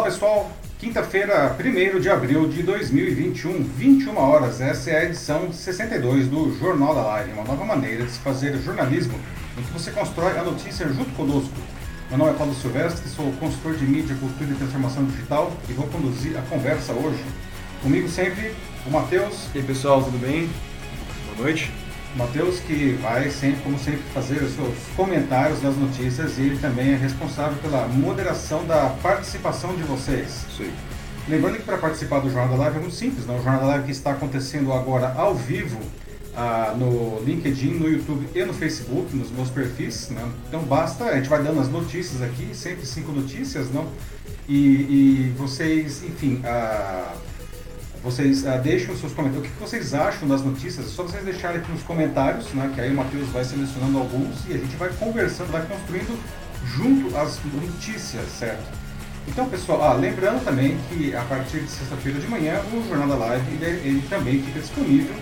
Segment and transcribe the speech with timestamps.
[0.00, 4.58] Olá pessoal, quinta-feira, 1 de abril de 2021, 21 horas.
[4.58, 8.56] Essa é a edição 62 do Jornal da Live, uma nova maneira de se fazer
[8.62, 9.12] jornalismo
[9.58, 11.52] em que você constrói a notícia junto conosco.
[12.08, 15.86] Meu nome é Paulo Silvestre, sou consultor de mídia, cultura e transformação digital e vou
[15.88, 17.22] conduzir a conversa hoje.
[17.82, 18.54] Comigo sempre
[18.86, 19.48] o Matheus.
[19.54, 20.48] E aí pessoal, tudo bem?
[21.26, 21.70] Boa noite.
[22.16, 26.92] Matheus que vai sempre, como sempre, fazer os seus comentários das notícias e ele também
[26.92, 30.44] é responsável pela moderação da participação de vocês.
[30.58, 30.72] Aí.
[31.28, 33.34] Lembrando que para participar do Jornal da Live é muito simples, né?
[33.34, 35.78] o Jornal da Live que está acontecendo agora ao vivo
[36.34, 40.10] ah, no LinkedIn, no YouTube e no Facebook, nos meus perfis.
[40.10, 40.28] Né?
[40.48, 43.86] Então basta, a gente vai dando as notícias aqui, sempre cinco notícias, não?
[44.48, 47.14] E, e vocês, enfim, ah,
[48.02, 49.48] vocês ah, deixem os seus comentários.
[49.48, 50.86] O que vocês acham das notícias?
[50.86, 52.70] É só vocês deixarem aqui nos comentários, né?
[52.74, 56.18] Que aí o Matheus vai selecionando alguns e a gente vai conversando, vai construindo
[56.64, 58.64] junto as notícias, certo?
[59.28, 63.16] Então, pessoal, ah, lembrando também que a partir de sexta-feira de manhã o Jornal da
[63.16, 65.14] Live ele, ele, também fica disponível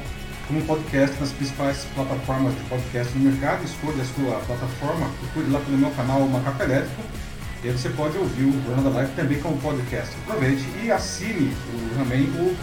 [0.47, 3.64] como podcast nas principais plataformas de podcast do mercado.
[3.64, 7.03] Escolha a sua plataforma, procure lá pelo meu canal Macaco Elétrico
[7.62, 10.14] e aí você pode ouvir o Jornal da Live também como podcast.
[10.23, 12.56] Aproveite e assine o, também o,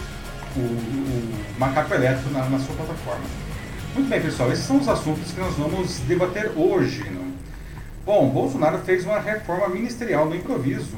[0.58, 3.26] o, o Macaco Elétrico na, na, sua plataforma.
[3.94, 7.04] Muito bem, pessoal, esses são os assuntos que nós vamos debater hoje.
[7.10, 7.26] Não?
[8.06, 10.96] Bom, Bolsonaro fez uma reforma ministerial no improviso,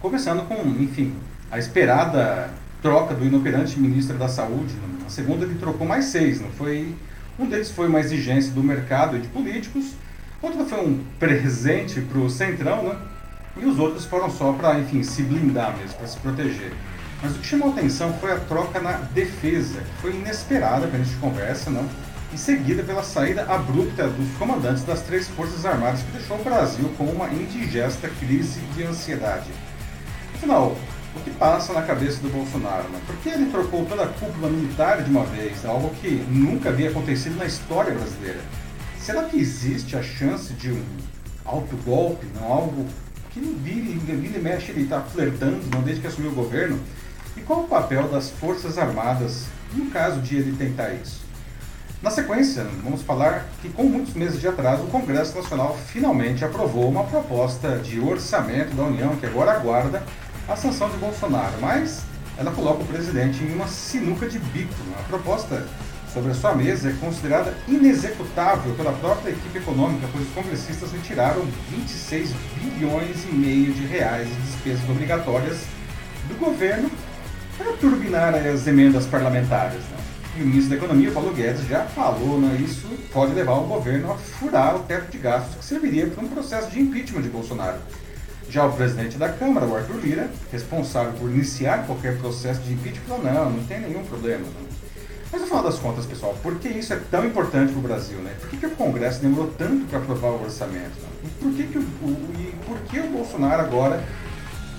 [0.00, 1.14] começando com, enfim,
[1.50, 2.48] a esperada
[2.80, 4.74] troca do inoperante ministro da Saúde.
[4.80, 5.06] Não?
[5.06, 6.94] A segunda ele trocou mais seis, não foi?
[7.38, 9.92] Um deles foi uma exigência do mercado e de políticos,
[10.40, 12.96] outro foi um presente para o Centrão, né?
[13.60, 16.72] E os outros foram só para, enfim, se blindar mesmo, para se proteger.
[17.22, 21.02] Mas o que chamou atenção foi a troca na defesa, que foi inesperada para a
[21.02, 21.88] gente conversa, não?
[22.32, 26.88] E seguida pela saída abrupta dos comandantes das três Forças Armadas, que deixou o Brasil
[26.96, 29.50] com uma indigesta crise de ansiedade.
[30.34, 30.76] Afinal,
[31.16, 32.88] o que passa na cabeça do Bolsonaro?
[32.90, 33.00] Né?
[33.06, 35.64] Por que ele trocou toda a cúpula militar de uma vez?
[35.64, 38.40] Algo que nunca havia acontecido na história brasileira.
[39.00, 40.84] Será que existe a chance de um
[41.44, 42.86] alto golpe, não algo
[43.30, 46.78] que vira, vira e mexe ele está flertando, não desde que assumiu o governo.
[47.36, 51.28] E qual o papel das Forças Armadas no caso de ele tentar isso?
[52.00, 56.88] Na sequência, vamos falar que com muitos meses de atraso, o Congresso Nacional finalmente aprovou
[56.88, 60.04] uma proposta de orçamento da União que agora aguarda
[60.48, 62.02] a sanção de Bolsonaro, mas
[62.36, 64.72] ela coloca o presidente em uma sinuca de bico.
[64.96, 65.66] A proposta
[66.18, 71.44] sobre a sua mesa é considerada inexecutável pela própria equipe econômica, pois os congressistas retiraram
[71.70, 75.58] 26 bilhões e meio de reais de despesas obrigatórias
[76.26, 76.90] do governo
[77.56, 79.78] para turbinar as emendas parlamentares.
[79.78, 79.98] Né?
[80.38, 84.12] E o ministro da Economia, Paulo Guedes, já falou, né, isso pode levar o governo
[84.12, 87.78] a furar o teto de gastos que serviria para um processo de impeachment de Bolsonaro.
[88.50, 93.04] Já o presidente da Câmara, o Arthur Lira, responsável por iniciar qualquer processo de impeachment,
[93.06, 94.44] falou: não, não tem nenhum problema.
[94.60, 94.67] Não
[95.30, 98.18] mas no final das contas, pessoal, por que isso é tão importante para o Brasil?
[98.18, 98.34] Né?
[98.40, 101.00] Por que, que o Congresso demorou tanto para aprovar o orçamento?
[101.02, 101.08] Né?
[101.24, 104.02] E, por que, que o, o, e por que o Bolsonaro agora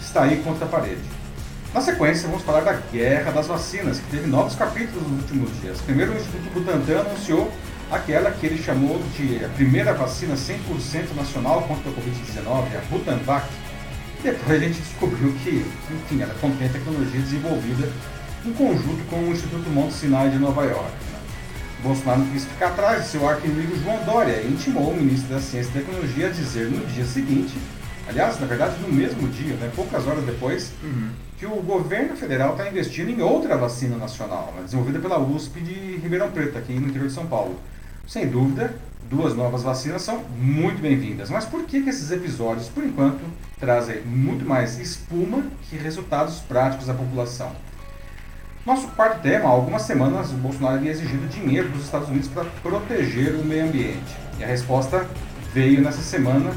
[0.01, 1.01] está aí contra a parede?
[1.71, 5.79] Na sequência, vamos falar da guerra das vacinas, que teve novos capítulos nos últimos dias.
[5.81, 7.51] Primeiro, o Instituto Butantan anunciou
[7.91, 13.47] aquela que ele chamou de a primeira vacina 100% nacional contra a Covid-19, a Butanvac.
[14.23, 17.87] Depois a gente descobriu que, enfim, ela contém tecnologia desenvolvida
[18.49, 20.91] em conjunto com o Instituto Monte Sinai de Nova York.
[21.83, 25.69] Bolsonaro quis ficar atrás de seu arco-inimigo João Dória e intimou o ministro da Ciência
[25.69, 27.55] e Tecnologia a dizer no dia seguinte,
[28.07, 31.11] aliás, na verdade no mesmo dia, né, poucas horas depois, uhum.
[31.37, 35.97] que o governo federal está investindo em outra vacina nacional, né, desenvolvida pela USP de
[35.97, 37.55] Ribeirão Preto, aqui no interior de São Paulo.
[38.07, 38.73] Sem dúvida,
[39.09, 41.29] duas novas vacinas são muito bem-vindas.
[41.29, 43.21] Mas por que, que esses episódios, por enquanto,
[43.59, 47.51] trazem muito mais espuma que resultados práticos à população?
[48.69, 52.45] Nosso quarto tema, há algumas semanas o Bolsonaro havia exigido dinheiro dos Estados Unidos para
[52.61, 54.15] proteger o meio ambiente.
[54.37, 55.07] E a resposta
[55.51, 56.51] veio nessa semana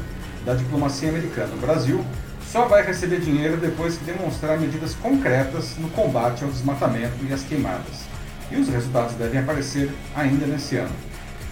[0.45, 1.51] da diplomacia americana.
[1.55, 2.05] O Brasil
[2.45, 7.41] só vai receber dinheiro depois que demonstrar medidas concretas no combate ao desmatamento e às
[7.41, 8.03] queimadas.
[8.51, 10.93] E os resultados devem aparecer ainda nesse ano.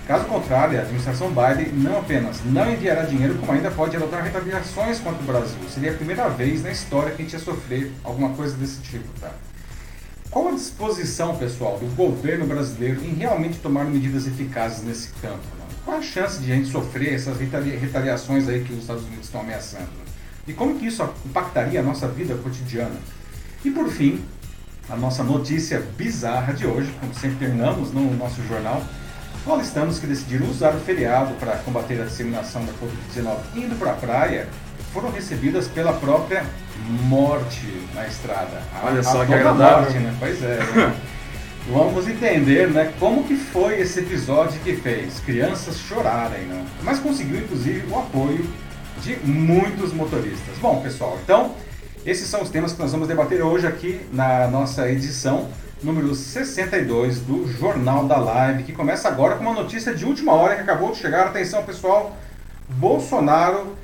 [0.07, 5.00] Caso contrário, a administração Biden não apenas não enviará dinheiro, como ainda pode adotar retaliações
[5.00, 5.57] contra o Brasil.
[5.71, 9.07] Seria a primeira vez na história que a gente ia sofrer alguma coisa desse tipo.
[9.19, 9.31] Tá?
[10.31, 15.36] Qual a disposição, pessoal, do governo brasileiro em realmente tomar medidas eficazes nesse campo?
[15.36, 15.66] Né?
[15.83, 19.42] Qual a chance de a gente sofrer essas retaliações aí que os Estados Unidos estão
[19.42, 19.89] ameaçando?
[20.48, 22.95] E como que isso impactaria a nossa vida cotidiana?
[23.66, 24.24] E por fim,
[24.89, 28.81] a nossa notícia bizarra de hoje, como sempre terminamos no nosso jornal,
[29.44, 33.95] paulistanos que decidiram usar o feriado para combater a disseminação da Covid-19 indo para a
[33.95, 34.48] praia
[34.93, 36.45] foram recebidas pela própria
[37.03, 37.61] morte
[37.93, 38.61] na estrada.
[38.83, 39.83] Olha a, só a que agradável.
[39.83, 40.15] Morte, né?
[40.19, 40.57] Pois é.
[40.57, 40.95] Né?
[41.69, 46.65] Vamos entender, né, como que foi esse episódio que fez crianças chorarem, né?
[46.81, 48.49] Mas conseguiu inclusive o apoio
[48.99, 50.57] de muitos motoristas.
[50.59, 51.53] Bom, pessoal, então
[52.03, 55.49] esses são os temas que nós vamos debater hoje aqui na nossa edição
[55.83, 60.55] número 62 do Jornal da Live, que começa agora com uma notícia de última hora
[60.55, 61.27] que acabou de chegar.
[61.27, 62.17] Atenção, pessoal,
[62.69, 63.75] Bolsonaro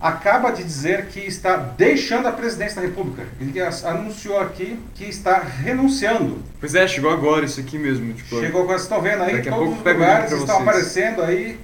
[0.00, 3.22] acaba de dizer que está deixando a presidência da República.
[3.38, 3.52] Ele
[3.84, 6.42] anunciou aqui que está renunciando.
[6.58, 8.12] Pois é, chegou agora isso aqui mesmo.
[8.14, 10.68] Tipo, chegou agora, vocês estão vendo aí, todos os lugares estão vocês.
[10.68, 11.60] aparecendo aí,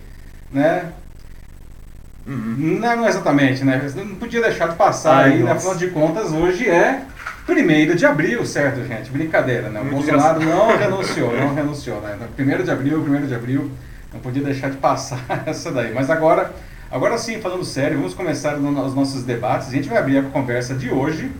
[0.52, 0.92] né?
[2.26, 2.78] Uhum.
[2.80, 3.80] Não, não exatamente, né?
[3.94, 5.44] Não podia deixar de passar Ai, aí, né?
[5.44, 5.70] nossa.
[5.70, 7.02] Afinal de contas, hoje é
[7.48, 9.10] 1 de abril, certo, gente?
[9.10, 9.80] Brincadeira, né?
[9.80, 12.18] O Muito Bolsonaro não renunciou, não renunciou, né?
[12.36, 13.70] 1 de abril, 1 de abril,
[14.12, 15.94] não podia deixar de passar essa daí.
[15.94, 16.52] Mas agora,
[16.90, 19.68] agora sim, falando sério, vamos começar os nossos debates.
[19.68, 21.30] A gente vai abrir a conversa de hoje,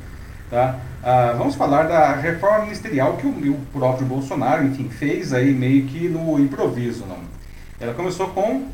[0.51, 0.79] tá?
[1.03, 5.87] Ah, vamos falar da reforma ministerial que o, o próprio Bolsonaro, enfim, fez aí meio
[5.87, 7.19] que no improviso, não?
[7.79, 8.67] Ela começou com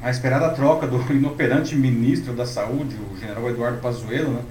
[0.00, 4.42] a esperada troca do inoperante ministro da Saúde, o general Eduardo Pazuello, né,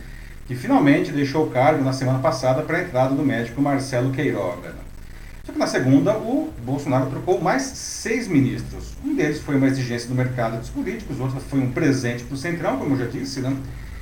[0.45, 4.69] que finalmente deixou o cargo na semana passada para a entrada do médico Marcelo Queiroga.
[4.69, 4.82] né.
[5.45, 8.93] Só que na segunda, o Bolsonaro trocou mais seis ministros.
[9.03, 12.37] Um deles foi uma exigência do mercado dos políticos, outro foi um presente para o
[12.37, 13.55] Centrão, como eu já disse, né,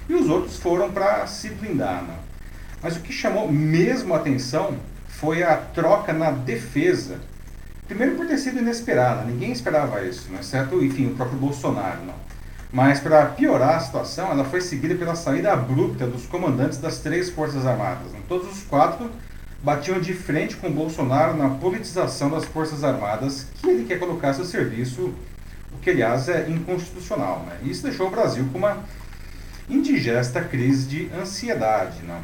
[0.08, 2.04] e os outros foram para se blindar.
[2.04, 2.16] né.
[2.82, 4.78] Mas o que chamou mesmo a atenção
[5.08, 7.20] foi a troca na defesa
[7.92, 10.38] Primeiro por ter sido inesperada, ninguém esperava isso, né?
[10.40, 12.00] exceto, enfim, o próprio Bolsonaro.
[12.06, 12.14] Não.
[12.72, 17.30] Mas para piorar a situação, ela foi seguida pela saída abrupta dos comandantes das três
[17.30, 18.14] Forças Armadas.
[18.14, 18.20] né?
[18.30, 19.12] Todos os quatro
[19.64, 24.34] batiam de frente com Bolsonaro na politização das Forças Armadas que ele quer colocar a
[24.34, 25.14] seu serviço,
[25.72, 27.46] o que aliás é inconstitucional.
[27.46, 27.58] Né?
[27.64, 28.84] Isso deixou o Brasil com uma
[29.70, 32.02] indigesta crise de ansiedade.
[32.04, 32.20] Não?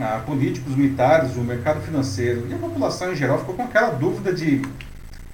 [0.00, 4.32] Ah, políticos, militares, o mercado financeiro e a população em geral ficou com aquela dúvida
[4.32, 4.60] de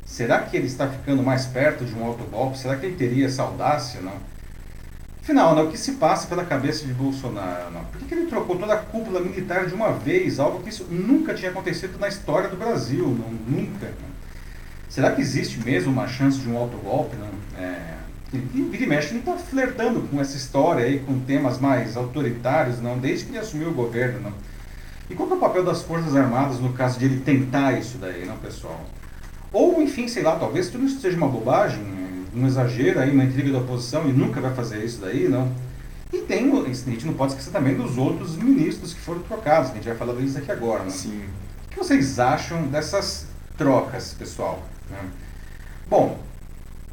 [0.05, 2.59] será que ele está ficando mais perto de um autogolpe?
[2.59, 4.00] Será que ele teria essa audácia?
[4.00, 4.12] Não?
[5.31, 7.71] Afinal, né, o que se passa pela cabeça de Bolsonaro?
[7.71, 7.85] Não?
[7.85, 10.41] Por que, que ele trocou toda a cúpula militar de uma vez?
[10.41, 13.31] Algo que isso nunca tinha acontecido na história do Brasil, não?
[13.47, 13.87] nunca.
[13.87, 14.11] não?
[14.88, 17.15] Será que existe mesmo uma chance de um autogolpe?
[17.15, 17.62] Não?
[17.62, 17.94] É,
[18.32, 22.99] e vira e ele está flertando com essa história aí, com temas mais autoritários, não?
[22.99, 24.19] desde que ele assumiu o governo.
[24.19, 24.32] Não?
[25.09, 28.27] E qual é o papel das Forças Armadas no caso de ele tentar isso daí,
[28.27, 28.85] não, pessoal?
[29.53, 31.85] Ou, enfim, sei lá, talvez tudo isso seja uma bobagem,
[32.35, 35.50] um exagero aí, uma intriga da oposição, e nunca vai fazer isso daí, não?
[36.12, 39.75] E tem, a gente não pode esquecer também dos outros ministros que foram trocados, a
[39.75, 40.91] gente vai falar deles aqui agora, né?
[40.91, 41.23] Sim.
[41.67, 44.62] O que vocês acham dessas trocas, pessoal?
[44.91, 44.99] né?
[45.88, 46.19] Bom,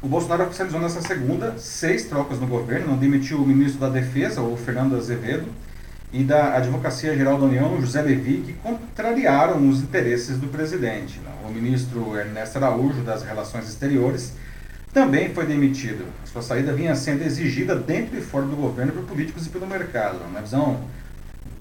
[0.00, 4.40] o Bolsonaro oficializou nessa segunda seis trocas no governo, não demitiu o ministro da Defesa,
[4.40, 5.46] o Fernando Azevedo,
[6.12, 11.18] e da Advocacia Geral da União, José Levi, que contrariaram os interesses do presidente.
[11.18, 11.30] né?
[11.46, 14.32] O ministro Ernesto Araújo, das Relações Exteriores,
[14.98, 16.04] também foi demitido.
[16.24, 20.18] Sua saída vinha sendo exigida dentro e fora do governo por políticos e pelo mercado.
[20.32, 20.80] Na visão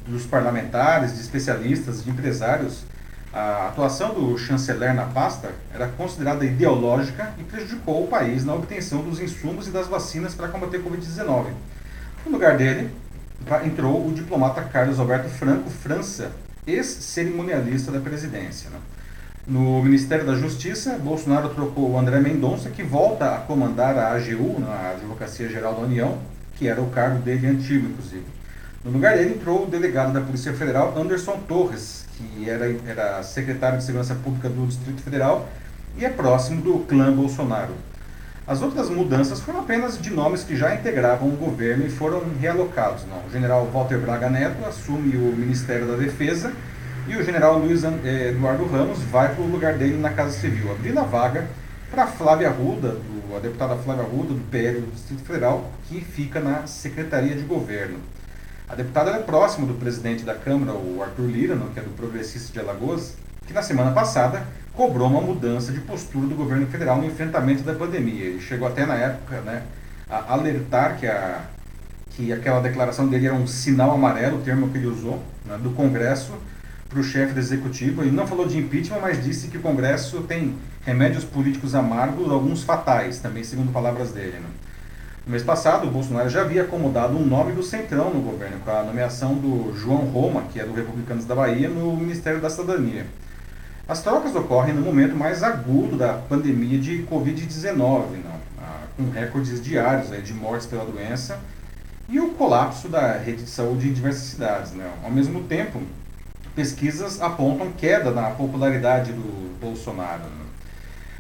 [0.08, 2.84] dos parlamentares, de especialistas, de empresários,
[3.32, 9.04] a atuação do chanceler na pasta era considerada ideológica e prejudicou o país na obtenção
[9.04, 11.52] dos insumos e das vacinas para combater a Covid-19.
[12.26, 12.90] No lugar dele,
[13.64, 16.32] entrou o diplomata Carlos Alberto Franco França,
[16.66, 18.72] ex-cerimonialista da presidência.
[18.72, 18.80] né?
[19.48, 24.62] No Ministério da Justiça, Bolsonaro trocou o André Mendonça, que volta a comandar a AGU,
[24.68, 26.18] a Advocacia Geral da União,
[26.56, 28.26] que era o cargo dele antigo, inclusive.
[28.84, 33.78] No lugar dele entrou o delegado da Polícia Federal, Anderson Torres, que era, era secretário
[33.78, 35.48] de Segurança Pública do Distrito Federal
[35.98, 37.74] e é próximo do clã Bolsonaro.
[38.46, 43.06] As outras mudanças foram apenas de nomes que já integravam o governo e foram realocados.
[43.06, 43.26] Não.
[43.26, 46.52] O general Walter Braga Neto assume o Ministério da Defesa
[47.08, 50.70] e o general Luiz eh, Eduardo Ramos vai para o lugar dele na Casa Civil,
[50.72, 51.48] abrindo a vaga
[51.90, 56.42] para Flávia Arruda, do, a deputada Flávia Arruda, do PL do Distrito Federal, que fica
[56.42, 58.00] na Secretaria de Governo.
[58.68, 62.52] A deputada é próxima do presidente da Câmara, o Arthur Lira, que é do Progressista
[62.52, 67.06] de Alagoas, que na semana passada cobrou uma mudança de postura do governo federal no
[67.06, 68.26] enfrentamento da pandemia.
[68.26, 69.64] Ele chegou até na época né,
[70.10, 71.42] a alertar que, a,
[72.10, 75.70] que aquela declaração dele era um sinal amarelo, o termo que ele usou, né, do
[75.70, 76.34] Congresso
[76.90, 78.02] para o chefe do executivo.
[78.02, 82.64] Ele não falou de impeachment, mas disse que o Congresso tem remédios políticos amargos, alguns
[82.64, 84.40] fatais, também segundo palavras dele.
[84.40, 84.50] Né.
[85.26, 88.72] No mês passado, o Bolsonaro já havia acomodado um nome do Centrão no governo, com
[88.72, 93.06] a nomeação do João Roma, que é do Republicanos da Bahia, no Ministério da Cidadania.
[93.88, 97.74] As trocas ocorrem no momento mais agudo da pandemia de Covid-19,
[98.24, 98.38] não?
[98.58, 101.40] Ah, com recordes diários aí, de mortes pela doença
[102.10, 104.72] e o colapso da rede de saúde em diversas cidades.
[104.72, 104.90] Né?
[105.04, 105.82] Ao mesmo tempo,
[106.58, 110.24] pesquisas apontam queda na popularidade do Bolsonaro.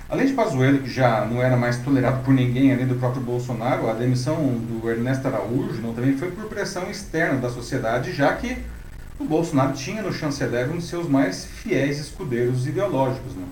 [0.09, 3.87] Além de Pazuello, que já não era mais tolerado por ninguém, além do próprio Bolsonaro,
[3.87, 8.57] a demissão do Ernesto Araújo não, também foi por pressão externa da sociedade, já que
[9.19, 13.35] o Bolsonaro tinha no chanceler um de seus mais fiéis escudeiros ideológicos.
[13.35, 13.45] Né?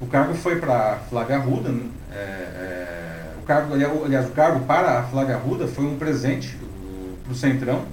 [0.00, 1.84] O cargo foi para Flávia Arruda, né?
[2.12, 6.58] é, é, o cargo, aliás, o cargo para a Flávia Arruda foi um presente
[7.22, 7.84] para o Centrão,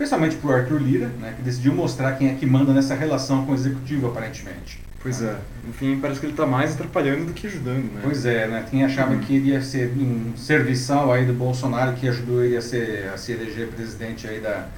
[0.00, 3.44] especialmente para o Arthur Lira, né, que decidiu mostrar quem é que manda nessa relação
[3.44, 4.82] com o executivo, aparentemente.
[5.02, 5.36] Pois é,
[5.68, 8.00] enfim, parece que ele está mais atrapalhando do que ajudando, né?
[8.02, 8.64] Pois é, né?
[8.70, 9.20] Quem achava uhum.
[9.20, 13.16] que ele ia ser um serviçal aí do Bolsonaro, que ajudou ele a, ser, a
[13.16, 14.68] se eleger presidente aí da,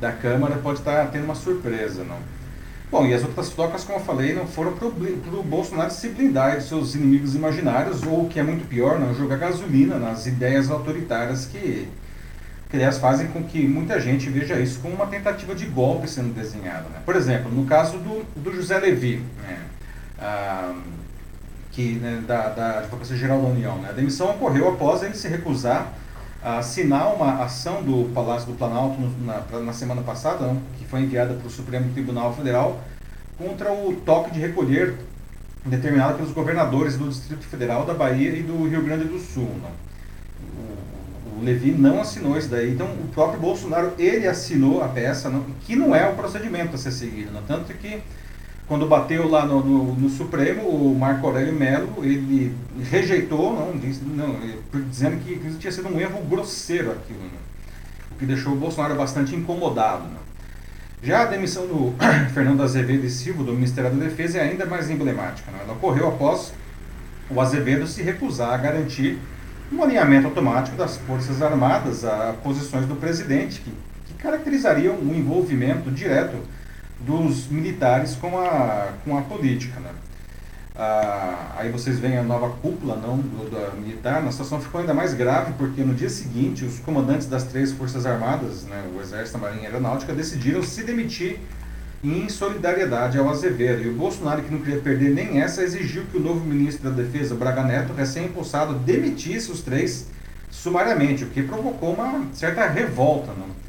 [0.00, 2.18] da Câmara, pode estar tá tendo uma surpresa, não?
[2.90, 6.58] Bom, e as outras trocas, como eu falei, não foram para o Bolsonaro se blindar
[6.58, 10.70] de seus inimigos imaginários, ou o que é muito pior, não jogar gasolina nas ideias
[10.70, 11.88] autoritárias que,
[12.74, 16.34] que aliás, fazem com que muita gente veja isso como uma tentativa de golpe sendo
[16.34, 16.88] desenhada.
[16.88, 17.00] Né?
[17.06, 19.60] Por exemplo, no caso do, do José Levi, né?
[20.18, 20.74] ah,
[21.70, 23.90] que, né, da, da Advocacia Geral da União, né?
[23.90, 25.92] a demissão ocorreu após ele se recusar
[26.42, 30.60] a assinar uma ação do Palácio do Planalto na, na semana passada, não?
[30.76, 32.82] que foi enviada para o Supremo Tribunal Federal,
[33.38, 34.96] contra o toque de recolher
[35.64, 39.48] determinado pelos governadores do Distrito Federal, da Bahia e do Rio Grande do Sul.
[39.62, 39.84] Não?
[41.44, 45.76] Levi não assinou isso daí, então o próprio Bolsonaro, ele assinou a peça, não, que
[45.76, 47.30] não é o procedimento a ser seguido.
[47.32, 47.42] Não?
[47.42, 48.00] Tanto que
[48.66, 52.54] quando bateu lá no, no, no, Supremo, o Marco Aurélio Melo, ele
[52.90, 54.36] rejeitou, não, não,
[54.88, 57.38] dizendo que, que tinha sido um erro grosseiro aquilo, né?
[58.10, 60.04] o que deixou o Bolsonaro bastante incomodado.
[60.04, 60.16] Né?
[61.02, 61.94] Já a demissão do
[62.32, 65.50] Fernando Azevedo e Silva do Ministério da Defesa é ainda mais emblemática.
[65.50, 65.58] Né?
[65.62, 66.54] Ela ocorreu após
[67.28, 69.18] o Azevedo se recusar a garantir
[69.74, 73.72] um alinhamento automático das Forças Armadas a posições do presidente, que,
[74.06, 76.36] que caracterizariam um envolvimento direto
[77.00, 79.80] dos militares com a, com a política.
[79.80, 79.90] Né?
[80.76, 85.12] Ah, aí vocês veem a nova cúpula não, do, militar, a situação ficou ainda mais
[85.12, 89.40] grave porque no dia seguinte os comandantes das três forças armadas, né, o Exército, a
[89.40, 91.40] Marinha e a Aeronáutica, decidiram se demitir
[92.04, 93.82] em solidariedade ao Azevedo.
[93.82, 96.94] E o Bolsonaro, que não queria perder nem essa, exigiu que o novo ministro da
[96.94, 100.06] Defesa, Braga Neto, recém-impulsado, demitisse os três
[100.50, 103.32] sumariamente, o que provocou uma certa revolta.
[103.32, 103.64] Não?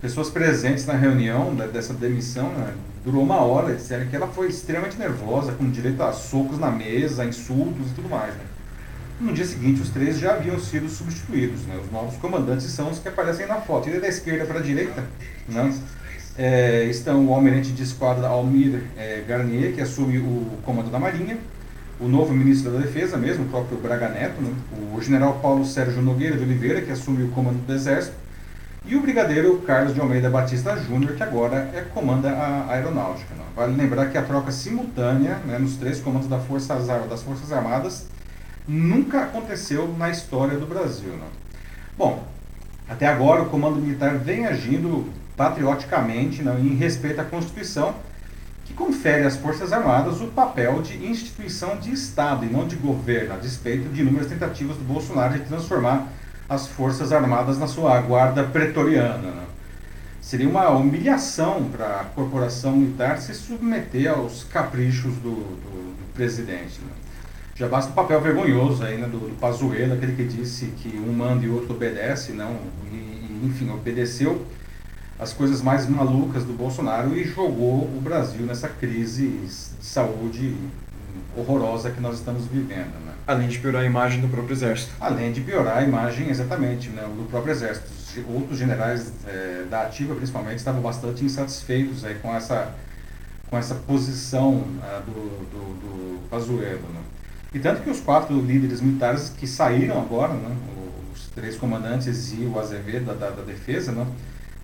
[0.00, 2.72] pessoas presentes na reunião né, dessa demissão, né,
[3.04, 7.24] durou uma hora, disseram que ela foi extremamente nervosa, com direito a socos na mesa,
[7.24, 8.32] insultos e tudo mais.
[8.34, 8.40] Né.
[9.20, 11.62] No dia seguinte, os três já haviam sido substituídos.
[11.62, 13.88] Né, os novos comandantes são os que aparecem na foto.
[13.88, 15.04] E da esquerda para a direita
[15.48, 15.74] né,
[16.38, 21.36] é, estão o almirante de esquadra Almir é, Garnier, que assume o comando da Marinha,
[21.98, 24.52] o novo ministro da Defesa mesmo, o próprio Braga Neto, né,
[24.94, 28.14] o general Paulo Sérgio Nogueira de Oliveira, que assume o comando do Exército,
[28.84, 33.34] e o brigadeiro Carlos de Almeida Batista Júnior, que agora é, comanda a aeronáutica.
[33.34, 33.42] Né?
[33.56, 38.06] Vale lembrar que a troca simultânea né, nos três comandos da Força, das Forças Armadas
[38.66, 41.10] nunca aconteceu na história do Brasil.
[41.10, 41.26] Né?
[41.98, 42.22] Bom,
[42.88, 45.06] até agora o comando militar vem agindo
[45.38, 47.94] patrioticamente né, em respeito à Constituição,
[48.64, 53.34] que confere às Forças Armadas o papel de instituição de Estado e não de governo,
[53.34, 56.08] a despeito de inúmeras tentativas do Bolsonaro de transformar
[56.48, 59.30] as Forças Armadas na sua guarda pretoriana.
[59.30, 59.44] Né?
[60.20, 66.80] Seria uma humilhação para a corporação militar se submeter aos caprichos do, do, do presidente.
[66.80, 66.90] Né?
[67.54, 71.12] Já basta o papel vergonhoso aí, né, do, do Pazuello, aquele que disse que um
[71.12, 72.56] manda e outro obedece, não,
[72.92, 74.44] e, e, enfim, obedeceu
[75.18, 80.56] as coisas mais malucas do Bolsonaro e jogou o Brasil nessa crise de saúde
[81.36, 82.92] horrorosa que nós estamos vivendo.
[83.04, 83.12] Né?
[83.26, 84.92] Além de piorar a imagem do próprio exército.
[85.00, 87.98] Além de piorar a imagem, exatamente, né, do próprio exército.
[88.28, 92.72] Outros generais é, da ativa, principalmente, estavam bastante insatisfeitos aí, com, essa,
[93.48, 95.12] com essa posição uh, do,
[95.50, 96.88] do, do Pazuello.
[96.94, 97.00] Né?
[97.54, 100.56] E tanto que os quatro líderes militares que saíram agora, né,
[101.12, 104.06] os três comandantes e o Azevedo da, da, da defesa, né,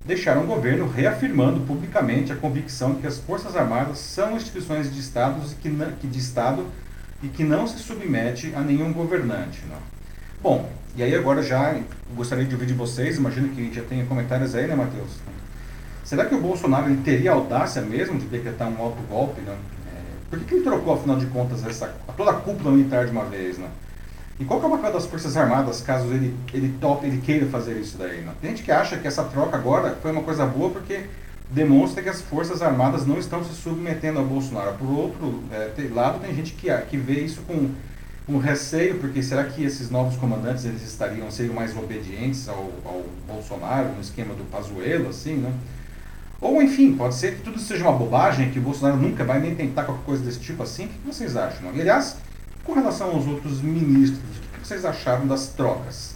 [0.05, 5.41] deixaram o governo reafirmando publicamente a convicção que as Forças Armadas são instituições de Estado
[5.51, 5.69] e que,
[5.99, 6.65] que de Estado
[7.23, 9.63] e que não se submete a nenhum governante.
[9.67, 9.79] Não.
[10.41, 11.75] Bom, e aí agora já
[12.15, 15.09] gostaria de ouvir de vocês, imagino que já tenha comentários aí, né, Matheus?
[16.03, 19.41] Será que o Bolsonaro teria audácia mesmo de decretar um alto golpe?
[19.41, 19.57] Né?
[19.87, 23.11] É, por que, que ele trocou, afinal de contas, essa, toda a cúpula militar de
[23.11, 23.57] uma vez?
[23.57, 23.67] Né?
[24.39, 27.45] E qual que é o papel das Forças Armadas caso ele, ele tope, ele queira
[27.45, 28.21] fazer isso daí?
[28.21, 28.33] Né?
[28.41, 31.05] Tem gente que acha que essa troca agora foi uma coisa boa porque
[31.49, 34.73] demonstra que as Forças Armadas não estão se submetendo ao Bolsonaro.
[34.73, 37.69] Por outro é, lado, tem gente que, que vê isso com
[38.25, 43.05] com receio, porque será que esses novos comandantes eles estariam seriam mais obedientes ao, ao
[43.27, 45.53] Bolsonaro no esquema do Pazuello, assim, né?
[46.41, 49.55] Ou enfim, pode ser que tudo seja uma bobagem, que o Bolsonaro nunca vai nem
[49.55, 50.85] tentar qualquer coisa desse tipo assim.
[50.85, 51.69] O que vocês acham?
[51.69, 52.17] Aliás,
[52.65, 56.15] com relação aos outros ministros, o que vocês acharam das trocas?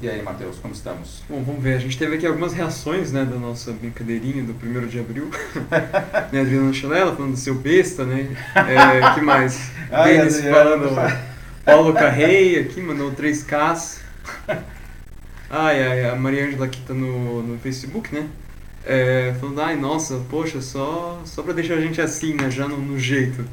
[0.00, 1.22] E aí, Matheus, como estamos?
[1.28, 1.76] Bom, vamos ver.
[1.76, 5.30] A gente teve aqui algumas reações né, da nossa brincadeirinha do 1 de abril.
[6.32, 8.36] né, Adriana Chanela falando do seu besta, né?
[8.56, 9.70] É, que mais?
[9.92, 10.90] Ai, Denis falando.
[11.64, 14.00] Paulo Carreia aqui mandou 3Ks.
[15.48, 18.26] Ai, ai, a Maria Ângela aqui tá no, no Facebook, né?
[18.84, 22.50] É, falando, ai, nossa, poxa, só, só pra deixar a gente assim, né?
[22.50, 23.44] Já no, no jeito.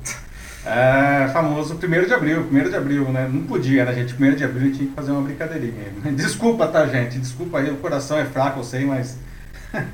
[0.66, 3.30] É, famoso 1 de abril, 1 de abril, né?
[3.32, 4.14] Não podia, né, gente?
[4.14, 5.86] 1 de abril a gente tinha que fazer uma brincadeirinha.
[6.16, 7.18] Desculpa, tá, gente?
[7.18, 9.18] Desculpa aí, o coração é fraco, eu sei, mas.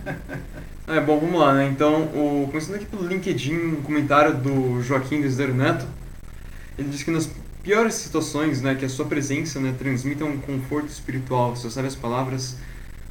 [0.87, 1.67] é, bom, vamos lá, né?
[1.67, 5.85] Então, o, começando aqui pelo LinkedIn, um comentário do Joaquim Desder Neto.
[6.77, 7.29] Ele diz que nas
[7.63, 11.95] piores situações, né, que a sua presença né, transmita um conforto espiritual, você sabe as
[11.95, 12.57] palavras,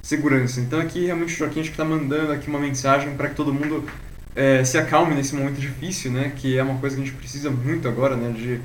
[0.03, 0.61] segurança.
[0.61, 3.53] Então aqui realmente o Joaquim acho que está mandando aqui uma mensagem para que todo
[3.53, 3.85] mundo
[4.35, 6.33] é, se acalme nesse momento difícil, né?
[6.35, 8.33] Que é uma coisa que a gente precisa muito agora, né?
[8.33, 8.61] De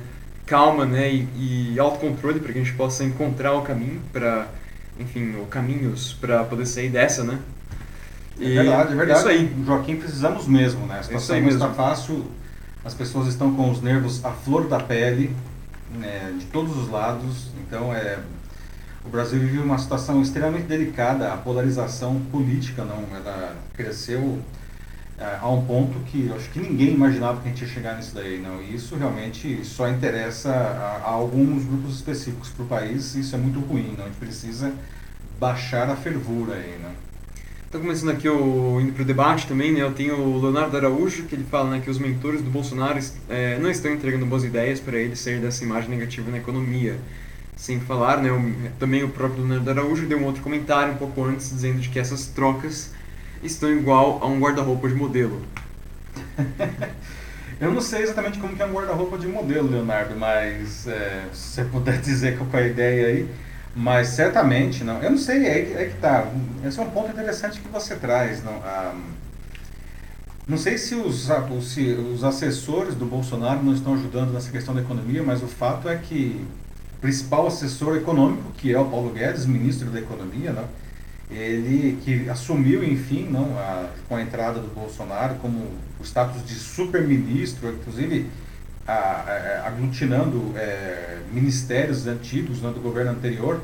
[0.46, 1.10] calma, né?
[1.12, 4.48] E, e autocontrole para que a gente possa encontrar o caminho para,
[4.98, 7.38] enfim, ou caminhos para poder sair dessa, né?
[8.40, 9.20] É e é verdade, é verdade.
[9.20, 9.64] Isso aí.
[9.64, 10.98] Joaquim, precisamos mesmo, né?
[10.98, 12.26] A situação não está fácil.
[12.84, 15.36] As pessoas estão com os nervos à flor da pele,
[15.94, 17.50] né, de todos os lados.
[17.60, 18.18] Então, é,
[19.04, 21.32] o Brasil vive uma situação extremamente delicada.
[21.32, 24.59] A polarização política não, ela cresceu é,
[25.20, 28.38] a um ponto que acho que ninguém imaginava que a gente ia chegar nisso daí,
[28.38, 28.62] não.
[28.62, 33.14] E isso realmente só interessa a, a alguns grupos específicos para o país.
[33.14, 34.04] Isso é muito ruim, não.
[34.04, 34.72] A gente precisa
[35.38, 36.90] baixar a fervura aí, não.
[37.70, 39.80] Tá começando aqui o indo pro debate também, né?
[39.80, 42.98] Eu tenho o Leonardo Araújo que ele fala, né, que os mentores do Bolsonaro
[43.28, 46.98] é, não estão entregando boas ideias para ele sair dessa imagem negativa na economia.
[47.56, 51.22] Sem falar, né, o, também o próprio Leonardo Araújo deu um outro comentário um pouco
[51.22, 52.90] antes dizendo de que essas trocas
[53.42, 55.40] estão igual a um guarda-roupa de modelo.
[57.60, 61.48] Eu não sei exatamente como que é um guarda-roupa de modelo, Leonardo, mas é, se
[61.48, 63.28] você puder dizer qual é a ideia aí.
[63.76, 65.00] Mas certamente, não.
[65.02, 66.26] Eu não sei, é, é que tá.
[66.64, 68.42] Esse é um ponto interessante que você traz.
[68.42, 68.60] Não,
[70.48, 71.28] não sei se os,
[71.62, 75.88] se os assessores do Bolsonaro não estão ajudando nessa questão da economia, mas o fato
[75.88, 76.44] é que
[76.96, 80.64] o principal assessor econômico, que é o Paulo Guedes, ministro da Economia, não,
[81.30, 85.58] ele que assumiu, enfim, não, a, com a entrada do Bolsonaro como
[86.00, 88.26] o status de super-ministro, inclusive
[88.86, 93.60] a, a, aglutinando é, ministérios antigos né, do governo anterior,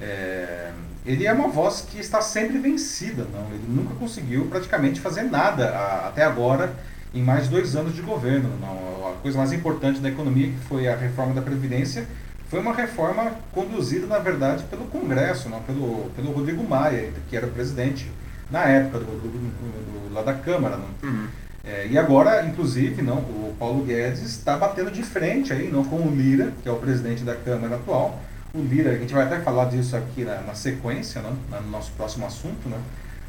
[0.00, 0.70] é,
[1.04, 3.26] ele é uma voz que está sempre vencida.
[3.32, 3.46] Não?
[3.48, 5.68] Ele nunca conseguiu praticamente fazer nada
[6.06, 6.74] até agora
[7.12, 8.50] em mais dois anos de governo.
[8.60, 9.08] Não?
[9.08, 12.06] A coisa mais importante da economia, que foi a reforma da Previdência,
[12.50, 17.46] foi uma reforma conduzida, na verdade, pelo Congresso, não pelo, pelo Rodrigo Maia, que era
[17.46, 18.10] o presidente
[18.50, 20.76] na época do, do, do, lá da Câmara.
[20.76, 21.08] Não?
[21.08, 21.28] Uhum.
[21.62, 25.96] É, e agora, inclusive, não, o Paulo Guedes está batendo de frente aí, não, com
[25.96, 28.20] o Lira, que é o presidente da Câmara atual.
[28.52, 31.92] O Lira, a gente vai até falar disso aqui na, na sequência, não, no nosso
[31.92, 32.78] próximo assunto, né?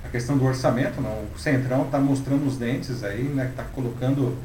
[0.04, 1.00] a questão do orçamento.
[1.00, 4.36] Não, o Centrão está mostrando os dentes aí, né, está colocando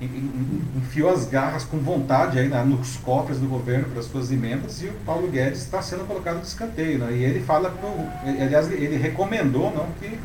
[0.00, 4.80] enfiou as garras com vontade aí na, nos cofres do governo para as suas emendas
[4.82, 6.98] e o Paulo Guedes está sendo colocado de escanteio.
[6.98, 7.12] Né?
[7.12, 7.88] E ele fala, pro,
[8.24, 10.18] aliás, ele recomendou não, que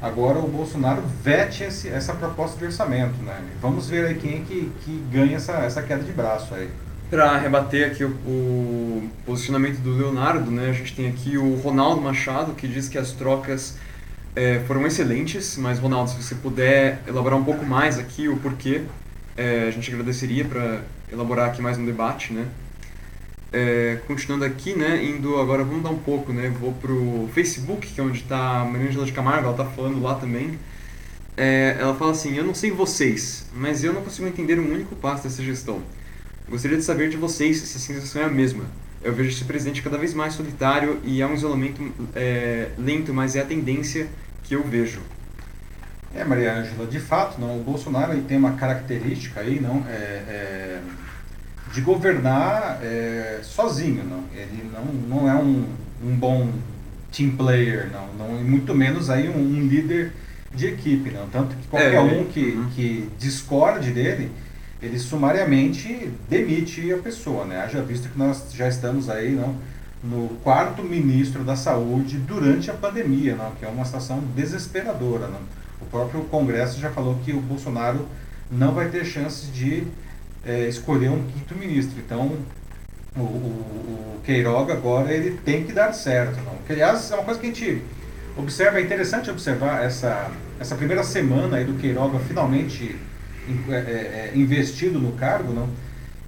[0.00, 3.22] agora o Bolsonaro vete esse, essa proposta de orçamento.
[3.22, 3.38] Né?
[3.60, 6.70] Vamos ver aí quem é que, que ganha essa, essa queda de braço aí.
[7.10, 12.00] Para rebater aqui o, o, posicionamento do Leonardo, né, a gente tem aqui o Ronaldo
[12.00, 13.76] Machado, que diz que as trocas
[14.34, 18.86] é, foram excelentes, mas Ronaldo, se você puder elaborar um pouco mais aqui o porquê,
[19.36, 22.46] é, a gente agradeceria para elaborar aqui mais um debate, né?
[23.52, 28.00] É, continuando aqui, né, indo agora, vamos dar um pouco, né, vou pro Facebook, que
[28.00, 30.58] é onde está a Maria de Camargo, ela está falando lá também.
[31.36, 34.96] É, ela fala assim, eu não sei vocês, mas eu não consigo entender um único
[34.96, 35.82] passo dessa gestão.
[36.48, 38.64] Gostaria de saber de vocês se a sensação é a mesma.
[39.02, 41.82] Eu vejo esse presidente cada vez mais solitário e há um isolamento
[42.14, 44.08] é, lento, mas é a tendência
[44.44, 45.00] que eu vejo.
[46.14, 49.92] É, Maria Ângela, de fato, não, o Bolsonaro ele tem uma característica aí, não, é,
[49.92, 50.80] é
[51.72, 54.24] de governar é, sozinho, não.
[54.34, 54.84] Ele não,
[55.18, 55.64] não é um,
[56.04, 56.50] um bom
[57.10, 60.12] team player, não, não, e muito menos aí um, um líder
[60.54, 61.28] de equipe, não.
[61.28, 62.68] Tanto que qualquer é, um que, uhum.
[62.74, 64.30] que discorde dele,
[64.82, 67.60] ele sumariamente demite a pessoa, né?
[67.60, 69.56] Haja visto que nós já estamos aí, não,
[70.02, 75.40] no quarto ministro da saúde durante a pandemia, não, que é uma situação desesperadora, não.
[75.82, 78.06] O próprio Congresso já falou que o Bolsonaro
[78.50, 79.84] não vai ter chance de
[80.44, 81.98] é, escolher um quinto ministro.
[81.98, 82.36] Então,
[83.16, 86.36] o, o, o, Queiroga agora ele tem que dar certo.
[86.44, 86.54] Não?
[86.66, 87.82] Que, aliás, é uma coisa que a gente
[88.36, 92.96] observa, é interessante observar essa, essa primeira semana aí do Queiroga finalmente
[93.68, 95.68] é, é, é, investido no cargo, não?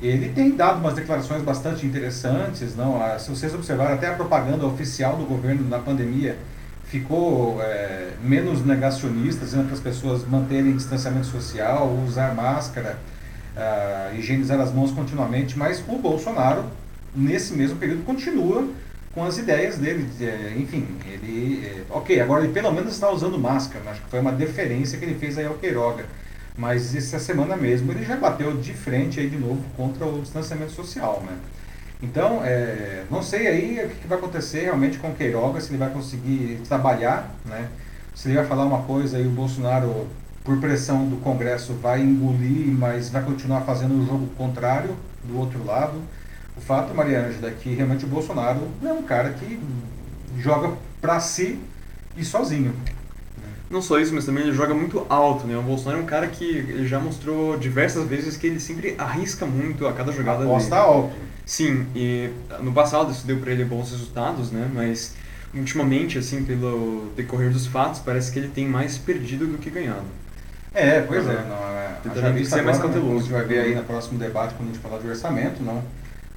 [0.02, 2.74] ele tem dado umas declarações bastante interessantes.
[2.76, 6.36] não Se vocês observarem, até a propaganda oficial do governo na pandemia
[6.94, 12.96] ficou é, menos negacionista, dizendo para as pessoas manterem distanciamento social, usar máscara,
[13.56, 16.64] uh, higienizar as mãos continuamente, mas o Bolsonaro,
[17.12, 18.68] nesse mesmo período, continua
[19.12, 20.08] com as ideias dele.
[20.20, 21.66] É, enfim, ele.
[21.66, 25.04] É, ok, agora ele pelo menos está usando máscara, acho que foi uma deferência que
[25.04, 26.04] ele fez aí ao Queiroga.
[26.56, 30.70] Mas essa semana mesmo ele já bateu de frente aí de novo contra o distanciamento
[30.70, 31.36] social, né?
[32.04, 35.78] Então, é, não sei aí o que, vai acontecer realmente com o Queiroga, se ele
[35.78, 37.68] vai conseguir trabalhar, né?
[38.14, 40.06] Se ele vai falar uma coisa e o Bolsonaro,
[40.44, 45.64] por pressão do Congresso, vai engolir, mas vai continuar fazendo o jogo contrário do outro
[45.64, 45.98] lado.
[46.56, 49.58] O fato, Maria Ângela, é que realmente o Bolsonaro é um cara que
[50.38, 51.58] joga para si
[52.16, 52.74] e sozinho.
[53.70, 55.56] Não só isso, mas também ele joga muito alto, né?
[55.56, 59.46] O Bolsonaro é um cara que ele já mostrou diversas vezes que ele sempre arrisca
[59.46, 60.82] muito a cada jogada Aposta dele.
[60.82, 61.33] alto.
[61.46, 62.30] Sim, e
[62.60, 64.70] no passado isso deu para ele bons resultados, né?
[64.72, 65.14] Mas
[65.54, 70.06] ultimamente, assim, pelo decorrer dos fatos, parece que ele tem mais perdido do que ganhado.
[70.74, 71.44] É, pois é.
[71.44, 73.10] Não, é ser mais cauteloso.
[73.10, 73.16] Né?
[73.16, 75.82] A gente vai ver aí no próximo debate, quando a gente falar de orçamento, não.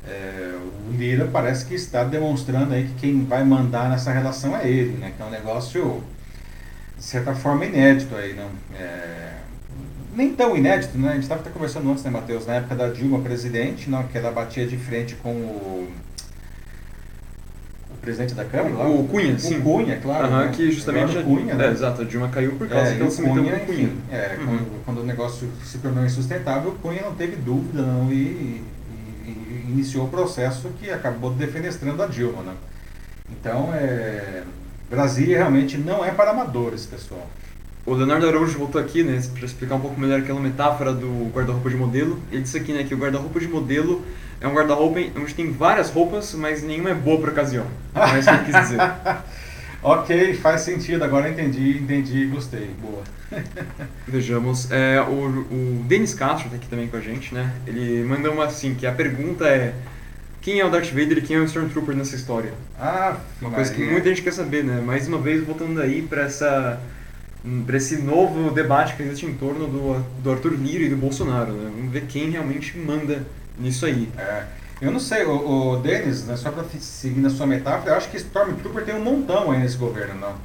[0.07, 0.55] É,
[0.87, 4.97] o Lira parece que está demonstrando aí que quem vai mandar nessa relação é ele,
[4.97, 5.11] né?
[5.15, 6.03] Que é um negócio
[6.97, 8.49] de certa forma, inédito aí, não?
[8.77, 9.33] É,
[10.17, 11.09] nem tão inédito, né?
[11.09, 12.47] A gente estava até conversando antes, né, Matheus?
[12.47, 15.87] Na época da Dilma presidente, não, que ela batia de frente com o,
[17.91, 19.61] o presidente da Câmara, lá, o Cunha, o sim.
[19.61, 20.27] Cunha, claro.
[20.27, 20.51] Uhum, né?
[20.55, 21.67] que justamente já, Cunha, né?
[21.67, 23.91] é, exato, a Dilma caiu por causa é, que ela se meteu com o Cunha.
[24.11, 24.45] É, uhum.
[24.45, 28.63] quando, quando, o negócio se tornou insustentável, o Cunha não teve dúvida não, e, e,
[29.27, 32.53] e iniciou o processo que acabou defenestrando a Dilma, né?
[33.29, 34.41] Então, é
[34.89, 37.27] Brasília realmente não é para amadores, pessoal.
[37.87, 41.69] O Leonardo Araújo voltou aqui, né, para explicar um pouco melhor aquela metáfora do guarda-roupa
[41.69, 42.21] de modelo.
[42.29, 44.03] Ele disse aqui, né, que o guarda-roupa de modelo
[44.41, 47.65] é um guarda-roupa onde tem várias roupas, mas nenhuma é boa para ocasião.
[47.95, 48.79] É isso que ele quis dizer.
[49.81, 51.01] ok, faz sentido.
[51.01, 52.69] Agora entendi, entendi, gostei.
[52.81, 53.03] Boa.
[54.05, 57.53] Vejamos, é, o, o Denis Castro está aqui também com a gente, né?
[57.65, 59.73] Ele mandou uma assim, que a pergunta é
[60.41, 62.51] quem é o Darth Vader e quem é o Stormtrooper nessa história.
[62.77, 64.81] Ah, uma coisa que muita gente quer saber, né?
[64.81, 66.81] Mais uma vez voltando aí para essa
[67.65, 71.51] para esse novo debate que existe em torno do, do Arthur Lira e do Bolsonaro,
[71.53, 71.71] né?
[71.75, 73.25] Vamos ver quem realmente manda
[73.57, 74.09] nisso aí.
[74.17, 74.43] É.
[74.79, 78.09] Eu não sei, o, o Denis, né, só para seguir na sua metáfora, eu acho
[78.09, 80.35] que Stormtrooper tem um montão aí nesse governo, não?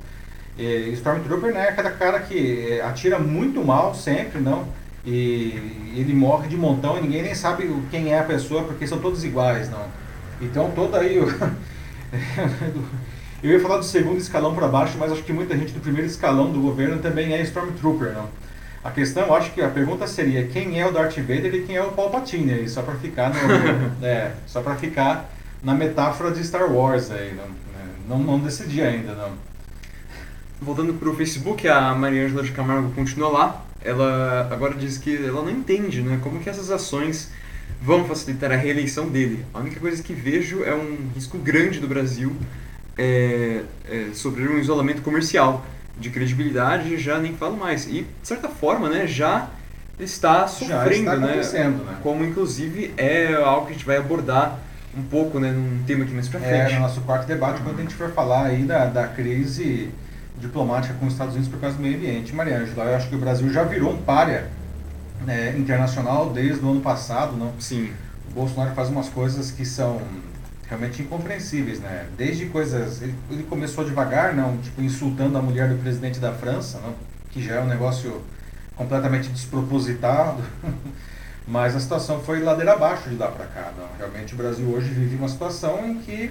[0.56, 4.66] E Stormtrooper né, é aquele cara que é, atira muito mal sempre, não?
[5.04, 8.98] e ele morre de montão e ninguém nem sabe quem é a pessoa porque são
[8.98, 9.86] todos iguais, não.
[10.40, 11.26] Então todo aí eu,
[13.42, 16.06] eu ia falar do segundo escalão para baixo, mas acho que muita gente do primeiro
[16.06, 18.28] escalão do governo também é Stormtrooper, não.
[18.84, 21.82] A questão, acho que a pergunta seria quem é o Darth Vader e quem é
[21.82, 23.36] o Palpatine aí, só para ficar no,
[24.04, 25.30] é, só para ficar
[25.62, 29.30] na metáfora de Star Wars aí, não, né, não, não decidi ainda, não.
[30.60, 35.16] Voltando para o Facebook, a Maria Angela de Camargo continua lá ela agora diz que
[35.16, 37.30] ela não entende né, como que essas ações
[37.80, 39.44] vão facilitar a reeleição dele.
[39.52, 42.34] A única coisa que vejo é um risco grande do Brasil
[42.96, 45.64] é, é, sobre um isolamento comercial.
[45.98, 47.86] De credibilidade já nem falo mais.
[47.86, 49.50] E, de certa forma, né, já
[50.00, 51.96] está sofrendo, já está né, né?
[52.02, 54.58] Como, inclusive, é algo que a gente vai abordar
[54.96, 56.72] um pouco né, num tema aqui mais pra frente.
[56.72, 59.90] É, no nosso quarto debate, quando a gente for falar aí da, da crise
[60.38, 62.34] diplomática com os Estados Unidos por causa do meio ambiente.
[62.34, 64.48] Maria Ângela, eu acho que o Brasil já virou um párea
[65.24, 67.52] né, internacional desde o ano passado, não?
[67.58, 67.92] Sim.
[68.30, 70.00] O Bolsonaro faz umas coisas que são
[70.72, 72.06] realmente incompreensíveis, né?
[72.16, 76.78] Desde coisas, ele, ele, começou devagar, não, tipo insultando a mulher do presidente da França,
[76.80, 76.94] não?
[77.30, 78.22] Que já é um negócio
[78.74, 80.42] completamente despropositado.
[81.46, 83.72] Mas a situação foi ladeira abaixo de lá para cá.
[83.76, 83.86] Não?
[83.98, 86.30] Realmente o Brasil hoje vive uma situação em que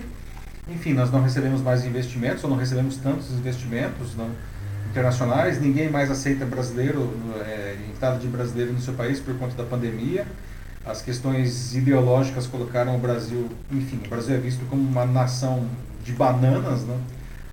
[0.68, 4.30] enfim, nós não recebemos mais investimentos, ou não recebemos tantos investimentos não,
[4.90, 7.12] internacionais, ninguém mais aceita brasileiro,
[7.46, 10.26] é, entrada de brasileiro no seu país por conta da pandemia.
[10.86, 15.68] As questões ideológicas colocaram o Brasil, enfim, o Brasil é visto como uma nação
[16.04, 16.98] de bananas, né?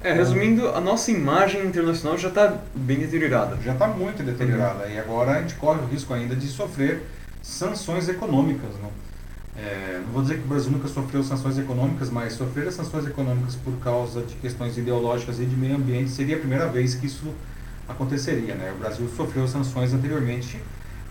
[0.00, 3.58] É, resumindo, a nossa imagem internacional já está bem deteriorada.
[3.64, 4.84] Já está muito deteriorada.
[4.84, 4.92] Uhum.
[4.92, 7.02] E agora a gente corre o risco ainda de sofrer
[7.42, 8.70] sanções econômicas.
[8.80, 8.90] Não?
[9.56, 13.06] É, não vou dizer que o Brasil nunca sofreu sanções econômicas, mas sofrer as sanções
[13.08, 17.06] econômicas por causa de questões ideológicas e de meio ambiente seria a primeira vez que
[17.06, 17.34] isso
[17.88, 18.54] aconteceria.
[18.54, 18.72] Né?
[18.76, 20.60] O Brasil sofreu sanções anteriormente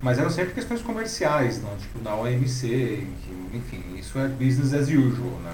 [0.02, 1.76] mas eram sempre questões comerciais, não?
[1.78, 3.08] tipo da OMC,
[3.54, 5.40] enfim, isso é business as usual.
[5.44, 5.52] Né?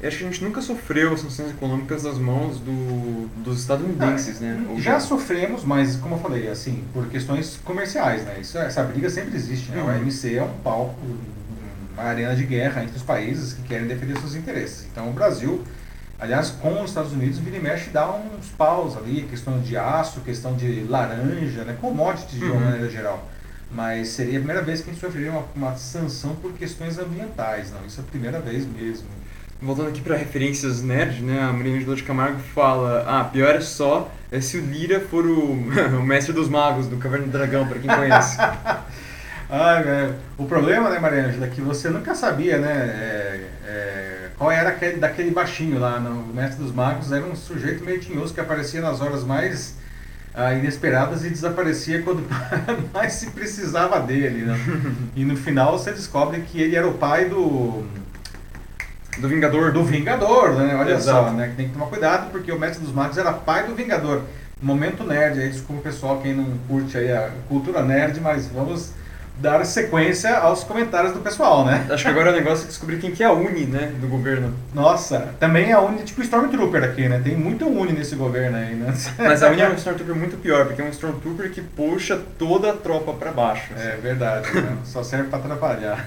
[0.00, 4.44] Eu acho que a gente nunca sofreu sanções econômicas das mãos do, dos estadunidenses, ah,
[4.44, 4.66] né?
[4.76, 8.38] Já, já sofremos, mas como eu falei, assim, por questões comerciais, né?
[8.40, 9.80] Isso, essa briga sempre existe, né?
[9.80, 9.88] Uhum.
[9.88, 10.98] O OMC é um palco,
[11.94, 14.86] uma arena de guerra entre os países que querem defender seus interesses.
[14.92, 15.62] Então o Brasil,
[16.18, 20.20] aliás, com os Estados Unidos, vira e mexe dá uns paus ali, questão de aço,
[20.20, 21.78] questão de laranja, né?
[21.80, 22.60] Commodities de uma uhum.
[22.60, 23.30] maneira geral.
[23.70, 27.70] Mas seria a primeira vez que a gente sofreria uma, uma sanção por questões ambientais,
[27.72, 27.84] não?
[27.86, 29.08] Isso é a primeira vez mesmo
[29.62, 31.40] voltando aqui para referências nerd, né?
[31.40, 35.52] A Marina de Camargo fala: Ah, pior é só é se o Lira for o,
[35.98, 38.36] o mestre dos magos do Caverna do Dragão, para quem conhece.
[39.48, 40.14] Ai, velho.
[40.36, 42.72] O problema, né, Maria Angela, é que você nunca sabia, né?
[42.72, 47.12] É, é, qual era aquele, daquele baixinho lá no Mestre dos Magos.
[47.12, 49.76] Era um sujeito meio tinhoso que aparecia nas horas mais
[50.34, 52.24] ah, inesperadas e desaparecia quando
[52.92, 54.58] mais se precisava dele, né?
[55.14, 57.84] E no final você descobre que ele era o pai do
[59.18, 59.72] do Vingador.
[59.72, 60.74] Do Vingador, né?
[60.74, 61.28] Olha Exato.
[61.28, 61.52] só, né?
[61.56, 64.22] Tem que tomar cuidado porque o Mestre dos Magos era pai do Vingador.
[64.60, 68.92] Momento nerd aí, desculpa o pessoal quem não curte aí a cultura nerd, mas vamos
[69.36, 71.86] dar sequência aos comentários do pessoal, né?
[71.90, 74.54] Acho que agora o negócio é descobrir quem que é a Uni, né, do governo.
[74.72, 77.20] Nossa, também a Uni, tipo Stormtrooper aqui, né?
[77.22, 78.94] Tem muito Uni nesse governo aí, né?
[79.18, 82.70] Mas a Uni é um Stormtrooper muito pior, porque é um Stormtrooper que puxa toda
[82.70, 83.72] a tropa para baixo.
[83.74, 83.88] Assim.
[83.88, 84.78] É verdade, né?
[84.84, 86.04] Só serve para atrapalhar.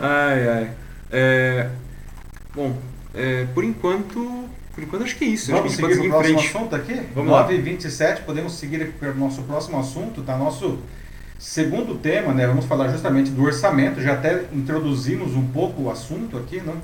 [0.00, 0.70] ai, ai.
[1.12, 1.66] É,
[2.54, 2.76] Bom,
[3.14, 5.52] é, por enquanto, por enquanto acho que é isso.
[5.52, 7.00] Vamos seguir para o próximo assunto aqui?
[7.14, 10.36] Vamos 9 h 27 podemos seguir para o nosso próximo assunto, tá?
[10.36, 10.78] Nosso
[11.40, 12.46] segundo tema, né?
[12.46, 14.00] Vamos falar justamente do orçamento.
[14.02, 16.76] Já até introduzimos um pouco o assunto aqui, não?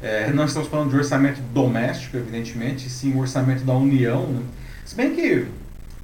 [0.00, 4.28] É, não estamos falando de orçamento doméstico, evidentemente, sim o orçamento da União.
[4.28, 4.42] Né?
[4.84, 5.46] Se bem que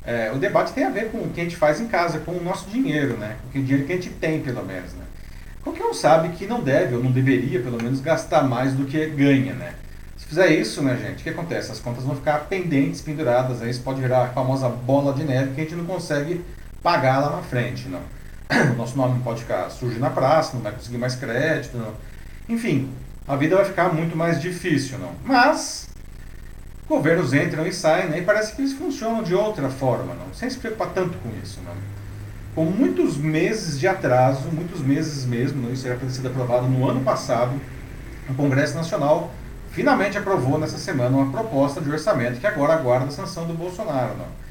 [0.05, 2.33] é, o debate tem a ver com o que a gente faz em casa, com
[2.33, 3.37] o nosso dinheiro, né?
[3.53, 5.05] Com o dinheiro que a gente tem, pelo menos, né?
[5.63, 9.07] Qualquer um sabe que não deve, ou não deveria, pelo menos, gastar mais do que
[9.07, 9.73] ganha, né?
[10.17, 11.71] Se fizer isso, né, gente, o que acontece?
[11.71, 15.55] As contas vão ficar pendentes, penduradas, aí isso pode virar a famosa bola de neve
[15.55, 16.41] que a gente não consegue
[16.85, 18.03] pagar lá na frente, não.
[18.73, 21.93] O nosso nome pode ficar sujo na praça, não vai conseguir mais crédito, não.
[22.49, 22.93] Enfim,
[23.27, 25.13] a vida vai ficar muito mais difícil, não.
[25.25, 25.89] Mas,
[26.87, 30.33] governos entram e saem, né, e parece que eles funcionam de outra forma, não.
[30.33, 31.75] Sem se preocupar tanto com isso, não
[32.55, 37.01] com muitos meses de atraso, muitos meses mesmo, isso era para sido aprovado no ano
[37.01, 37.61] passado,
[38.29, 39.33] o Congresso Nacional
[39.73, 44.15] finalmente aprovou nessa semana uma proposta de orçamento que agora aguarda a sanção do Bolsonaro.
[44.17, 44.44] Não?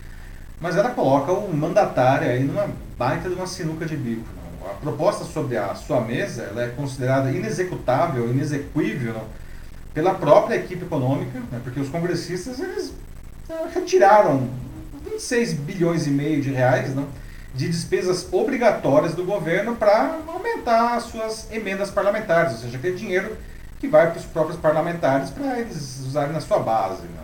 [0.60, 4.28] Mas ela coloca o mandatário aí numa baita de uma sinuca de bico.
[4.66, 9.16] A proposta sobre a sua mesa ela é considerada inexecutável, inexequível
[9.94, 11.60] pela própria equipe econômica, né?
[11.64, 12.94] porque os congressistas eles
[13.74, 14.50] retiraram
[15.12, 17.08] 26 bilhões e meio de reais, não?
[17.54, 23.38] de despesas obrigatórias do governo para aumentar as suas emendas parlamentares, ou seja, aquele dinheiro
[23.80, 27.04] que vai para os próprios parlamentares para eles usarem na sua base.
[27.04, 27.22] Né?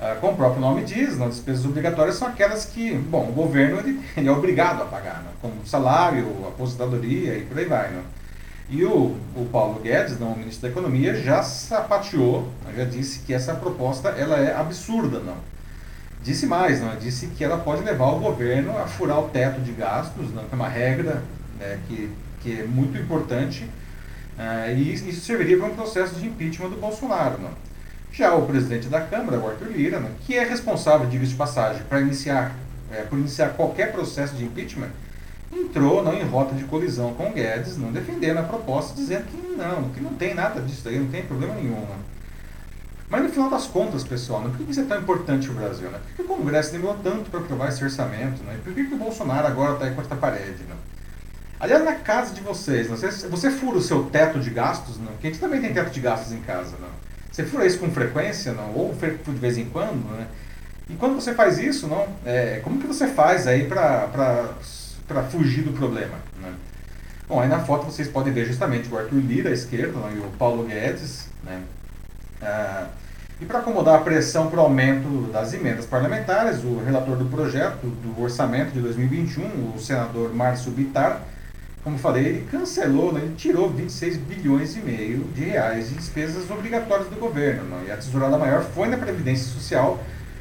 [0.00, 3.80] Ah, como o próprio nome diz, né, despesas obrigatórias são aquelas que, bom, o governo
[3.80, 5.30] ele, ele é obrigado a pagar, né?
[5.42, 7.90] como salário, aposentadoria e por aí vai.
[7.90, 8.02] Né?
[8.70, 13.34] E o, o Paulo Guedes, não, o ministro da Economia, já sapateou, já disse que
[13.34, 15.18] essa proposta ela é absurda.
[15.18, 15.36] Não?
[16.22, 16.94] Disse mais, não?
[16.96, 20.44] disse que ela pode levar o governo a furar o teto de gastos, não?
[20.44, 21.24] que é uma regra
[21.58, 22.08] né, que,
[22.40, 23.64] que é muito importante,
[24.38, 27.38] uh, e isso serviria para um processo de impeachment do Bolsonaro.
[27.40, 27.67] Não?
[28.18, 30.10] Já o presidente da Câmara, o Arthur Lira, não?
[30.26, 32.52] que é responsável, diga de passagem, para iniciar,
[32.90, 34.90] é, por iniciar qualquer processo de impeachment,
[35.52, 39.36] entrou não, em rota de colisão com o Guedes, não defendendo a proposta, dizendo que
[39.56, 41.76] não, que não tem nada disso aí, não tem problema nenhum.
[41.76, 41.96] Não?
[43.08, 45.88] Mas no final das contas, pessoal, né, por que isso é tão importante o Brasil?
[45.88, 46.00] Né?
[46.04, 48.42] Por que o Congresso demorou tanto para aprovar esse orçamento?
[48.42, 48.58] Né?
[48.64, 50.64] Por que, que o Bolsonaro agora está aí com esta parede?
[50.68, 50.74] Né?
[51.60, 52.96] Aliás, na casa de vocês, né?
[52.96, 54.98] você, você fura o seu teto de gastos?
[54.98, 55.06] Não?
[55.12, 56.74] Porque a gente também tem teto de gastos em casa.
[56.80, 57.07] Não?
[57.38, 58.50] Você fura isso com frequência?
[58.52, 58.74] Não?
[58.74, 60.04] Ou de vez em quando?
[60.10, 60.26] Né?
[60.90, 65.70] E quando você faz isso, não, é, como que você faz aí para fugir do
[65.70, 66.16] problema?
[66.42, 66.52] Né?
[67.28, 70.10] Bom, aí na foto vocês podem ver justamente o Arthur Lira à esquerda não?
[70.10, 71.62] e o Paulo Guedes, né?
[72.42, 72.88] Ah,
[73.40, 77.86] e para acomodar a pressão para o aumento das emendas parlamentares, o relator do projeto
[77.86, 81.22] do orçamento de 2021, o senador Márcio Bitar,
[81.88, 86.50] como falei, ele cancelou, né, ele tirou 26 bilhões e meio de reais de despesas
[86.50, 87.64] obrigatórias do governo.
[87.64, 89.98] Né, e a tesourada maior foi na Previdência Social,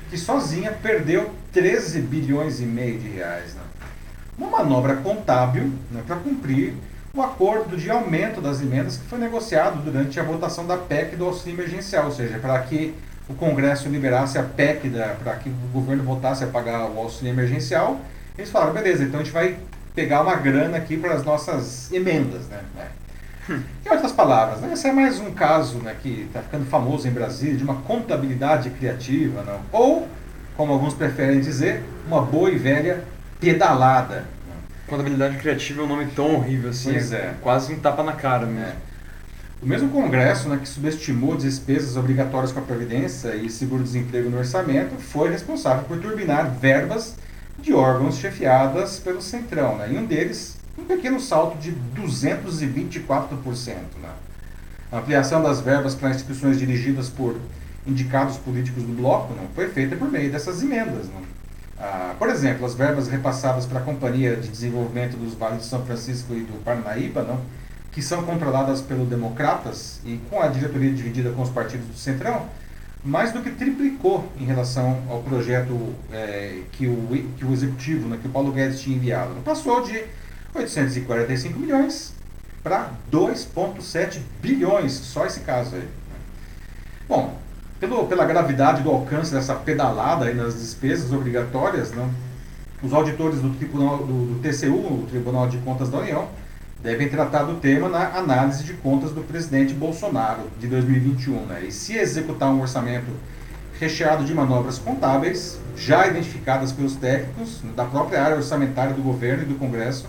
[0.10, 3.54] que sozinha perdeu 13 bilhões e meio de reais.
[3.54, 3.62] Né.
[4.38, 6.74] Uma manobra contábil né, para cumprir
[7.14, 11.26] o acordo de aumento das emendas que foi negociado durante a votação da PEC do
[11.26, 12.94] auxílio emergencial, ou seja, para que
[13.30, 14.92] o Congresso liberasse a PEC,
[15.24, 18.02] para que o governo votasse a pagar o auxílio emergencial,
[18.38, 19.58] eles falaram, beleza, então a gente vai
[19.98, 22.60] pegar uma grana aqui para as nossas emendas, né?
[22.78, 23.52] É.
[23.52, 23.64] Hum.
[23.84, 24.72] Em outras palavras, né?
[24.72, 28.70] esse é mais um caso né, que está ficando famoso em Brasília de uma contabilidade
[28.70, 29.60] criativa, não?
[29.72, 30.08] ou,
[30.56, 33.04] como alguns preferem dizer, uma boa e velha
[33.40, 34.26] pedalada.
[34.86, 37.34] Contabilidade criativa é um nome tão horrível assim, pois é.
[37.42, 38.68] quase um tapa na cara mesmo.
[38.68, 38.76] É.
[39.64, 44.96] O mesmo Congresso, né, que subestimou despesas obrigatórias com a Previdência e seguro-desemprego no orçamento,
[45.00, 47.16] foi responsável por turbinar verbas
[47.60, 49.78] de órgãos chefiadas pelo Centrão.
[49.78, 49.94] Né?
[49.94, 53.76] E um deles, um pequeno salto de 224%.
[54.02, 54.10] Né?
[54.92, 57.36] A ampliação das verbas para instituições dirigidas por
[57.86, 61.08] indicados políticos do bloco não, foi feita por meio dessas emendas.
[61.08, 61.22] Não?
[61.80, 65.86] Ah, por exemplo, as verbas repassadas para a Companhia de Desenvolvimento dos Vales de São
[65.86, 67.40] Francisco e do Parnaíba, não,
[67.92, 72.48] que são controladas pelo Democratas e com a diretoria dividida com os partidos do Centrão,
[73.08, 78.20] mais do que triplicou em relação ao projeto é, que, o, que o executivo, né,
[78.22, 79.34] que o Paulo Guedes tinha enviado.
[79.46, 80.04] Passou de
[80.54, 82.14] 845 milhões
[82.62, 85.88] para 2,7 bilhões, só esse caso aí.
[87.08, 87.40] Bom,
[87.80, 92.10] pelo, pela gravidade do alcance dessa pedalada nas despesas obrigatórias, né,
[92.84, 96.28] os auditores do, tribunal, do, do TCU, o Tribunal de Contas da União,
[96.82, 101.46] devem tratar do tema na análise de contas do presidente Bolsonaro de 2021.
[101.46, 101.66] Né?
[101.68, 103.12] E se executar um orçamento
[103.80, 109.46] recheado de manobras contábeis, já identificadas pelos técnicos da própria área orçamentária do governo e
[109.46, 110.08] do Congresso,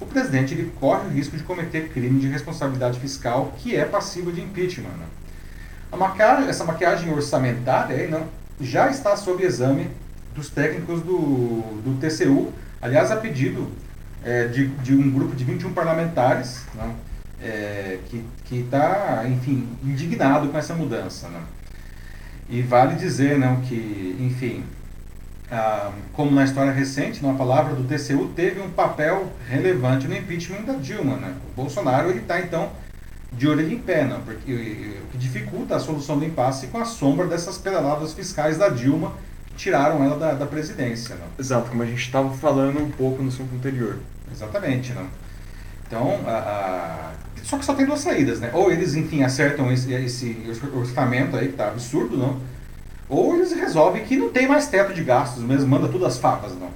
[0.00, 4.30] o presidente ele corre o risco de cometer crime de responsabilidade fiscal que é passivo
[4.30, 4.90] de impeachment.
[4.90, 5.06] Né?
[5.90, 8.26] A maquiagem, essa maquiagem orçamentária aí, não,
[8.60, 9.90] já está sob exame
[10.34, 13.68] dos técnicos do, do TCU, aliás, a pedido
[14.24, 16.94] é, de, de, um grupo de 21 parlamentares né,
[17.42, 18.24] é, que
[18.56, 21.28] está, enfim, indignado com essa mudança.
[21.28, 21.40] Né?
[22.48, 24.64] E vale dizer não, que, enfim,
[25.50, 30.62] ah, como na história recente, uma palavra do TCU teve um papel relevante no impeachment
[30.62, 31.16] da Dilma.
[31.16, 31.34] Né?
[31.50, 32.70] O Bolsonaro está, então,
[33.32, 36.84] de orelha em pé, não, porque o que dificulta a solução do impasse com a
[36.84, 39.12] sombra dessas pedaladas fiscais da Dilma
[39.58, 41.16] tiraram ela da, da presidência.
[41.16, 41.26] Não.
[41.38, 43.98] Exato, como a gente estava falando um pouco no assunto anterior.
[44.32, 45.06] Exatamente, não.
[45.86, 48.50] Então, a, a, só que só tem duas saídas, né?
[48.52, 50.36] Ou eles, enfim, acertam esse, esse
[50.72, 52.40] orçamento aí que tá absurdo, não?
[53.08, 56.52] Ou eles resolvem que não tem mais teto de gastos mesmo, manda tudo as fapas,
[56.52, 56.68] não.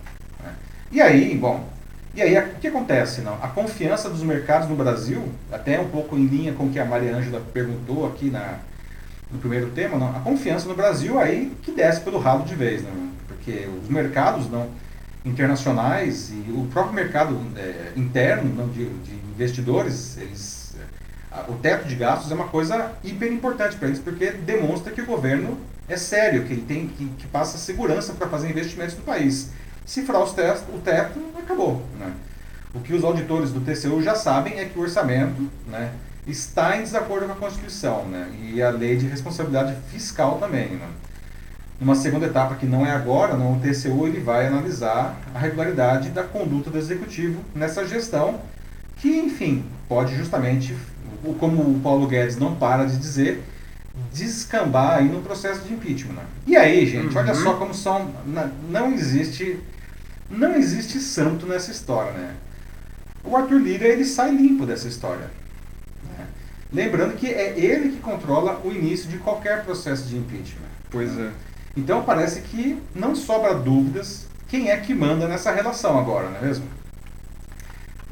[0.42, 0.54] Né?
[0.90, 1.68] E aí, bom,
[2.14, 3.20] e aí, o que acontece?
[3.20, 3.34] Não?
[3.34, 6.84] A confiança dos mercados no Brasil, até um pouco em linha com o que a
[6.84, 8.58] Maria Ângela perguntou aqui na,
[9.32, 10.14] no primeiro tema, não?
[10.14, 13.10] a confiança no Brasil aí que desce pelo ralo de vez, não?
[13.26, 14.68] porque os mercados não
[15.24, 20.76] internacionais e o próprio mercado é, interno não, de, de, investidores, eles,
[21.30, 25.00] a, o teto de gastos é uma coisa hiper importante para eles, porque demonstra que
[25.00, 25.56] o governo
[25.88, 29.50] é sério, que ele tem que, que passa segurança para fazer investimentos no país.
[29.84, 31.82] Se furar os teto, o teto, acabou.
[31.98, 32.12] Né?
[32.74, 35.92] O que os auditores do TCU já sabem é que o orçamento né,
[36.26, 40.68] está em desacordo com a Constituição né, e a lei de responsabilidade fiscal também.
[40.68, 40.88] Né?
[41.80, 46.10] Numa segunda etapa, que não é agora, não, o TCU ele vai analisar a regularidade
[46.10, 48.40] da conduta do Executivo nessa gestão,
[48.98, 50.76] que, enfim, pode justamente,
[51.40, 53.42] como o Paulo Guedes não para de dizer,
[54.12, 56.14] descambar aí no processo de impeachment.
[56.14, 56.22] Né?
[56.46, 57.20] E aí, gente, uhum.
[57.20, 58.10] olha só como são.
[58.70, 59.58] Não existe.
[60.30, 62.34] Não existe santo nessa história, né?
[63.22, 65.28] O Arthur Lira ele sai limpo dessa história.
[66.72, 70.68] Lembrando que é ele que controla o início de qualquer processo de impeachment.
[70.90, 71.30] Pois é.
[71.76, 76.42] Então parece que não sobra dúvidas quem é que manda nessa relação agora, não é
[76.42, 76.66] mesmo?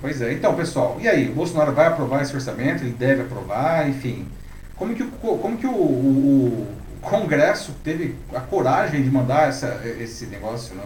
[0.00, 0.32] Pois é.
[0.32, 1.28] Então, pessoal, e aí?
[1.28, 2.82] O Bolsonaro vai aprovar esse orçamento?
[2.82, 3.86] Ele deve aprovar?
[3.88, 4.26] Enfim,
[4.74, 9.82] como que, o, como que o, o, o Congresso teve a coragem de mandar essa,
[9.84, 10.84] esse negócio, né?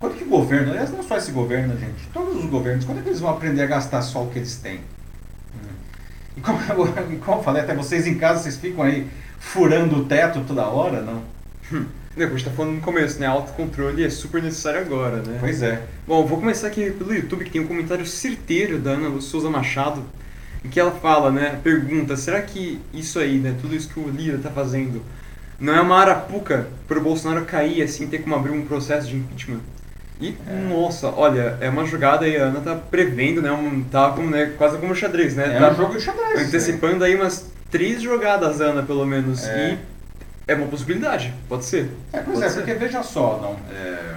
[0.00, 3.02] quando que o governo, aliás, não só esse governo, gente, todos os governos, quando é
[3.02, 4.80] que eles vão aprender a gastar só o que eles têm?
[6.38, 6.58] E como,
[7.12, 9.08] e como eu falei, até vocês em casa, vocês ficam aí
[9.40, 11.22] furando o teto toda hora, não?
[11.72, 11.86] Hum.
[12.16, 13.26] Depois está falando no começo, né?
[13.26, 15.36] Autocontrole é super necessário agora, né?
[15.40, 15.82] Pois é.
[16.06, 20.02] Bom, vou começar aqui pelo YouTube, que tem um comentário certeiro da Ana Souza Machado
[20.64, 24.08] em que ela fala, né, pergunta, será que isso aí, né, tudo isso que o
[24.08, 25.02] Lira está fazendo,
[25.58, 29.16] não é uma arapuca para o Bolsonaro cair assim, ter como abrir um processo de
[29.16, 29.60] impeachment?
[30.20, 30.36] E,
[30.68, 34.52] nossa, olha, é uma jogada aí, a Ana tá prevendo, né, um, tá como, né,
[34.58, 35.56] quase como xadrez, né?
[35.56, 36.48] É tá um jogo de xadrez.
[36.48, 39.70] Antecipando aí umas três jogadas, Ana, pelo menos, é.
[39.70, 39.78] e
[40.48, 41.90] é uma possibilidade, pode ser.
[42.12, 42.60] É, pois pode é, ser.
[42.60, 44.14] porque veja só, não, é,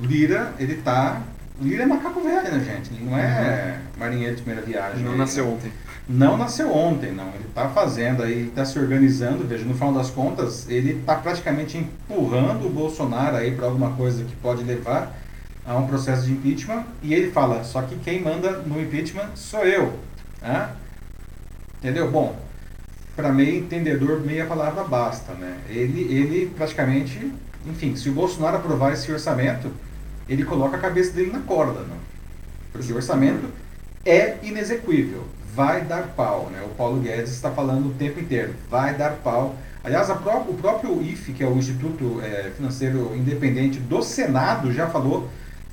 [0.00, 1.20] o Lira, ele tá
[1.60, 2.90] o Lira é macaco velho, né, gente?
[2.94, 4.00] Ele não é uhum.
[4.00, 5.04] marinheiro de primeira viagem.
[5.04, 5.70] Não nasceu ontem
[6.08, 7.28] não nasceu ontem, não.
[7.28, 9.46] Ele está fazendo aí, está se organizando.
[9.46, 14.24] Veja, no final das contas, ele está praticamente empurrando o Bolsonaro aí para alguma coisa
[14.24, 15.16] que pode levar
[15.64, 19.64] a um processo de impeachment e ele fala, só que quem manda no impeachment sou
[19.64, 19.98] eu.
[20.40, 20.70] Né?
[21.78, 22.10] Entendeu?
[22.10, 22.36] Bom,
[23.14, 25.32] para meio entendedor, meia palavra basta.
[25.34, 25.56] Né?
[25.68, 27.32] Ele, ele praticamente,
[27.66, 29.70] enfim, se o Bolsonaro aprovar esse orçamento,
[30.28, 31.80] ele coloca a cabeça dele na corda.
[31.80, 31.96] Né?
[32.72, 33.46] Porque o orçamento
[34.04, 36.50] é inexequível, vai dar pau.
[36.50, 36.60] Né?
[36.64, 39.54] O Paulo Guedes está falando o tempo inteiro, vai dar pau.
[39.84, 44.86] Aliás, pró o próprio IFE, que é o Instituto é, Financeiro Independente do Senado, já
[44.86, 45.28] falou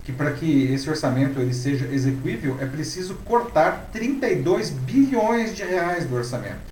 [0.10, 6.06] que para que esse orçamento ele seja execuível é preciso cortar 32 bilhões de reais
[6.06, 6.70] do orçamento.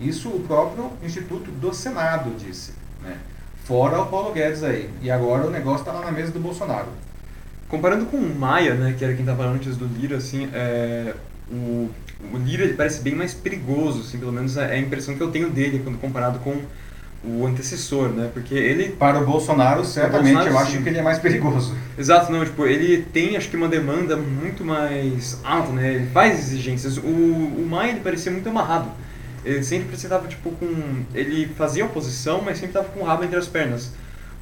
[0.00, 2.72] Isso o próprio Instituto do Senado disse.
[3.02, 3.16] Né?
[3.64, 4.88] Fora o Paulo Guedes aí.
[5.00, 6.88] E agora o negócio está lá na mesa do Bolsonaro.
[7.68, 11.14] Comparando com o Maia, né, que era quem estava antes do Lira, assim, é,
[11.50, 11.88] o,
[12.32, 15.48] o Lira parece bem mais perigoso, assim, pelo menos é a impressão que eu tenho
[15.48, 16.60] dele quando comparado com
[17.24, 18.30] o antecessor, né?
[18.32, 20.82] Porque ele para o Bolsonaro certamente Bolsonaro, eu acho sim.
[20.82, 21.76] que ele é mais perigoso.
[21.96, 25.94] Exato, não, tipo, ele tem acho que uma demanda muito mais alta, né?
[25.94, 26.96] Ele faz exigências.
[26.96, 28.90] O, o Maia ele parecia muito amarrado.
[29.44, 33.36] Ele sempre estava tipo com ele fazia oposição, mas sempre estava com o rabo entre
[33.36, 33.92] as pernas.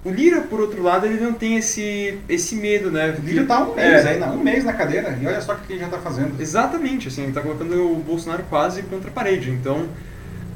[0.03, 3.15] O Lira, por outro lado, ele não tem esse, esse medo, né?
[3.19, 5.59] O Lira tá um mês, é, aí, um mês na cadeira, e olha só o
[5.59, 6.41] que ele já está fazendo.
[6.41, 9.51] Exatamente, assim, ele tá colocando o Bolsonaro quase contra a parede.
[9.51, 9.89] Então,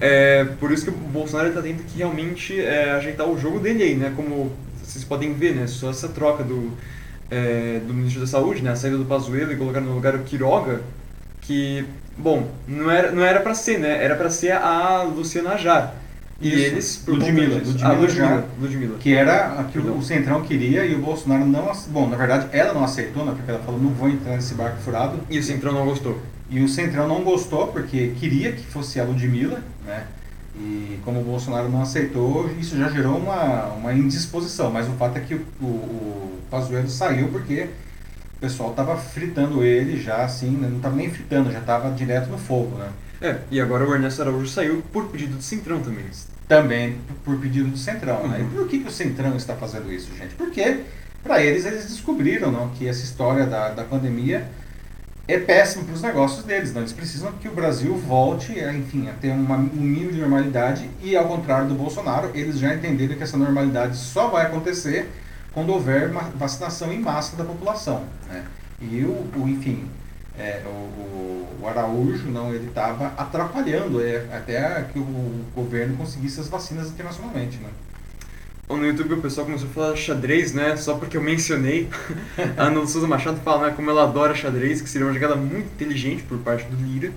[0.07, 3.83] é por isso que o Bolsonaro está tendo que realmente é, ajeitar o jogo dele
[3.83, 4.13] aí, né?
[4.15, 4.53] Como
[4.83, 5.67] vocês podem ver, né?
[5.67, 6.73] Só essa troca do,
[7.31, 8.71] é, do ministro da Saúde, né?
[8.71, 10.83] A saída do Pazuello e colocar no lugar o Quiroga,
[11.41, 11.87] que,
[12.19, 14.05] bom, não era não era para ser, né?
[14.05, 15.95] Era para ser a Luciana Ajar.
[16.39, 16.59] E Isso.
[16.59, 20.95] eles, por Ludmilla, Ludmilla, ah, Ludmilla, Ludmilla, que era a que o Centrão queria e
[20.95, 21.73] o Bolsonaro não...
[21.89, 23.33] Bom, na verdade, ela não aceitou, né?
[23.35, 25.19] Porque ela falou, não vou entrar nesse barco furado.
[25.31, 26.21] E o Centrão não gostou.
[26.55, 30.07] E o Centrão não gostou porque queria que fosse a Ludmilla, né?
[30.55, 34.71] E como o Bolsonaro não aceitou, isso já gerou uma, uma indisposição.
[34.71, 37.71] Mas o fato é que o, o, o Pazuello saiu porque
[38.37, 40.69] o pessoal estava fritando ele já assim, né?
[40.69, 42.89] não estava nem fritando, já estava direto no fogo, né?
[43.21, 46.05] É, e agora o Ernesto Araújo saiu por pedido do Centrão também.
[46.47, 48.29] Também por pedido do Centrão, uhum.
[48.29, 48.43] né?
[48.43, 50.37] E por que, que o Centrão está fazendo isso, gente?
[50.37, 50.83] Porque,
[51.21, 54.47] para eles, eles descobriram não, que essa história da, da pandemia
[55.27, 56.73] é péssimo para os negócios deles.
[56.73, 56.83] Não?
[56.83, 61.17] Eles precisam que o Brasil volte, enfim, a ter uma, um mínimo de normalidade e,
[61.17, 65.11] ao contrário do Bolsonaro, eles já entenderam que essa normalidade só vai acontecer
[65.53, 68.05] quando houver vacinação em massa da população.
[68.29, 68.45] Né?
[68.81, 69.89] E o, o enfim,
[70.39, 76.49] é, o, o, Araújo não, ele estava atrapalhando é, até que o governo conseguisse as
[76.49, 77.57] vacinas internacionalmente.
[77.59, 77.71] Né?
[78.69, 80.77] No YouTube o pessoal começou a falar xadrez, né?
[80.77, 81.89] Só porque eu mencionei.
[82.57, 85.67] a Ana Souza Machado fala né, como ela adora xadrez, que seria uma jogada muito
[85.67, 87.13] inteligente por parte do Lira.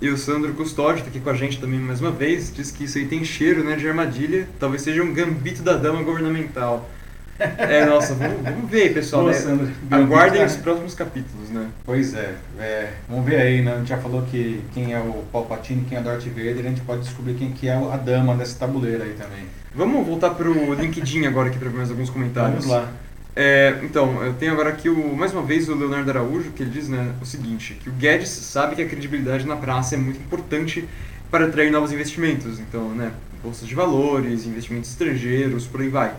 [0.00, 2.84] E o Sandro Custódio está aqui com a gente também mais uma vez, diz que
[2.84, 6.90] isso aí tem cheiro né, de armadilha, talvez seja um gambito da dama governamental.
[7.58, 9.26] É, nossa, vamos, vamos ver pessoal.
[9.26, 9.74] Né?
[9.90, 11.68] Aguardem os próximos capítulos, né?
[11.84, 13.74] Pois é, é, vamos ver aí, né?
[13.74, 16.68] A gente já falou que quem é o Palpatine, quem é o Darth Vader, a
[16.68, 19.44] gente pode descobrir quem que é a dama dessa tabuleira aí também.
[19.74, 22.64] Vamos voltar para o LinkedIn agora aqui para ver mais alguns comentários.
[22.64, 22.92] Vamos lá.
[23.38, 26.70] É, então, eu tenho agora aqui, o, mais uma vez, o Leonardo Araújo, que ele
[26.70, 30.18] diz né, o seguinte, que o Guedes sabe que a credibilidade na praça é muito
[30.18, 30.88] importante
[31.30, 32.58] para atrair novos investimentos.
[32.58, 33.12] Então, né,
[33.42, 36.14] bolsas de valores, investimentos estrangeiros, por aí vai.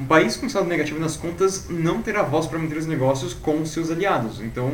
[0.00, 3.66] Um país com saldo negativo nas contas não terá voz para manter os negócios com
[3.66, 4.40] seus aliados.
[4.40, 4.72] Então,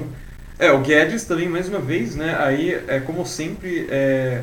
[0.56, 4.42] é, o Guedes também, mais uma vez, né, aí, é, como sempre, é,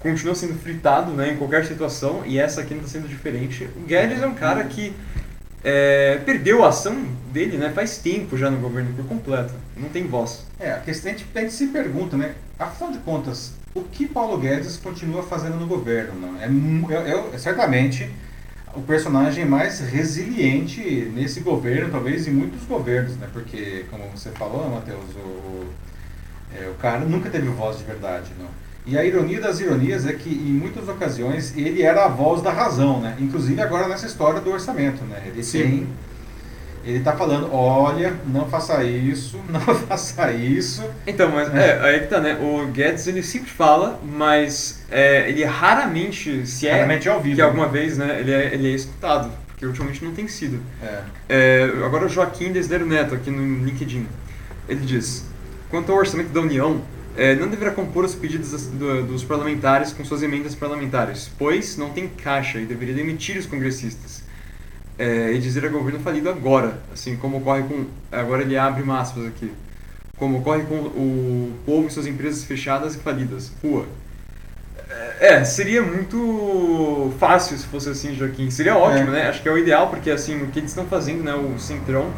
[0.00, 3.68] continua sendo fritado né, em qualquer situação, e essa aqui não está sendo diferente.
[3.76, 4.92] O Guedes é um cara que
[5.62, 10.08] é, perdeu a ação dele né, faz tempo já no governo por completo, não tem
[10.08, 10.44] voz.
[10.58, 14.06] É, a questão é que a gente se pergunta, né, afinal de contas, o que
[14.06, 16.18] Paulo Guedes continua fazendo no governo?
[16.18, 16.40] Não?
[16.40, 18.10] É, é, é certamente
[18.76, 23.26] o personagem mais resiliente nesse governo, talvez em muitos governos, né?
[23.32, 25.64] Porque, como você falou, Matheus, o,
[26.54, 28.48] é, o cara nunca teve voz de verdade, não.
[28.84, 32.52] E a ironia das ironias é que, em muitas ocasiões, ele era a voz da
[32.52, 33.16] razão, né?
[33.18, 35.22] Inclusive agora nessa história do orçamento, né?
[35.26, 35.62] Ele Sim.
[35.62, 35.88] tem...
[36.86, 40.84] Ele está falando, olha, não faça isso, não faça isso.
[41.04, 42.38] Então, mas é, aí que tá, né?
[42.40, 47.42] O Guedes, ele sempre fala, mas é, ele raramente, se é raramente é ouvido, que
[47.42, 50.60] alguma vez, né, ele é, ele é escutado, porque ultimamente não tem sido.
[50.80, 51.02] É.
[51.28, 54.06] É, agora o Joaquim Desdero Neto, aqui no LinkedIn,
[54.68, 55.24] ele diz,
[55.68, 56.80] quanto ao orçamento da União,
[57.16, 61.90] é, não deverá compor os pedidos do, dos parlamentares com suas emendas parlamentares, pois não
[61.90, 64.25] tem caixa e deveria demitir os congressistas.
[64.98, 67.84] É, e dizer ao governo falido agora, assim como ocorre com.
[68.10, 69.52] Agora ele abre aspas aqui.
[70.16, 73.52] Como ocorre com o povo e suas empresas fechadas e falidas.
[73.62, 73.86] Rua.
[75.20, 78.50] É, seria muito fácil se fosse assim, Joaquim.
[78.50, 79.12] Seria ótimo, é.
[79.12, 79.28] né?
[79.28, 81.34] Acho que é o ideal, porque assim, o que eles estão fazendo, né?
[81.34, 82.10] O Centrão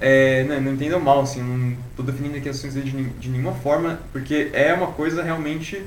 [0.00, 4.00] É, não, não entendam mal, assim, não estou definindo aqui ações de, de nenhuma forma,
[4.12, 5.82] porque é uma coisa realmente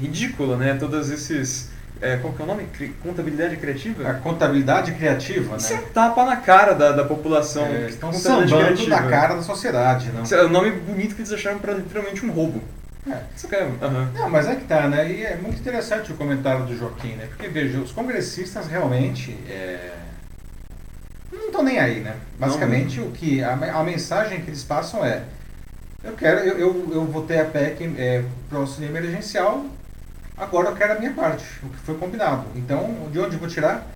[0.00, 0.74] ridícula, né?
[0.74, 1.70] Todos esses
[2.00, 2.66] é, qual que é o nome?
[3.02, 4.08] Contabilidade criativa?
[4.08, 5.80] A contabilidade criativa, Isso né?
[5.80, 7.66] é um tapa na cara da, da população.
[7.66, 10.22] É, estão sambando na cara da sociedade, não?
[10.22, 12.62] Isso é um nome bonito que eles acharam para literalmente um roubo.
[13.10, 13.18] É.
[13.36, 14.10] Isso é, aham.
[14.14, 15.10] Não, mas é que tá, né?
[15.10, 17.26] E é muito interessante o comentário do Joaquim, né?
[17.28, 19.92] Porque, veja, os congressistas realmente é,
[21.32, 22.14] não estão nem aí, né?
[22.38, 25.22] Basicamente, o que a, a mensagem que eles passam é
[26.02, 29.66] eu quero, eu, eu, eu votei a PEC é, para o auxílio emergencial,
[30.40, 32.46] agora eu quero a minha parte, o que foi combinado.
[32.56, 33.86] Então, de onde eu vou tirar?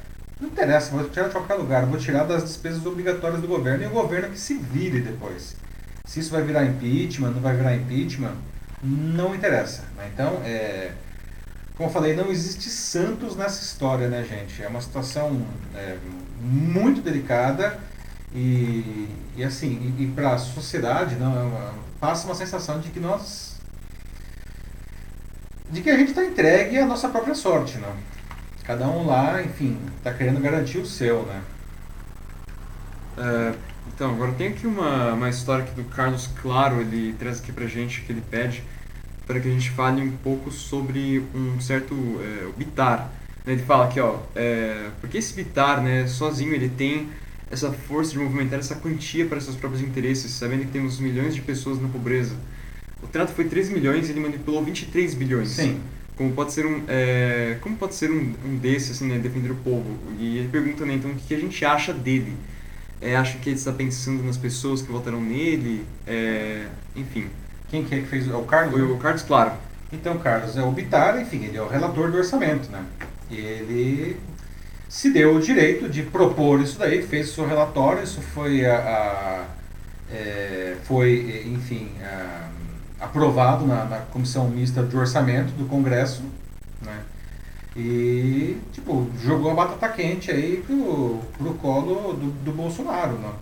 [0.41, 3.87] Não interessa, vou tirar de qualquer lugar, vou tirar das despesas obrigatórias do governo e
[3.87, 5.57] o governo que se vire depois.
[6.05, 8.35] Se isso vai virar impeachment, não vai virar impeachment,
[8.83, 9.83] não interessa.
[9.97, 10.11] né?
[10.13, 10.93] Então, é,
[11.77, 14.63] como eu falei, não existe santos nessa história, né, gente?
[14.63, 15.97] É uma situação é,
[16.41, 17.79] muito delicada
[18.35, 23.01] e, e assim, e, e para a sociedade, não, é passa uma sensação de que
[23.01, 23.54] nós
[25.71, 27.95] de que a gente está entregue à nossa própria sorte, não?
[28.65, 31.43] Cada um lá, enfim, está querendo garantir o seu, né?
[33.17, 33.55] É,
[33.95, 37.67] então, agora tem aqui uma, uma história aqui do Carlos Claro, ele traz aqui pra
[37.67, 38.63] gente, que ele pede
[39.27, 43.11] para que a gente fale um pouco sobre um certo é, Bitar.
[43.45, 43.55] né?
[43.55, 47.09] Ele fala aqui, ó, é, porque esse Bitar, né, sozinho, ele tem
[47.51, 51.41] essa força de movimentar essa quantia para seus próprios interesses, sabendo que temos milhões de
[51.41, 52.35] pessoas na pobreza.
[53.05, 55.51] O trato foi 3 milhões e ele manipulou 23 bilhões.
[55.51, 55.81] Sim.
[56.17, 59.57] Como pode ser um, é, como pode ser um, um desses, assim, né, defender o
[59.57, 59.97] povo?
[60.19, 62.33] E ele pergunta, né, então, o que a gente acha dele?
[63.01, 65.85] É, acha que ele está pensando nas pessoas que votaram nele?
[66.07, 67.27] É, enfim,
[67.69, 68.29] Quem que é que fez?
[68.29, 68.73] É o Carlos?
[68.73, 69.53] foi o Carlos Claro.
[69.93, 72.83] Então, Carlos, é o Bitar, enfim, ele é o relator do orçamento, né?
[73.31, 74.17] Ele
[74.89, 78.77] se deu o direito de propor isso daí, fez o seu relatório, isso foi, a,
[78.77, 79.45] a-
[80.13, 82.49] é, foi enfim, a-
[83.01, 86.23] aprovado na, na Comissão Mista de Orçamento do Congresso,
[86.83, 87.01] né?
[87.77, 93.33] E, tipo, jogou a batata quente aí pro, pro colo do, do Bolsonaro, né?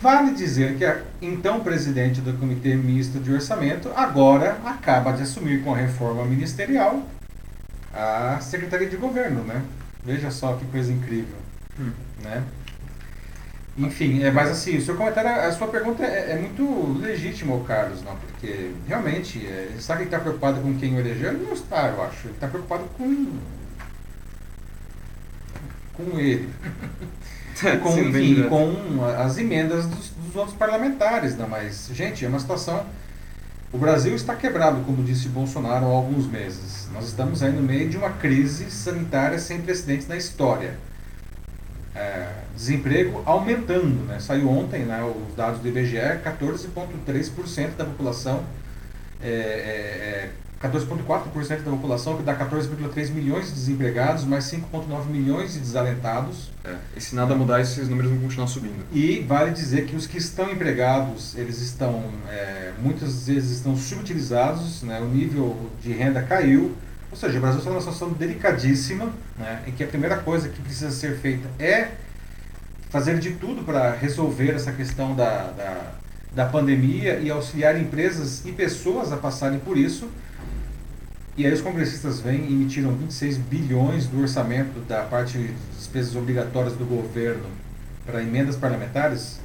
[0.00, 5.62] Vale dizer que a então presidente do Comitê Misto de Orçamento agora acaba de assumir
[5.62, 7.02] com a reforma ministerial
[7.92, 9.62] a Secretaria de Governo, né?
[10.02, 11.36] Veja só que coisa incrível,
[11.78, 11.90] Hum.
[12.22, 12.42] né?
[13.76, 18.02] Enfim, é, mas assim, o seu comentário, a sua pergunta é, é muito legítima, Carlos,
[18.02, 18.14] não?
[18.16, 21.30] Porque realmente, é, sabe que está preocupado com quem o elegeu?
[21.30, 22.26] Ele não está, eu acho.
[22.26, 23.38] Ele está preocupado com
[25.94, 26.48] com ele.
[27.80, 31.46] Com, enfim, com as emendas dos, dos outros parlamentares, né?
[31.48, 32.84] mas, gente, é uma situação.
[33.72, 36.88] O Brasil está quebrado, como disse Bolsonaro há alguns meses.
[36.92, 40.76] Nós estamos aí no meio de uma crise sanitária sem precedentes na história.
[41.94, 42.26] É,
[42.56, 44.18] desemprego aumentando, né?
[44.18, 48.42] Saiu ontem né, os dados do IBGE, 14,3% da população,
[49.22, 50.30] é, é,
[50.62, 56.50] é, 14,4% da população, que dá 14,3 milhões de desempregados, mais 5,9 milhões de desalentados.
[56.64, 58.84] É, e se nada mudar, esses números vão continuar subindo.
[58.92, 64.82] E vale dizer que os que estão empregados, eles estão, é, muitas vezes estão subutilizados,
[64.82, 66.76] né, o nível de renda caiu,
[67.12, 70.62] ou seja, o Brasil está numa situação delicadíssima, né, em que a primeira coisa que
[70.62, 71.90] precisa ser feita é
[72.88, 75.92] fazer de tudo para resolver essa questão da, da,
[76.34, 80.08] da pandemia e auxiliar empresas e pessoas a passarem por isso.
[81.36, 86.16] E aí os congressistas vêm e emitiram 26 bilhões do orçamento da parte de despesas
[86.16, 87.44] obrigatórias do governo
[88.06, 89.38] para emendas parlamentares.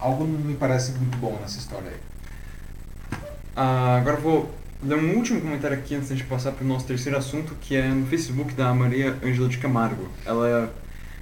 [0.00, 3.18] Algo não me parece muito bom nessa história aí.
[3.56, 6.86] Ah, agora vou ler um último comentário aqui antes de a passar para o nosso
[6.86, 10.08] terceiro assunto, que é no Facebook da Maria Ângela de Camargo.
[10.24, 10.72] Ela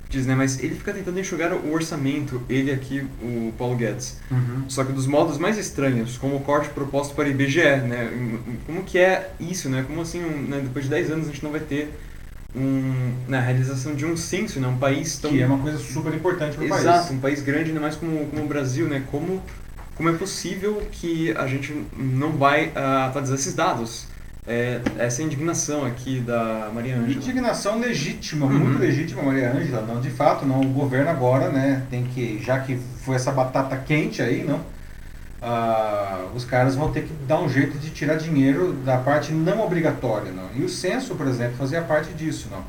[0.08, 4.18] diz, né, mas ele fica tentando enxugar o orçamento, ele aqui, o Paulo Guedes.
[4.68, 8.10] Só que dos modos mais estranhos, como o corte proposto para o IBGE, né?
[8.66, 9.84] Como que é isso, né?
[9.86, 11.94] Como assim, um, né, depois de 10 anos a gente não vai ter
[12.56, 14.66] um, né, a realização de um censo, né?
[14.66, 15.30] Um país tão...
[15.30, 16.82] Que é uma coisa super importante para o país.
[16.82, 19.04] Exato, um país grande, ainda mais como, como o Brasil, né?
[19.12, 19.40] Como,
[20.00, 24.06] como é possível que a gente não vai ah, atualizar esses dados?
[24.46, 27.12] É, essa indignação aqui da Maria Ângela.
[27.12, 28.52] Indignação legítima, Uhum.
[28.60, 29.82] muito legítima, Maria Ângela.
[29.82, 30.62] Não, de fato, não.
[30.62, 34.60] O governo agora, né, tem que, já que foi essa batata quente aí, não,
[35.42, 39.60] ah, os caras vão ter que dar um jeito de tirar dinheiro da parte não
[39.60, 40.48] obrigatória, não.
[40.56, 42.64] E o censo, por exemplo, fazia parte disso, não.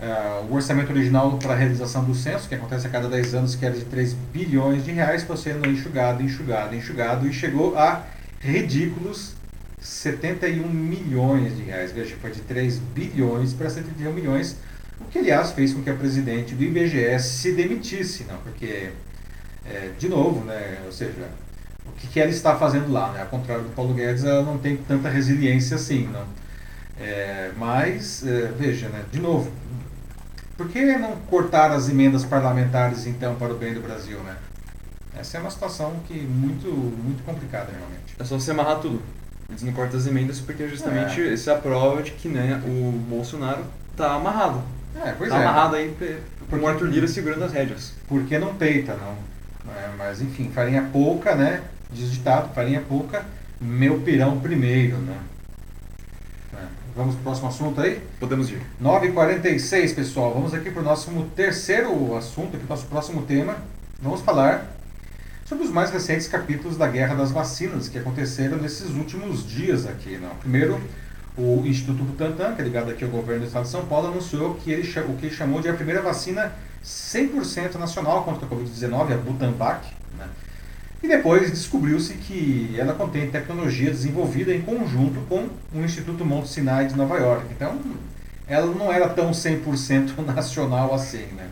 [0.00, 3.54] Ah, o orçamento original para a realização do censo, que acontece a cada 10 anos,
[3.56, 8.04] que era de 3 bilhões de reais, foi sendo enxugado, enxugado, enxugado, e chegou a
[8.40, 9.34] ridículos
[9.80, 11.90] 71 milhões de reais.
[11.90, 14.56] Veja, foi de 3 bilhões para 71 milhões,
[15.00, 18.90] o que aliás fez com que a presidente do IBGE se demitisse, não, porque
[19.64, 21.28] é, de novo, né, ou seja,
[21.86, 23.22] o que, que ela está fazendo lá, né?
[23.22, 26.24] Ao contrário do Paulo Guedes, ela não tem tanta resiliência assim, não.
[27.00, 29.50] É, mas, é, veja, né, de novo,
[30.58, 34.36] por que não cortar as emendas parlamentares, então, para o bem do Brasil, né?
[35.16, 38.16] Essa é uma situação que muito, muito complicada, realmente.
[38.18, 39.00] É só você amarrar tudo.
[39.48, 41.32] Eles não cortam as emendas porque justamente é.
[41.32, 44.60] isso é a prova de que né, o Bolsonaro está amarrado.
[44.96, 45.42] É, pois tá é.
[45.42, 45.96] amarrado aí
[46.50, 47.92] com o Arthur Lira segurando as rédeas.
[48.08, 49.16] Porque não peita, não.
[49.72, 51.62] É, mas enfim, farinha pouca, né?
[51.90, 53.24] Diz ditado, farinha pouca,
[53.60, 55.16] meu pirão primeiro, né?
[56.94, 58.00] Vamos para o próximo assunto aí?
[58.18, 58.60] Podemos ir.
[58.82, 60.32] 9h46, pessoal.
[60.34, 63.56] Vamos aqui para o nosso terceiro assunto, aqui, nosso próximo tema.
[64.00, 64.66] Vamos falar
[65.44, 70.18] sobre os mais recentes capítulos da Guerra das Vacinas que aconteceram nesses últimos dias aqui.
[70.18, 70.30] Não?
[70.36, 70.80] Primeiro,
[71.36, 74.54] o Instituto Butantan, que é ligado aqui ao governo do estado de São Paulo, anunciou
[74.54, 76.52] que ele, o que ele chamou de a primeira vacina
[76.84, 79.86] 100% nacional contra a Covid-19, a Butanvac.
[80.18, 80.26] Né?
[81.02, 86.88] E depois descobriu-se que ela contém tecnologia desenvolvida em conjunto com o Instituto Monte Sinai
[86.88, 87.46] de Nova York.
[87.50, 87.78] Então,
[88.48, 91.46] ela não era tão 100% nacional assim, né?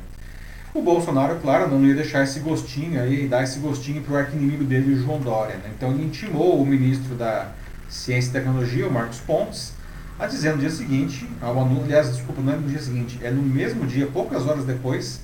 [0.75, 4.63] O Bolsonaro, claro, não ia deixar esse gostinho aí, dar esse gostinho para o arquinimigo
[4.63, 5.55] dele, o João Dória.
[5.57, 5.71] Né?
[5.75, 7.53] Então ele intimou o ministro da
[7.89, 9.73] Ciência e Tecnologia, o Marcos Pontes,
[10.19, 13.31] a dizer no dia seguinte, ao anúncio, aliás, desculpa, não é no dia seguinte, é
[13.31, 15.21] no mesmo dia, poucas horas depois,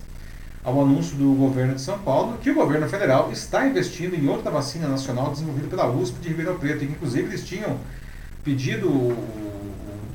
[0.64, 4.50] ao anúncio do governo de São Paulo, que o governo federal está investindo em outra
[4.50, 7.78] vacina nacional desenvolvida pela USP de Ribeirão Preto, inclusive eles tinham
[8.44, 9.16] pedido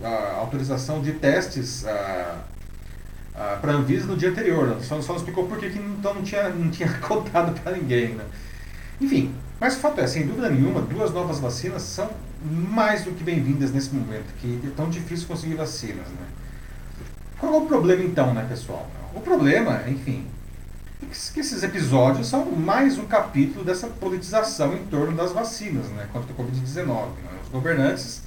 [0.01, 2.37] a autorização de testes a,
[3.35, 4.67] a, para a Anvisa no dia anterior.
[4.67, 4.77] Né?
[4.81, 8.09] Só, só explicou por que, então não tinha, não tinha contado para ninguém.
[8.09, 8.23] Né?
[9.01, 12.09] Enfim, mas o fato é, sem dúvida nenhuma, duas novas vacinas são
[12.41, 16.07] mais do que bem-vindas nesse momento, que é tão difícil conseguir vacinas.
[16.07, 16.27] Né?
[17.37, 18.89] Qual é o problema então, né, pessoal?
[19.13, 20.25] O problema, enfim,
[20.99, 26.33] que esses episódios são mais um capítulo dessa politização em torno das vacinas né, contra
[26.33, 26.85] a Covid-19.
[26.87, 27.39] Né?
[27.43, 28.23] Os governantes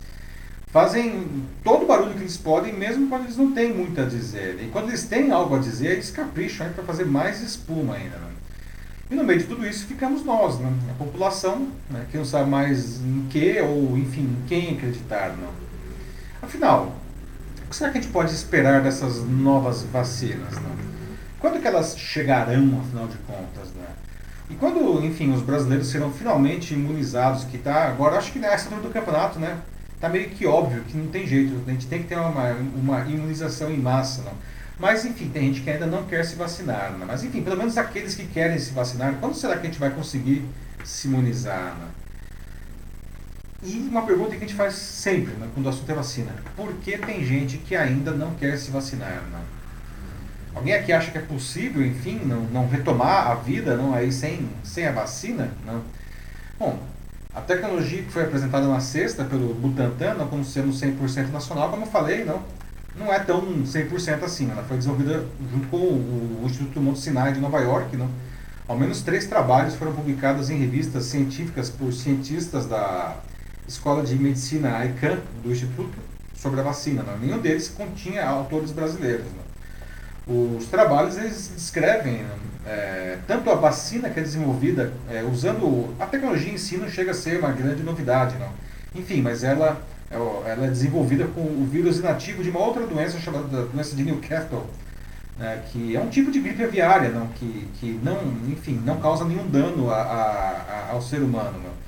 [0.69, 4.63] fazem todo o barulho que eles podem, mesmo quando eles não têm muito a dizer.
[4.63, 8.17] E quando eles têm algo a dizer, eles capricham para fazer mais espuma ainda.
[8.17, 8.31] Né?
[9.11, 10.73] E no meio de tudo isso ficamos nós, né?
[10.91, 12.07] a população, né?
[12.09, 15.37] que não sabe mais em que ou, enfim, em quem acreditar.
[15.37, 15.51] Não.
[16.41, 16.95] Afinal,
[17.67, 20.55] o que será que a gente pode esperar dessas novas vacinas?
[21.41, 23.73] Quando que elas chegarão, afinal de contas?
[23.73, 23.87] Né?
[24.51, 28.83] E quando, enfim, os brasileiros serão finalmente imunizados, que está agora, acho que nessa altura
[28.83, 29.59] do campeonato, né?
[29.95, 33.01] Está meio que óbvio que não tem jeito, a gente tem que ter uma, uma
[33.01, 34.33] imunização em massa, não?
[34.79, 36.93] Mas, enfim, tem gente que ainda não quer se vacinar.
[36.93, 37.05] Né?
[37.07, 39.91] Mas, enfim, pelo menos aqueles que querem se vacinar, quando será que a gente vai
[39.91, 40.43] conseguir
[40.83, 41.77] se imunizar?
[41.79, 41.89] Né?
[43.63, 46.73] E uma pergunta que a gente faz sempre né, quando o assunto é vacina: por
[46.77, 49.23] que tem gente que ainda não quer se vacinar?
[49.31, 49.41] Né?
[50.55, 54.49] Alguém aqui acha que é possível, enfim, não, não retomar a vida não aí sem,
[54.65, 55.51] sem a vacina?
[55.65, 55.83] Não?
[56.59, 56.79] Bom,
[57.33, 61.85] a tecnologia que foi apresentada na sexta pelo Butantan, não como sendo 100% nacional, como
[61.85, 62.43] eu falei, não,
[62.97, 64.51] não é tão 100% assim.
[64.51, 67.97] Ela foi desenvolvida junto com o, o Instituto Monte Sinai de Nova York.
[67.97, 68.11] Não?
[68.67, 73.17] Ao menos três trabalhos foram publicados em revistas científicas por cientistas da
[73.67, 75.97] Escola de Medicina ICANN do Instituto
[76.35, 77.05] sobre a vacina.
[77.05, 77.17] Não?
[77.17, 79.27] Nenhum deles continha autores brasileiros.
[79.27, 79.50] Não?
[80.31, 82.25] Os trabalhos eles descrevem
[82.65, 87.11] é, tanto a vacina que é desenvolvida é, usando a tecnologia em si não chega
[87.11, 88.49] a ser uma grande novidade, não.
[88.95, 93.65] Enfim, mas ela, ela é desenvolvida com o vírus inativo de uma outra doença chamada
[93.65, 94.67] doença de Newcastle,
[95.37, 98.19] né, que é um tipo de gripe aviária, não, que, que não,
[98.49, 101.81] enfim, não causa nenhum dano a, a, a, ao ser humano, não.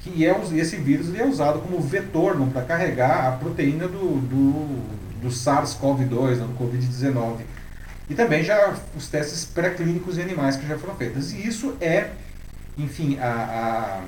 [0.00, 5.22] Que é esse vírus ele é usado como vetor para carregar a proteína do, do,
[5.22, 7.38] do SARS-CoV-2, do Covid-19
[8.08, 11.32] e também já os testes pré-clínicos em animais que já foram feitos.
[11.32, 12.10] E isso é,
[12.76, 14.02] enfim, a,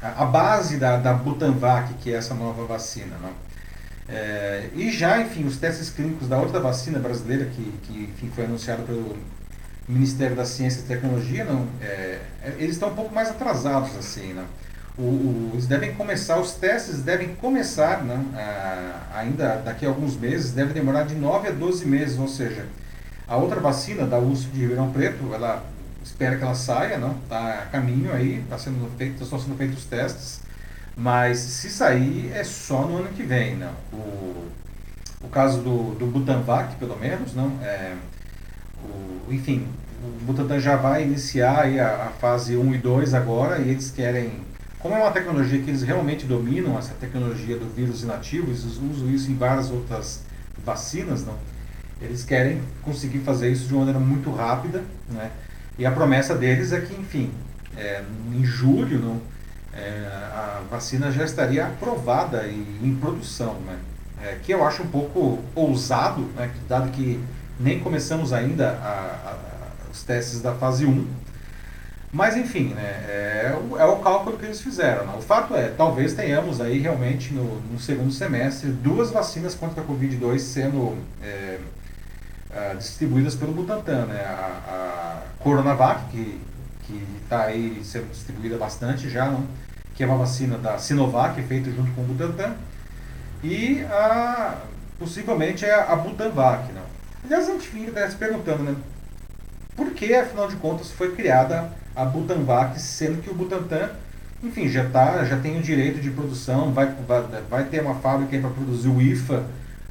[0.00, 3.16] a, a base da, da Butanvac, que é essa nova vacina.
[3.20, 3.32] Não?
[4.08, 8.44] É, e já, enfim, os testes clínicos da outra vacina brasileira, que, que enfim, foi
[8.44, 9.16] anunciado pelo
[9.86, 14.32] Ministério da Ciência e Tecnologia, não, é, é eles estão um pouco mais atrasados, assim,
[14.32, 14.44] não?
[14.96, 20.16] O, o, eles devem começar, os testes devem começar não, a, ainda daqui a alguns
[20.16, 22.66] meses, deve demorar de 9 a 12 meses, ou seja,
[23.28, 25.62] a outra vacina da USP de Ribeirão Preto, ela
[26.02, 27.12] espera que ela saia, não?
[27.22, 30.40] Está a caminho aí, tá sendo feito, estão sendo feitos os testes,
[30.96, 33.72] mas se sair é só no ano que vem, não?
[33.92, 34.48] O,
[35.20, 37.52] o caso do, do Butanvac, pelo menos, não?
[37.62, 37.94] É,
[38.82, 39.68] o, enfim,
[40.02, 44.48] o Butantan já vai iniciar a, a fase 1 e 2 agora e eles querem
[44.78, 49.10] como é uma tecnologia que eles realmente dominam, essa tecnologia do vírus inativo, eles usam
[49.10, 50.22] isso em várias outras
[50.64, 51.34] vacinas, não?
[52.00, 55.30] Eles querem conseguir fazer isso de uma maneira muito rápida, né?
[55.78, 57.32] E a promessa deles é que, enfim,
[57.76, 59.20] é, em julho não,
[59.72, 63.76] é, a vacina já estaria aprovada e em produção, né?
[64.22, 66.50] É, que eu acho um pouco ousado, né?
[66.68, 67.20] dado que
[67.58, 69.36] nem começamos ainda a, a,
[69.92, 71.06] os testes da fase 1.
[72.10, 75.06] Mas enfim, né, é, o, é o cálculo que eles fizeram.
[75.06, 75.14] Né?
[75.16, 79.84] O fato é, talvez tenhamos aí realmente no, no segundo semestre duas vacinas contra a
[79.84, 80.96] Covid-2 sendo
[82.50, 84.06] é, é, distribuídas pelo Butantan.
[84.06, 84.20] Né?
[84.24, 86.40] A, a Coronavac, que
[87.22, 89.44] está aí sendo distribuída bastante já, não?
[89.94, 92.54] que é uma vacina da Sinovac, feita junto com o Butantan,
[93.42, 94.56] e a,
[94.98, 96.72] possivelmente é a Butanvac.
[96.72, 96.82] Não?
[97.24, 98.76] Aliás, a gente fica se perguntando, né?
[99.76, 103.90] Por que, afinal de contas, foi criada a Butanvac, sendo que o Butantan,
[104.42, 108.38] enfim, já, tá, já tem o direito de produção, vai, vai, vai ter uma fábrica
[108.38, 109.44] para produzir o IFA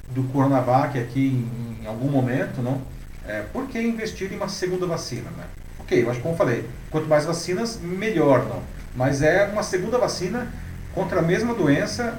[0.10, 2.82] do Coronavac aqui em, em algum momento, não?
[3.28, 5.44] É, por que investir em uma segunda vacina, né?
[5.80, 8.62] Ok, eu acho que como eu falei, quanto mais vacinas, melhor, não?
[8.96, 10.48] Mas é uma segunda vacina
[10.94, 12.18] contra a mesma doença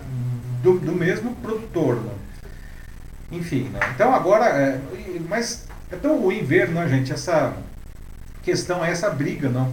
[0.62, 2.18] do, do mesmo produtor, não?
[3.30, 3.80] Enfim, né?
[3.94, 4.80] então agora, é,
[5.28, 7.54] mas é tão ruim ver, né, gente, essa
[8.42, 9.72] questão, essa briga, não?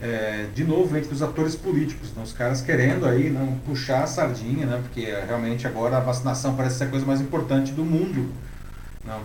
[0.00, 2.22] É, de novo entre os atores políticos, não?
[2.22, 4.78] os caras querendo aí não puxar a sardinha, né?
[4.82, 8.30] porque realmente agora a vacinação parece ser a coisa mais importante do mundo,
[9.02, 9.20] não?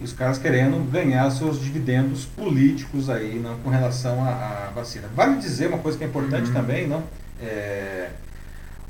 [0.00, 3.58] E os caras querendo ganhar seus dividendos políticos aí não?
[3.58, 5.08] com relação à, à vacina.
[5.14, 6.54] Vale dizer uma coisa que é importante uhum.
[6.54, 7.02] também, não?
[7.38, 8.08] É,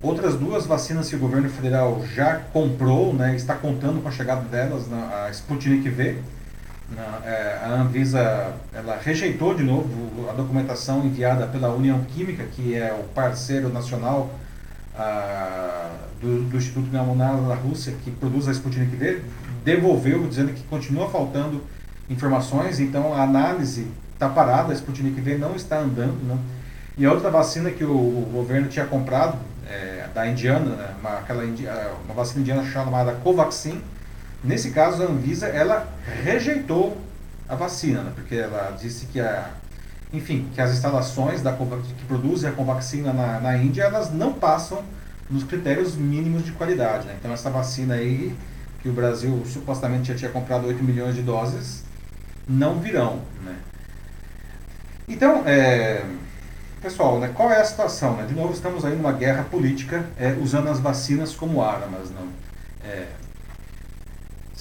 [0.04, 4.42] Outras duas vacinas que o governo federal já comprou, né, está contando com a chegada
[4.42, 6.18] delas, né, a Sputnik V.
[7.24, 12.92] É, a Anvisa ela rejeitou de novo a documentação enviada pela União Química, que é
[12.92, 14.30] o parceiro nacional
[14.96, 19.22] a, do, do, Instituto Gamonal da Rússia, que produz a Sputnik V,
[19.64, 21.62] devolveu dizendo que continua faltando
[22.08, 26.22] informações, então a análise está parada, a Sputnik V não está andando.
[26.22, 26.38] Né?
[26.98, 31.18] E a outra vacina que o, o governo tinha comprado, é, da indiana, né, uma,
[31.18, 31.42] aquela
[32.04, 33.80] uma vacina indiana chamada Covaxin.
[34.44, 35.88] Nesse caso, a Anvisa ela
[36.22, 36.96] rejeitou
[37.48, 39.50] a vacina, né, porque ela disse que a,
[40.12, 44.82] enfim, que as instalações da que produzem a Covaxin na, na Índia elas não passam
[45.30, 47.06] nos critérios mínimos de qualidade.
[47.06, 47.16] Né?
[47.18, 48.36] Então essa vacina aí
[48.82, 51.82] que o Brasil supostamente já tinha comprado 8 milhões de doses
[52.46, 53.22] não virão.
[53.42, 53.56] Né?
[55.08, 56.04] Então, é,
[56.82, 58.16] pessoal, né, qual é a situação?
[58.16, 58.26] Né?
[58.26, 62.10] De novo, estamos aí numa guerra política é, usando as vacinas como armas.
[62.10, 62.28] Não?
[62.84, 63.06] É,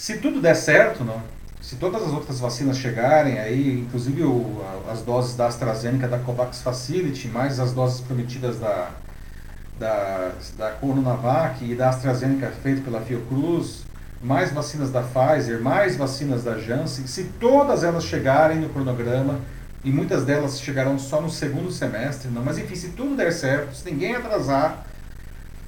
[0.04, 1.22] se tudo der certo, não?
[1.62, 6.62] se todas as outras vacinas chegarem, aí, inclusive o, as doses da AstraZeneca, da COVAX
[6.62, 8.90] Facility, mais as doses prometidas da,
[9.80, 13.86] da, da Coronavac e da AstraZeneca feita pela Fiocruz,
[14.22, 19.40] mais vacinas da Pfizer, mais vacinas da Janssen, se todas elas chegarem no cronograma,
[19.86, 22.44] e muitas delas chegarão só no segundo semestre, não.
[22.44, 24.86] Mas enfim, se tudo der certo, se ninguém atrasar,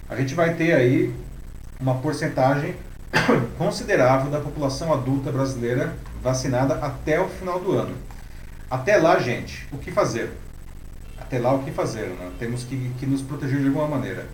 [0.10, 1.16] a gente vai ter aí
[1.80, 2.76] uma porcentagem
[3.58, 7.96] considerável da população adulta brasileira vacinada até o final do ano.
[8.70, 10.32] Até lá, gente, o que fazer?
[11.20, 12.08] Até lá, o que fazer?
[12.08, 12.32] Né?
[12.40, 14.28] Temos que, que nos proteger de alguma maneira.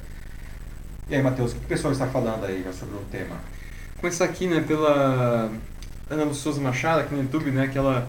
[1.09, 3.35] E aí, Matheus, o que o pessoal está falando aí sobre o tema?
[3.99, 5.51] Começar aqui, né, pela
[6.09, 8.07] Ana Lu Machado, aqui no YouTube, né, que ela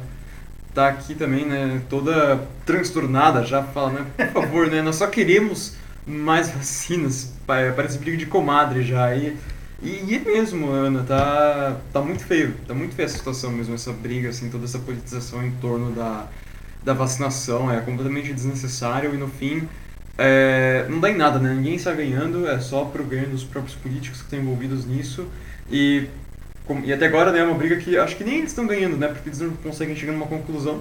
[0.73, 5.75] tá aqui também, né, toda transtornada já, fala, né, por favor, né, nós só queremos
[6.07, 9.37] mais vacinas, parece briga de comadre já, e,
[9.83, 13.93] e, é mesmo, Ana, tá, tá muito feio, tá muito feia essa situação mesmo, essa
[13.93, 16.27] briga, assim, toda essa politização em torno da,
[16.85, 19.69] da vacinação, é completamente desnecessário e no fim
[20.19, 23.75] é, não dá em nada, né, ninguém está ganhando, é só pro ganho dos próprios
[23.75, 25.27] políticos que estão envolvidos nisso,
[25.71, 26.09] e
[26.85, 29.09] e até agora né, é uma briga que acho que nem eles estão ganhando, né?
[29.09, 30.81] Porque eles não conseguem chegar numa conclusão.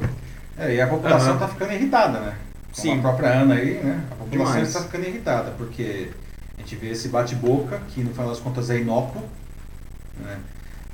[0.57, 1.51] É, e a população está uhum.
[1.51, 2.35] ficando irritada, né?
[2.73, 2.99] Como Sim.
[2.99, 4.03] a própria Ana aí, né?
[4.11, 6.09] A população está ficando irritada, porque
[6.61, 9.23] a gente vê esse bate-boca, que no final das contas é inócuo,
[10.19, 10.37] né?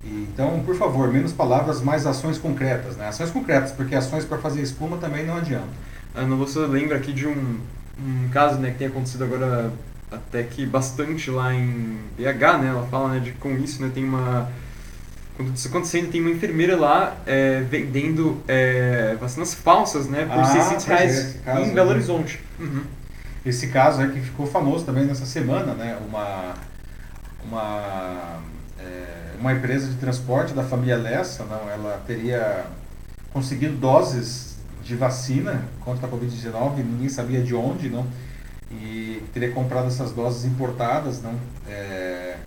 [0.03, 3.07] E, então, por favor, menos palavras, mais ações concretas, né?
[3.09, 5.68] Ações concretas, porque ações para fazer espuma também não adianta.
[6.15, 7.59] Ana, você lembra aqui de um,
[7.99, 9.72] um caso né, que tem acontecido agora
[10.09, 12.68] até que bastante lá em BH, né?
[12.70, 13.91] Ela fala né, de com isso, né?
[13.93, 14.49] Tem uma
[15.36, 20.45] quando isso acontecendo, tem uma enfermeira lá é, vendendo é, vacinas falsas, né, por ah,
[20.45, 22.39] 600 reais é, em Belo Horizonte.
[22.59, 22.82] Uhum.
[23.46, 26.54] Esse caso é que ficou famoso também nessa semana, né, uma,
[27.46, 28.40] uma,
[28.80, 32.66] é, uma empresa de transporte da família Lessa, não, ela teria
[33.32, 38.06] conseguido doses de vacina contra a Covid-19, ninguém sabia de onde, não,
[38.72, 41.36] e teria comprado essas doses importadas, não,
[41.70, 42.38] é,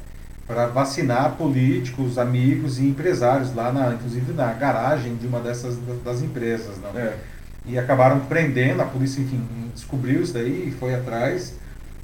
[0.46, 6.22] para vacinar políticos, amigos e empresários lá, na, inclusive na garagem de uma dessas das
[6.22, 6.76] empresas.
[6.78, 6.90] Não?
[6.98, 7.16] É.
[7.66, 9.40] e acabaram prendendo, a polícia, enfim,
[9.74, 11.54] descobriu isso daí e foi atrás,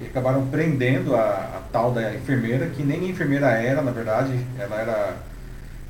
[0.01, 4.77] e acabaram prendendo a, a tal da enfermeira, que nem enfermeira era, na verdade, ela
[4.77, 5.17] era,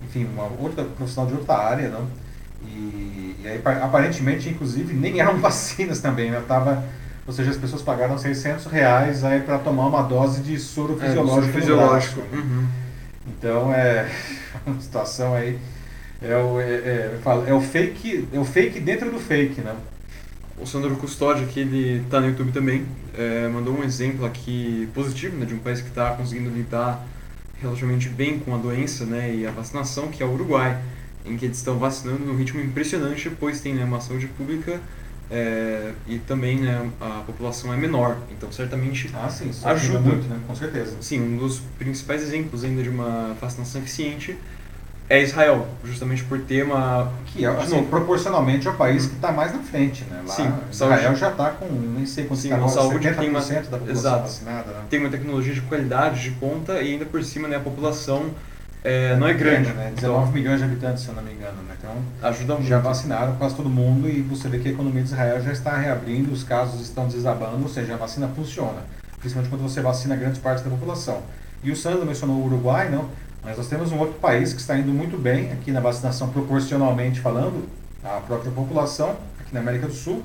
[0.05, 2.07] enfim, uma outra profissional de outra área, não?
[2.65, 6.43] E, e aí, aparentemente, inclusive, nem eram vacinas também, né?
[6.47, 6.85] Tava,
[7.27, 11.07] ou seja, as pessoas pagaram 600 reais aí para tomar uma dose de soro é,
[11.07, 11.49] fisiológico.
[11.49, 12.21] É, fisiológico.
[12.33, 12.67] Uhum.
[13.27, 14.09] Então, é
[14.65, 15.59] uma situação aí
[16.21, 19.75] é o, é, é, é, o fake, é o fake dentro do fake, né?
[20.59, 22.87] O Sandro Custódio, que ele está no YouTube também,
[23.17, 27.07] é, mandou um exemplo aqui positivo né, de um país que está conseguindo lidar
[27.61, 30.81] relativamente bem com a doença né, e a vacinação, que é o Uruguai,
[31.27, 34.81] em que eles estão vacinando num ritmo impressionante, pois tem né, uma saúde pública
[35.31, 38.17] é, e também né, a população é menor.
[38.31, 40.39] Então, certamente ah, sim, ajuda muito, né?
[40.47, 40.97] com certeza.
[41.01, 44.37] Sim, um dos principais exemplos ainda de uma vacinação eficiente
[45.09, 47.13] é Israel, justamente por ter uma.
[47.27, 50.23] Que é, assim, proporcionalmente é o país que está mais na frente, né?
[50.27, 53.47] Lá, Sim, Israel já está com, nem sei quanto Sim, agora, saúde tem uma, da
[53.47, 54.73] população exato, vacinada.
[54.73, 54.81] Né?
[54.91, 58.31] Tem uma tecnologia de qualidade, de ponta, e ainda por cima né, a população
[58.83, 59.73] é, não é grande.
[59.73, 59.93] Né?
[59.95, 61.63] 19 então, milhões de habitantes, se eu não me engano.
[61.63, 61.75] Né?
[61.79, 61.93] Então,
[62.23, 62.69] ajuda muito.
[62.69, 65.77] Já vacinaram quase todo mundo e você vê que a economia de Israel já está
[65.77, 68.85] reabrindo, os casos estão desabando, ou seja, a vacina funciona.
[69.21, 71.23] Principalmente quando você vacina grandes partes da população.
[71.65, 73.09] E o Sandro mencionou o Uruguai, não?
[73.43, 77.21] Mas nós temos um outro país que está indo muito bem aqui na vacinação proporcionalmente
[77.21, 77.69] falando,
[78.03, 80.23] a própria população, aqui na América do Sul,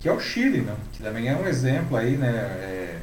[0.00, 0.74] que é o Chile, né?
[0.92, 2.98] que também é um exemplo aí, né, é,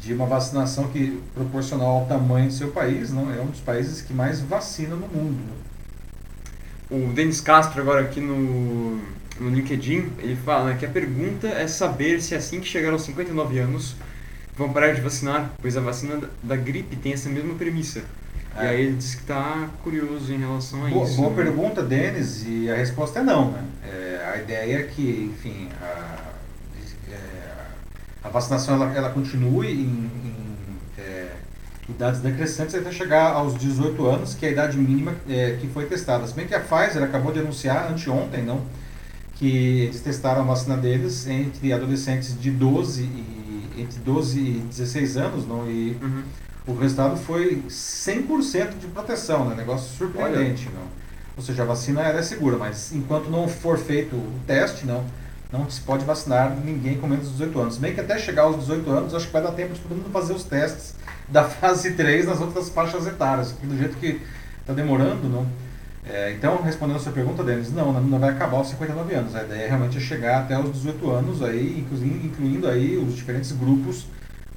[0.00, 4.00] de uma vacinação que proporcional ao tamanho do seu país, não é um dos países
[4.00, 5.38] que mais vacina no mundo.
[5.38, 5.52] Né?
[6.90, 8.96] O Denis Castro agora aqui no,
[9.40, 13.58] no LinkedIn, ele fala que a pergunta é saber se assim que chegar aos 59
[13.58, 13.96] anos
[14.56, 18.02] vão parar de vacinar, pois a vacina da gripe tem essa mesma premissa
[18.56, 18.64] é.
[18.64, 21.16] E aí ele disse que está curioso em relação a boa, isso.
[21.16, 21.36] Boa né?
[21.36, 23.50] pergunta, Denis, e a resposta é não.
[23.50, 23.64] Né?
[23.84, 26.18] É, a ideia é que, enfim, a,
[27.10, 27.18] é,
[28.22, 30.46] a vacinação ela, ela continue em, em
[30.98, 31.32] é,
[31.88, 35.86] idades decrescentes até chegar aos 18 anos, que é a idade mínima é, que foi
[35.86, 36.26] testada.
[36.26, 38.62] Se bem que a Pfizer acabou de anunciar anteontem, não,
[39.34, 43.34] que eles testaram a vacina deles entre adolescentes de 12 e
[43.76, 46.22] entre 12 e 16 anos, não, e uhum
[46.66, 49.54] o resultado foi 100% de proteção, né?
[49.54, 50.86] Negócio surpreendente, não.
[51.36, 55.04] Ou seja, a vacina é segura, mas enquanto não for feito o teste, não,
[55.52, 57.76] não se pode vacinar ninguém com menos de 18 anos.
[57.76, 60.10] Bem que até chegar aos 18 anos, acho que vai dar tempo de todo mundo
[60.10, 60.94] fazer os testes
[61.28, 64.20] da fase 3 nas outras faixas etárias, porque do jeito que
[64.60, 65.46] está demorando, não.
[66.06, 69.34] É, então, respondendo a sua pergunta, Denis, não, não vai acabar aos 59 anos.
[69.34, 73.52] A ideia é realmente chegar até os 18 anos, aí, incluindo, incluindo aí os diferentes
[73.52, 74.06] grupos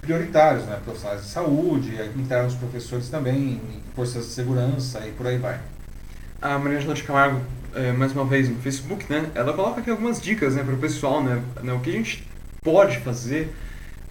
[0.07, 0.79] prioritários, né?
[0.85, 3.61] profissionais de saúde, internos professores também,
[3.93, 5.59] forças de segurança e por aí vai.
[6.41, 7.41] A Maria Angela de Camargo,
[7.75, 9.29] é, mais uma vez no Facebook, né?
[9.35, 11.43] ela coloca aqui algumas dicas né, para o pessoal, né?
[11.61, 11.73] né?
[11.73, 12.25] o que a gente
[12.63, 13.53] pode fazer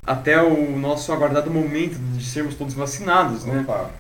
[0.06, 3.62] até o nosso aguardado momento de sermos todos vacinados, né?
[3.62, 3.90] Opa.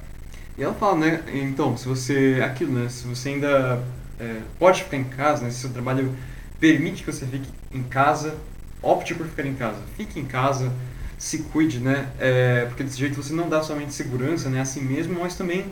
[0.56, 3.82] E ela fala, né, então, se você, aquilo, né, se você ainda
[4.20, 6.14] é, pode ficar em casa, né, se seu trabalho
[6.60, 8.36] permite que você fique em casa,
[8.80, 9.78] opte por ficar em casa.
[9.96, 10.72] Fique em casa,
[11.18, 12.08] se cuide, né?
[12.18, 14.60] É, porque desse jeito você não dá somente segurança, né?
[14.60, 15.64] Assim mesmo, mas também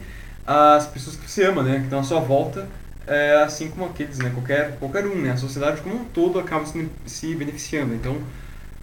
[0.46, 1.78] as pessoas que você ama, né?
[1.78, 2.68] Que estão à sua volta,
[3.06, 4.30] é, assim como aqueles, né?
[4.30, 5.32] Qualquer, qualquer um, né?
[5.32, 7.94] A sociedade como um todo acaba se, se beneficiando.
[7.94, 8.18] Então,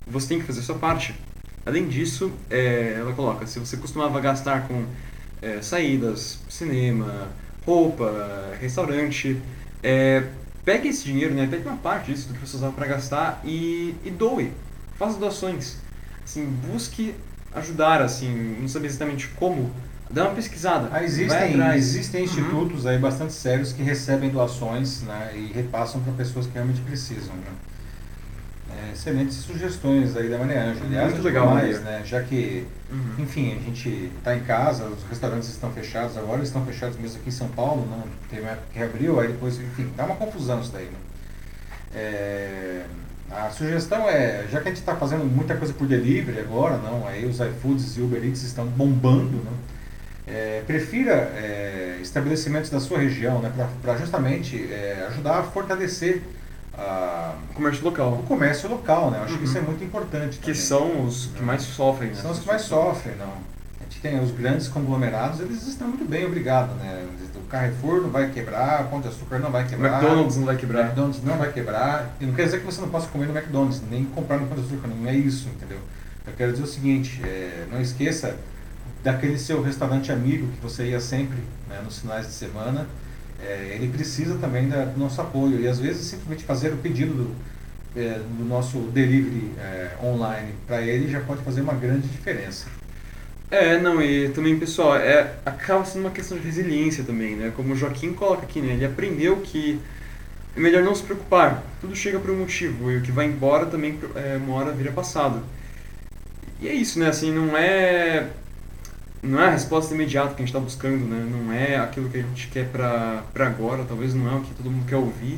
[0.06, 1.16] você tem que fazer a sua parte.
[1.66, 4.86] Além disso, é, ela coloca, se você costumava gastar com
[5.42, 7.30] é, saídas, cinema,
[7.66, 9.40] roupa, restaurante,
[9.84, 10.24] é,
[10.64, 11.48] pegue esse dinheiro, né?
[11.50, 14.52] Pegue uma parte disso do que você usava para gastar e, e doe.
[14.98, 15.78] Faça doações
[16.32, 17.14] assim, busque
[17.54, 19.70] ajudar, assim, não saber exatamente como,
[20.10, 20.90] dá uma pesquisada.
[20.92, 22.26] Ah, existem, existem uhum.
[22.26, 22.92] institutos uhum.
[22.92, 27.36] aí bastante sérios que recebem doações né, e repassam para pessoas que realmente precisam.
[27.36, 27.52] Né?
[28.74, 30.86] É, excelentes sugestões aí da Maria Ângela.
[30.86, 32.02] Aliás, Muito legal, mais, né?
[32.06, 33.24] Já que, uhum.
[33.24, 37.20] enfim, a gente está em casa, os restaurantes estão fechados agora, eles estão fechados mesmo
[37.20, 40.16] aqui em São Paulo, não teve uma época que reabriu, aí depois, enfim, dá uma
[40.16, 41.00] confusão isso daí, né?
[41.94, 42.86] É,
[43.32, 47.08] a sugestão é, já que a gente está fazendo muita coisa por delivery agora, não,
[47.08, 49.54] aí os iFoods e Uber Eats estão bombando, não,
[50.28, 53.52] é, prefira é, estabelecimentos da sua região, né,
[53.82, 56.22] para justamente é, ajudar a fortalecer
[56.78, 58.14] a, o comércio local.
[58.14, 59.20] O comércio local, né?
[59.20, 59.40] Acho uhum.
[59.40, 60.38] que isso é muito importante.
[60.38, 60.56] Que também.
[60.56, 62.10] são os que mais sofrem.
[62.10, 62.16] Né?
[62.16, 63.34] São os que mais sofrem, não.
[63.80, 67.06] A gente tem os grandes conglomerados, eles estão muito bem, obrigado, né?
[67.52, 70.02] Carrefour não vai quebrar, Pão de Açúcar não vai quebrar.
[70.02, 70.86] McDonald's não vai quebrar.
[70.86, 72.16] McDonald's não vai quebrar.
[72.22, 74.58] E não quer dizer que você não possa comer no McDonald's, nem comprar no Pão
[74.58, 75.80] de Açúcar, não é isso, entendeu?
[76.26, 78.38] Eu quero dizer o seguinte, é, não esqueça
[79.04, 82.88] daquele seu restaurante amigo que você ia sempre né, nos finais de semana.
[83.44, 85.60] É, ele precisa também da, do nosso apoio.
[85.60, 87.36] E às vezes simplesmente fazer o pedido do,
[88.00, 92.68] é, do nosso delivery é, online para ele já pode fazer uma grande diferença.
[93.52, 97.52] É, não, e também, pessoal, é, acaba sendo uma questão de resiliência também, né?
[97.54, 98.74] Como o Joaquim coloca aqui, né?
[98.74, 99.78] Ele aprendeu que
[100.56, 103.66] é melhor não se preocupar, tudo chega por um motivo, e o que vai embora
[103.66, 105.44] também, é, uma hora vira passado.
[106.62, 107.10] E é isso, né?
[107.10, 108.30] Assim, não é
[109.22, 111.28] não é a resposta imediata que a gente está buscando, né?
[111.30, 114.72] Não é aquilo que a gente quer para agora, talvez não é o que todo
[114.72, 115.38] mundo quer ouvir,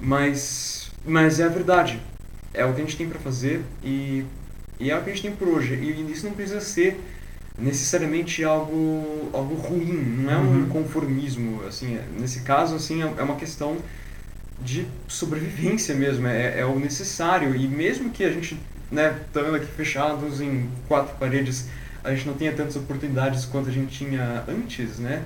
[0.00, 2.00] mas, mas é a verdade.
[2.52, 4.24] É o que a gente tem para fazer e,
[4.78, 5.74] e é o que a gente tem por hoje.
[5.74, 7.00] E isso não precisa ser
[7.58, 9.92] necessariamente algo, algo ruim,
[10.22, 10.68] não é um uhum.
[10.68, 11.62] conformismo.
[11.66, 13.76] Assim, é, nesse caso, assim, é, é uma questão
[14.60, 17.54] de sobrevivência mesmo, é, é o necessário.
[17.54, 18.58] E mesmo que a gente,
[18.90, 21.68] né, estando aqui fechados em quatro paredes,
[22.02, 25.22] a gente não tenha tantas oportunidades quanto a gente tinha antes, né?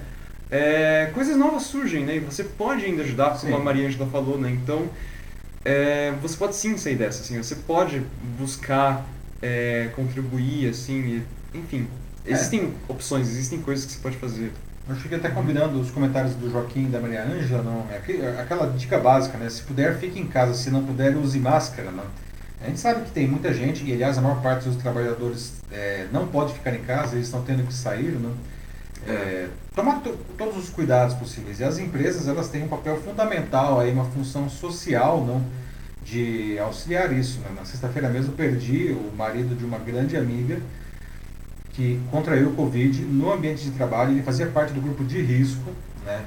[0.50, 2.16] É, coisas novas surgem, né?
[2.16, 3.52] E você pode ainda ajudar, como sim.
[3.52, 4.50] a Maria Angela falou, né?
[4.50, 4.88] Então,
[5.64, 7.36] é, você pode sim sair dessa, assim.
[7.36, 8.00] Você pode
[8.38, 9.06] buscar
[9.42, 11.22] é, contribuir, assim,
[11.52, 11.86] e, enfim.
[12.28, 12.32] É.
[12.32, 14.52] Existem opções, existem coisas que você pode fazer.
[14.88, 17.86] Eu fiquei até combinando os comentários do Joaquim e da Maria Ângela, não?
[17.90, 19.50] É aquela dica básica, né?
[19.50, 20.54] Se puder, fique em casa.
[20.54, 22.04] Se não puder, use máscara, não?
[22.60, 26.06] A gente sabe que tem muita gente, e aliás a maior parte dos trabalhadores é,
[26.12, 28.32] não pode ficar em casa, eles estão tendo que sair, né?
[29.06, 30.02] É, tomar
[30.36, 31.60] todos os cuidados possíveis.
[31.60, 35.44] E as empresas elas têm um papel fundamental, aí, uma função social não,
[36.02, 37.40] de auxiliar isso.
[37.40, 37.50] Né?
[37.56, 40.60] Na sexta-feira mesmo perdi o marido de uma grande amiga
[41.78, 45.70] que contraiu o Covid no ambiente de trabalho, ele fazia parte do grupo de risco,
[46.04, 46.24] né?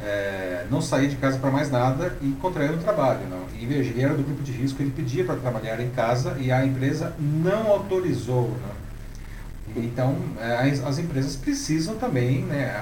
[0.00, 3.26] é, não sair de casa para mais nada e contrair o trabalho.
[3.28, 3.44] Não.
[3.58, 6.52] E veja, ele era do grupo de risco, ele pedia para trabalhar em casa e
[6.52, 8.56] a empresa não autorizou.
[8.62, 9.82] Não.
[9.82, 12.80] Então, é, as, as, empresas precisam também, né,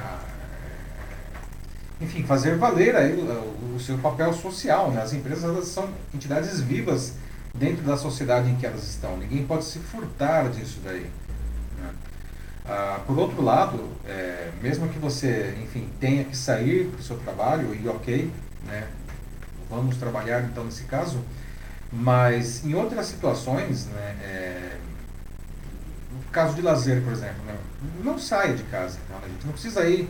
[1.99, 4.91] enfim, fazer valer aí o, o, seu papel social.
[4.91, 5.01] Né?
[5.01, 7.15] As empresas elas são entidades vivas
[7.55, 9.17] dentro da sociedade em que elas estão.
[9.17, 11.07] Ninguém pode se furtar disso daí.
[12.65, 17.17] Ah, por outro lado, é, mesmo que você, enfim, tenha que sair para o seu
[17.19, 18.31] trabalho, e ok,
[18.67, 18.87] né,
[19.69, 21.19] vamos trabalhar então nesse caso,
[21.93, 24.77] mas em outras situações, né, é,
[26.13, 27.57] no caso de lazer, por exemplo, né,
[28.05, 29.19] não saia de casa, tá?
[29.25, 30.09] a gente não precisa ir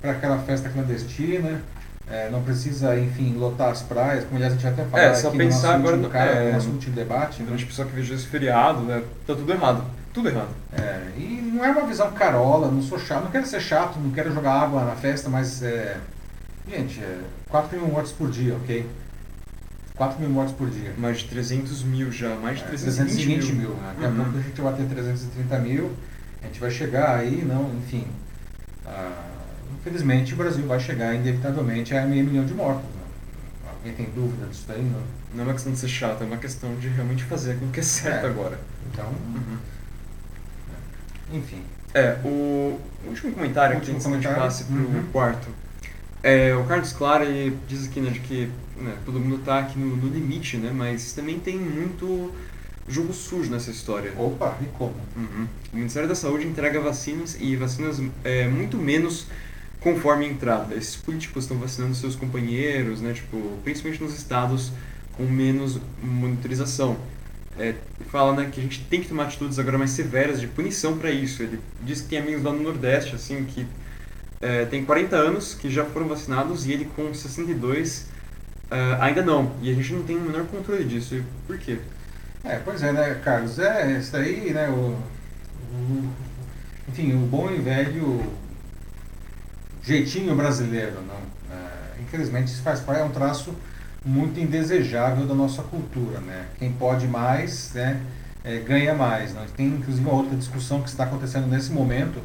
[0.00, 1.62] para aquela festa clandestina,
[2.10, 5.28] é, não precisa, enfim, lotar as praias, como aliás a gente até falou é, só
[5.28, 7.40] aqui pensar no nosso agora, cara, é, no nosso último debate.
[7.40, 9.84] Então, a gente precisa que veja esse feriado, né, tá tudo errado.
[10.12, 10.50] Tudo errado.
[10.72, 14.10] É, e não é uma visão carola, não sou chato, não quero ser chato, não
[14.10, 15.98] quero jogar água na festa, mas é,
[16.68, 18.86] gente, é 4 mil mortes por dia, ok?
[19.94, 20.92] 4 mil mortes por dia.
[20.98, 23.68] Mais de 300 mil já, mais de 320, é, 320 mil.
[23.68, 23.94] mil né?
[24.00, 24.20] Daqui uhum.
[24.20, 25.92] a pouco a gente vai ter 330 mil,
[26.42, 28.06] a gente vai chegar aí, não, enfim.
[28.86, 29.28] Ah,
[29.78, 32.84] infelizmente o Brasil vai chegar inevitavelmente a meio milhão de mortos.
[32.84, 33.70] Né?
[33.70, 34.82] Alguém tem dúvida disso daí?
[34.82, 35.22] Não?
[35.34, 37.80] não é uma questão de ser chato, é uma questão de realmente fazer aquilo que
[37.80, 38.28] é certo é.
[38.28, 38.58] agora.
[38.90, 39.06] Então.
[39.06, 39.58] Uhum.
[41.32, 41.62] Enfim.
[41.94, 45.04] É, o último comentário aqui, antes que a gente passe para o uhum.
[45.12, 45.48] quarto.
[46.22, 49.78] É, o Carlos Clara ele diz aqui né, de que né, todo mundo está aqui
[49.78, 52.32] no, no, limite, né, mas também tem muito
[52.88, 54.12] jogo sujo nessa história.
[54.16, 54.94] Opa, e como?
[55.16, 55.46] Uhum.
[55.72, 59.26] O Ministério da Saúde entrega vacinas e vacinas é, muito menos
[59.80, 60.74] conforme a entrada.
[60.76, 64.72] Esses políticos estão vacinando seus companheiros, né, tipo, principalmente nos estados
[65.16, 66.96] com menos monitorização
[67.58, 67.74] é,
[68.10, 71.10] fala né, que a gente tem que tomar atitudes agora mais severas de punição para
[71.10, 71.42] isso.
[71.42, 73.66] Ele diz que tem amigos lá no Nordeste, assim, que
[74.40, 78.06] é, tem 40 anos, que já foram vacinados, e ele com 62
[78.70, 79.52] é, ainda não.
[79.60, 81.14] E a gente não tem o menor controle disso.
[81.14, 81.78] E por quê?
[82.44, 83.58] É, pois é, né, Carlos?
[83.58, 84.98] É, isso daí, né, o,
[85.72, 86.10] o,
[86.88, 88.32] enfim, o bom e velho
[89.82, 91.20] jeitinho brasileiro, não.
[91.54, 93.54] É, infelizmente isso faz parte, é um traço
[94.04, 96.20] muito indesejável da nossa cultura.
[96.20, 96.46] Né?
[96.58, 98.00] Quem pode mais né,
[98.44, 99.32] é, ganha mais.
[99.32, 99.46] Né?
[99.56, 102.20] Tem inclusive uma outra discussão que está acontecendo nesse momento,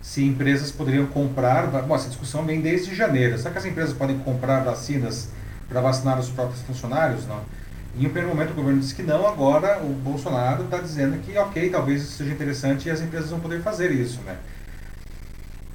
[0.00, 4.18] se empresas poderiam comprar, bom, essa discussão vem desde janeiro, será que as empresas podem
[4.18, 5.28] comprar vacinas
[5.68, 7.26] para vacinar os próprios funcionários?
[7.26, 7.40] Não.
[7.98, 11.36] Em um primeiro momento o governo disse que não, agora o Bolsonaro está dizendo que
[11.36, 14.20] ok, talvez isso seja interessante e as empresas vão poder fazer isso.
[14.22, 14.36] Né?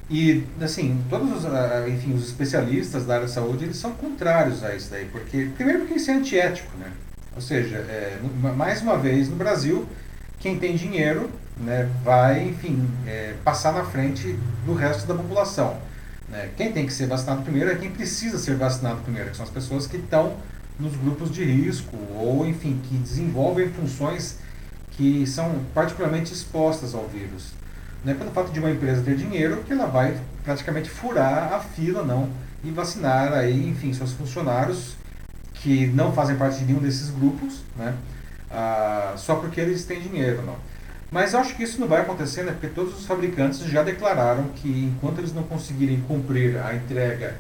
[0.10, 4.64] E, assim, todos os, ah, enfim, os especialistas da área da saúde, eles são contrários
[4.64, 6.91] a isso daí, porque, primeiro porque isso é antiético, né?
[7.36, 8.20] Ou seja, é,
[8.56, 9.88] mais uma vez, no Brasil,
[10.39, 15.78] quem tem dinheiro né, vai, enfim, é, passar na frente do resto da população.
[16.30, 16.49] Né?
[16.56, 19.51] Quem tem que ser vacinado primeiro é quem precisa ser vacinado primeiro, que são as
[19.51, 20.36] pessoas que estão
[20.80, 24.38] nos grupos de risco ou, enfim, que desenvolvem funções
[24.91, 27.54] que são particularmente expostas ao vírus.
[28.04, 31.60] Não é pelo fato de uma empresa ter dinheiro que ela vai praticamente furar a
[31.60, 32.30] fila, não,
[32.64, 34.95] e vacinar aí, enfim, seus funcionários
[35.54, 37.95] que não fazem parte de nenhum desses grupos, né?
[38.51, 40.56] Ah, só porque eles têm dinheiro, não.
[41.10, 42.51] Mas eu acho que isso não vai acontecer, né?
[42.51, 47.36] Porque todos os fabricantes já declararam que enquanto eles não conseguirem cumprir a entrega,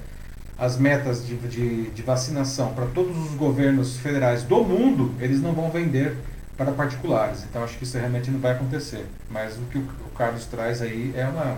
[0.57, 5.53] as metas de, de, de vacinação para todos os governos federais do mundo, eles não
[5.53, 6.15] vão vender
[6.57, 7.43] para particulares.
[7.49, 9.05] Então acho que isso realmente não vai acontecer.
[9.29, 11.57] Mas o que o, o Carlos traz aí é uma,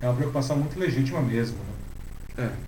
[0.00, 1.58] é uma preocupação muito legítima mesmo.
[2.36, 2.44] Né?
[2.44, 2.66] É.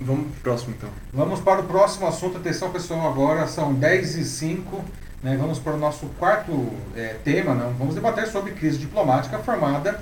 [0.00, 0.90] Vamos pro próximo então.
[1.12, 2.36] Vamos para o próximo assunto.
[2.36, 4.84] Atenção pessoal, agora são 10 e 5
[5.22, 5.36] né?
[5.36, 7.54] Vamos para o nosso quarto é, tema.
[7.54, 7.74] Né?
[7.78, 10.00] Vamos debater sobre crise diplomática formada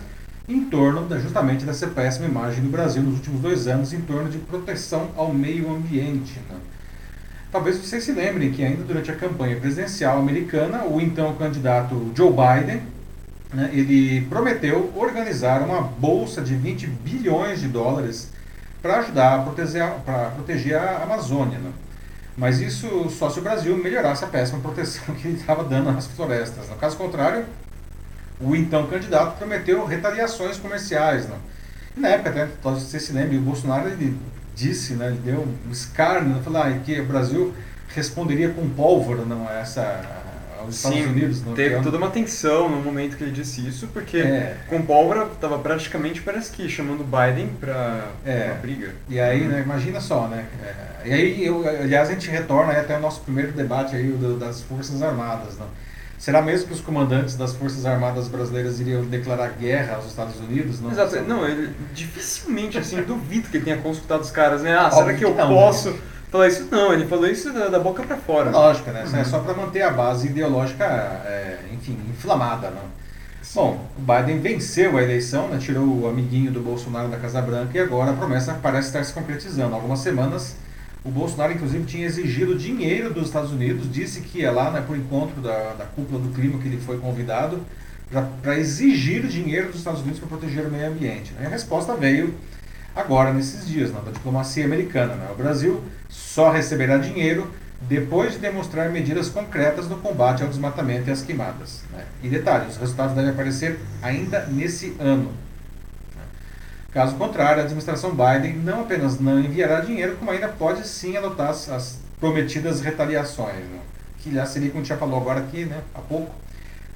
[0.48, 4.28] em torno da, justamente dessa péssima imagem do Brasil nos últimos dois anos em torno
[4.28, 6.38] de proteção ao meio ambiente.
[6.50, 6.56] Né?
[7.51, 12.30] Talvez vocês se lembrem que ainda durante a campanha presidencial americana, o então candidato Joe
[12.30, 12.82] Biden,
[13.53, 18.30] né, ele prometeu organizar uma bolsa de 20 bilhões de dólares
[18.82, 19.88] para ajudar a proteger,
[20.34, 21.59] proteger a Amazônia.
[21.59, 21.72] Né?
[22.36, 26.07] Mas isso só se o Brasil melhorasse a péssima proteção que ele estava dando às
[26.07, 26.68] florestas.
[26.68, 27.44] No caso contrário,
[28.40, 31.26] o então candidato prometeu retaliações comerciais.
[31.26, 31.36] Né?
[31.97, 34.16] E na época, até, talvez você se lembre, o Bolsonaro ele
[34.57, 37.54] disse, né, ele deu um escárnio, né, falou ah, que o Brasil
[37.94, 40.24] responderia com pólvora não, a essa
[40.66, 41.44] os Sim, Estados Unidos.
[41.44, 44.57] Não, teve toda uma tensão no momento que ele disse isso, porque é.
[44.68, 48.46] com pólvora estava praticamente, parece que, chamando Biden para é.
[48.46, 48.94] uma briga.
[49.09, 50.46] E aí, né, imagina só, né?
[50.62, 54.62] É, e aí, eu, aliás, a gente retorna até o nosso primeiro debate aí das
[54.62, 55.66] Forças Armadas, não?
[56.18, 60.80] Será mesmo que os comandantes das Forças Armadas brasileiras iriam declarar guerra aos Estados Unidos?
[60.80, 61.20] Não, Exato.
[61.22, 64.76] Não, ele dificilmente, assim, duvido que ele tenha consultado os caras, né?
[64.76, 65.90] Ah, será que eu não, posso...
[65.90, 65.98] Né?
[66.36, 68.50] falar isso não, ele falou isso da, da boca para fora.
[68.50, 69.04] Lógico, né?
[69.04, 69.16] Uhum.
[69.16, 72.80] É só para manter a base ideológica, é, enfim, inflamada, né?
[73.54, 75.56] Bom, o Biden venceu a eleição, né?
[75.58, 79.14] tirou o amiguinho do Bolsonaro da Casa Branca e agora a promessa parece estar se
[79.14, 79.74] concretizando.
[79.74, 80.56] Algumas semanas,
[81.07, 84.96] o Bolsonaro, inclusive, tinha exigido dinheiro dos Estados Unidos, disse que ia lá né, por
[84.96, 87.61] encontro da, da cúpula do clima que ele foi convidado
[88.42, 91.32] para exigir dinheiro dos Estados Unidos para proteger o meio ambiente.
[91.32, 91.44] Né?
[91.44, 92.34] E a resposta veio
[92.94, 95.14] agora, nesses dias, né, da diplomacia americana.
[95.14, 95.28] Né?
[95.32, 97.50] O Brasil só receberá dinheiro
[97.82, 101.82] depois de demonstrar medidas concretas no combate ao desmatamento e às queimadas.
[101.92, 102.04] Né?
[102.22, 105.30] E detalhe, os resultados devem aparecer ainda nesse ano.
[106.97, 111.51] Caso contrário, a administração Biden não apenas não enviará dinheiro, como ainda pode sim adotar
[111.51, 113.66] as, as prometidas retaliações.
[113.66, 113.80] Né?
[114.18, 116.34] Que já seria, como a gente já falou agora aqui, né, há pouco,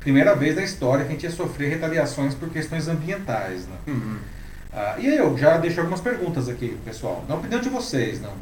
[0.00, 3.66] primeira vez na história que a gente ia sofrer retaliações por questões ambientais.
[3.66, 3.76] Né?
[3.88, 4.16] Uhum.
[4.72, 7.22] Ah, e aí eu já deixo algumas perguntas aqui, pessoal.
[7.28, 8.32] Na opinião de vocês, não?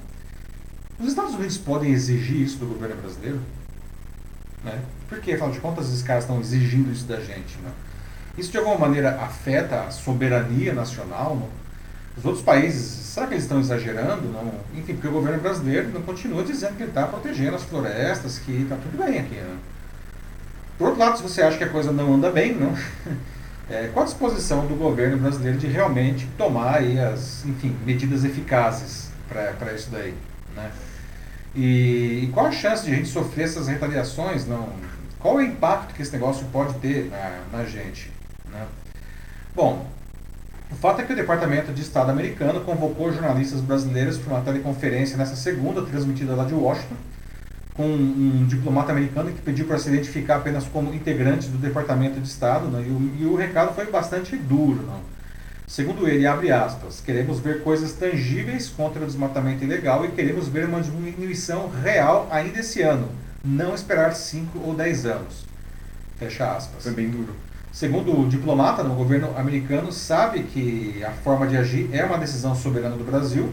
[1.00, 3.40] Os Estados Unidos podem exigir isso do governo brasileiro?
[4.62, 4.80] Né?
[5.08, 7.58] Porque, afinal de contas, esses caras estão exigindo isso da gente.
[7.64, 7.72] Né?
[8.38, 11.34] Isso de alguma maneira afeta a soberania nacional?
[11.34, 11.48] Não?
[12.16, 14.28] Os outros países, será que eles estão exagerando?
[14.28, 14.52] Não?
[14.76, 18.76] Enfim, porque o governo brasileiro não continua dizendo que está protegendo as florestas, que está
[18.76, 19.34] tudo bem aqui.
[19.34, 19.56] Né?
[20.78, 22.74] Por outro lado, se você acha que a coisa não anda bem, não?
[23.70, 29.10] É, qual a disposição do governo brasileiro de realmente tomar aí as enfim, medidas eficazes
[29.28, 30.14] para isso daí?
[30.56, 30.70] Né?
[31.54, 34.46] E, e, qual a chance de a gente sofrer essas retaliações?
[34.46, 34.70] Não?
[35.18, 38.10] Qual o impacto que esse negócio pode ter na, na gente?
[38.52, 38.66] Né?
[39.54, 39.86] Bom,
[40.70, 45.16] o fato é que o Departamento de Estado americano convocou jornalistas brasileiros para uma teleconferência
[45.16, 46.96] nessa segunda, transmitida lá de Washington,
[47.74, 52.28] com um diplomata americano que pediu para se identificar apenas como integrante do Departamento de
[52.28, 52.84] Estado, né?
[52.86, 54.82] e, o, e, o, recado foi bastante duro.
[54.82, 55.00] Né?
[55.66, 60.66] Segundo ele, abre aspas, queremos ver coisas tangíveis contra o desmatamento ilegal e queremos ver
[60.66, 63.08] uma diminuição real ainda esse ano,
[63.44, 65.46] não esperar 5 ou 10 anos.
[66.18, 66.82] Fecha aspas.
[66.82, 67.34] Foi bem duro.
[67.72, 72.54] Segundo o diplomata, o governo americano sabe que a forma de agir é uma decisão
[72.54, 73.52] soberana do Brasil,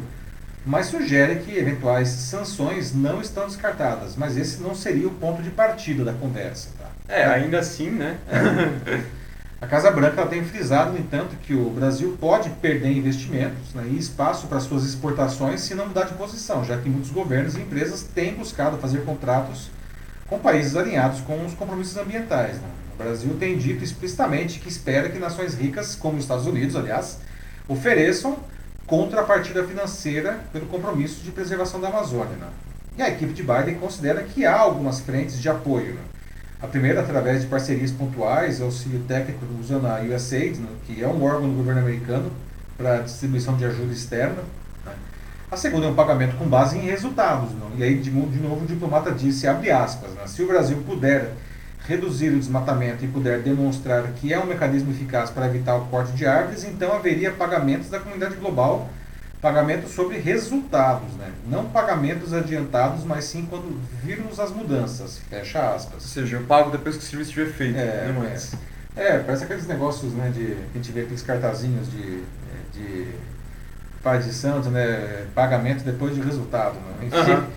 [0.65, 4.15] mas sugere que eventuais sanções não estão descartadas.
[4.15, 6.69] Mas esse não seria o ponto de partida da conversa.
[6.77, 6.89] Tá?
[7.07, 8.17] É, ainda assim, né?
[9.61, 13.97] A Casa Branca tem frisado, no entanto, que o Brasil pode perder investimentos né, e
[13.97, 18.03] espaço para suas exportações se não mudar de posição, já que muitos governos e empresas
[18.03, 19.71] têm buscado fazer contratos
[20.27, 22.57] com países alinhados com os compromissos ambientais.
[22.57, 22.67] Né?
[22.97, 27.19] O Brasil tem dito explicitamente que espera que nações ricas, como os Estados Unidos, aliás,
[27.67, 28.37] ofereçam
[28.87, 32.37] contrapartida financeira pelo compromisso de preservação da Amazônia.
[32.37, 32.47] Né?
[32.97, 35.95] E a equipe de Biden considera que há algumas frentes de apoio.
[35.95, 36.01] Né?
[36.61, 40.69] A primeira, através de parcerias pontuais, auxílio técnico usando a USAID, né?
[40.85, 42.31] que é um órgão do governo americano
[42.77, 44.41] para distribuição de ajuda externa.
[44.85, 44.93] Né?
[45.51, 47.51] A segunda é um pagamento com base em resultados.
[47.51, 47.65] Né?
[47.77, 50.25] E aí, de, novo, o diplomata disse, abre aspas, né?
[50.27, 51.33] se o Brasil puder
[51.87, 56.11] reduzir o desmatamento e puder demonstrar que é um mecanismo eficaz para evitar o corte
[56.13, 58.89] de árvores, então haveria pagamentos da comunidade global
[59.45, 61.31] Pagamento sobre resultados, né?
[61.47, 65.19] Não pagamentos adiantados, mas sim quando virmos as mudanças.
[65.29, 66.01] Fecha aspas.
[66.01, 68.29] Ou seja, eu pago depois que o serviço estiver feito, É, não é.
[68.29, 68.55] antes.
[68.95, 72.23] É, parece aqueles negócios, né, de que a gente vê aqueles cartazinhos de,
[72.73, 73.07] de
[74.01, 77.05] Pai de Santo, né, pagamento depois de resultado, né?
[77.05, 77.47] Enfim, Aham.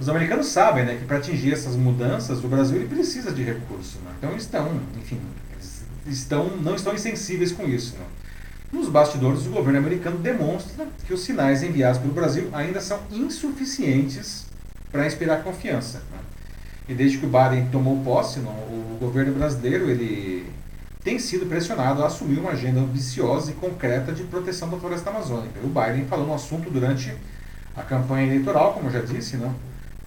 [0.00, 3.96] Os americanos sabem, né, que para atingir essas mudanças, o Brasil ele precisa de recursos,
[4.02, 4.10] né?
[4.18, 5.20] Então eles estão, enfim,
[6.06, 8.04] eles estão, não estão insensíveis com isso, né?
[8.72, 14.46] Nos bastidores, o governo americano demonstra que os sinais enviados pelo Brasil ainda são insuficientes
[14.90, 15.98] para inspirar confiança.
[16.12, 16.18] né?
[16.88, 20.46] E desde que o Biden tomou posse, não, o governo brasileiro ele
[21.02, 25.60] tem sido pressionado a assumir uma agenda ambiciosa e concreta de proteção da floresta amazônica.
[25.62, 27.12] O Biden falou no assunto durante
[27.76, 29.54] a campanha eleitoral, como eu já disse, não?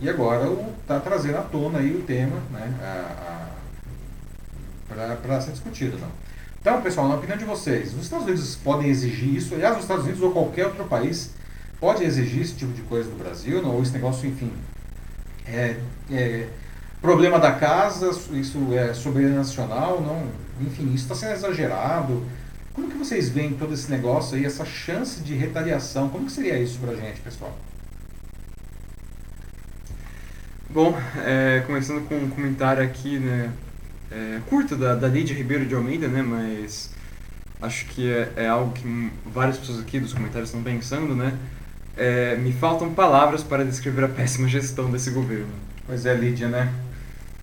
[0.04, 0.52] E agora
[0.82, 3.18] está trazendo à tona aí o tema né,
[5.22, 5.98] para ser discutido.
[5.98, 6.10] Não?
[6.60, 9.56] Então, pessoal, na opinião de vocês, os Estados Unidos podem exigir isso?
[9.56, 11.32] Aliás, os Estados Unidos ou qualquer outro país
[11.80, 13.62] pode exigir esse tipo de coisa do Brasil?
[13.62, 13.76] Não?
[13.76, 14.52] Ou esse negócio, enfim,
[15.48, 15.78] é,
[16.12, 16.48] é
[17.02, 20.28] problema da casa, isso é soberania nacional, não?
[20.66, 22.26] Enfim, isso está sendo exagerado.
[22.74, 26.10] Como que vocês veem todo esse negócio aí, essa chance de retaliação?
[26.10, 27.58] Como que seria isso pra gente, pessoal?
[30.74, 33.52] Bom, é, começando com um comentário aqui, né,
[34.12, 36.90] é, curto da, da Lídia Ribeiro de Almeida, né, mas
[37.62, 41.38] acho que é, é algo que várias pessoas aqui dos comentários estão pensando, né,
[41.96, 45.54] é, me faltam palavras para descrever a péssima gestão desse governo.
[45.86, 46.74] Pois é, Lídia, né?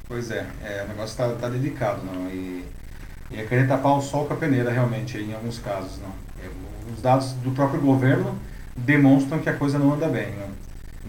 [0.09, 2.28] Pois é, é o negócio tá, tá delicado, não?
[2.31, 2.65] E,
[3.31, 6.12] e é querer tapar o sol com a peneira, realmente, em alguns casos, não?
[6.44, 6.48] É,
[6.93, 8.36] os dados do próprio governo
[8.77, 10.48] demonstram que a coisa não anda bem, não?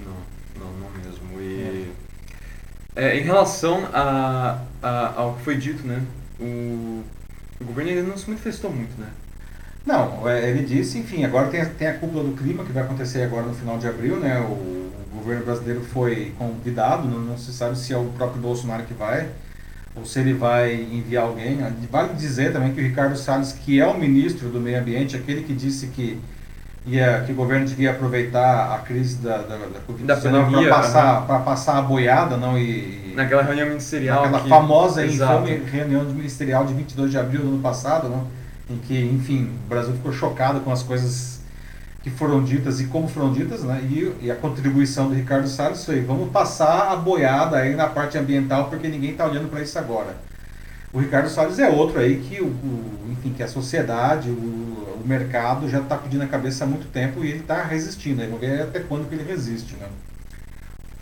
[0.05, 0.17] Não,
[0.59, 1.41] não, não mesmo.
[1.41, 1.91] E
[2.95, 6.01] é, em relação a, a- ao que foi dito, né,
[6.39, 7.03] o,
[7.59, 9.07] o governo ainda não se manifestou muito, né.
[9.85, 12.83] Não, é, ele disse, enfim, agora tem, a- tem a cúpula do clima que vai
[12.83, 14.39] acontecer agora no final de abril, né?
[14.39, 14.51] O,
[15.13, 18.93] o governo brasileiro foi convidado, não, não se sabe se é o próprio Bolsonaro que
[18.93, 19.29] vai
[19.95, 21.57] ou se ele vai enviar alguém.
[21.91, 25.43] Vale dizer também que o Ricardo Salles, que é o ministro do Meio Ambiente, aquele
[25.43, 26.19] que disse que
[26.85, 29.65] ia, que o governo devia aproveitar a crise da, da, da
[30.05, 32.57] Da Covid-19 pandemia, para passar, pra passar a boiada, não?
[32.57, 37.17] E, Naquela reunião ministerial Naquela que- famosa e infame reunião de ministerial de 22 de
[37.17, 38.21] abril do ano passado, né?
[38.69, 41.41] em que, enfim, o Brasil ficou chocado com as coisas
[42.01, 43.81] que foram ditas e como foram ditas, né?
[43.83, 48.17] e, e a contribuição do Ricardo Salles foi, vamos passar a boiada aí na parte
[48.17, 50.15] ambiental, porque ninguém está olhando para isso agora.
[50.93, 54.70] O Ricardo Salles é outro aí que, o, o- enfim, que a sociedade, o,
[55.03, 58.21] o mercado já está pedindo a cabeça há muito tempo e ele está resistindo.
[58.21, 59.87] Aí Vamos ver até quando que ele resiste, né?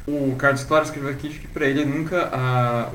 [0.07, 2.91] O Carlos Claro escreveu aqui que para ele nunca ah,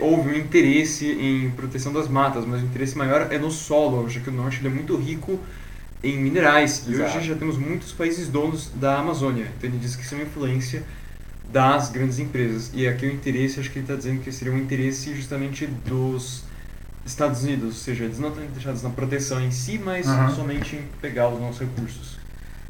[0.00, 4.20] houve um interesse em proteção das matas, mas o interesse maior é no solo, já
[4.20, 5.38] que o norte é muito rico
[6.02, 6.84] em minerais.
[6.86, 7.18] E Exato.
[7.18, 9.46] hoje já temos muitos países donos da Amazônia.
[9.56, 10.82] Então ele diz que isso é uma influência
[11.52, 12.70] das grandes empresas.
[12.72, 16.44] E aqui o interesse, acho que ele está dizendo que seria um interesse justamente dos
[17.04, 20.30] Estados Unidos, ou seja, eles não estão interessados na proteção em si, mas Aham.
[20.34, 22.18] somente em pegar os nossos recursos.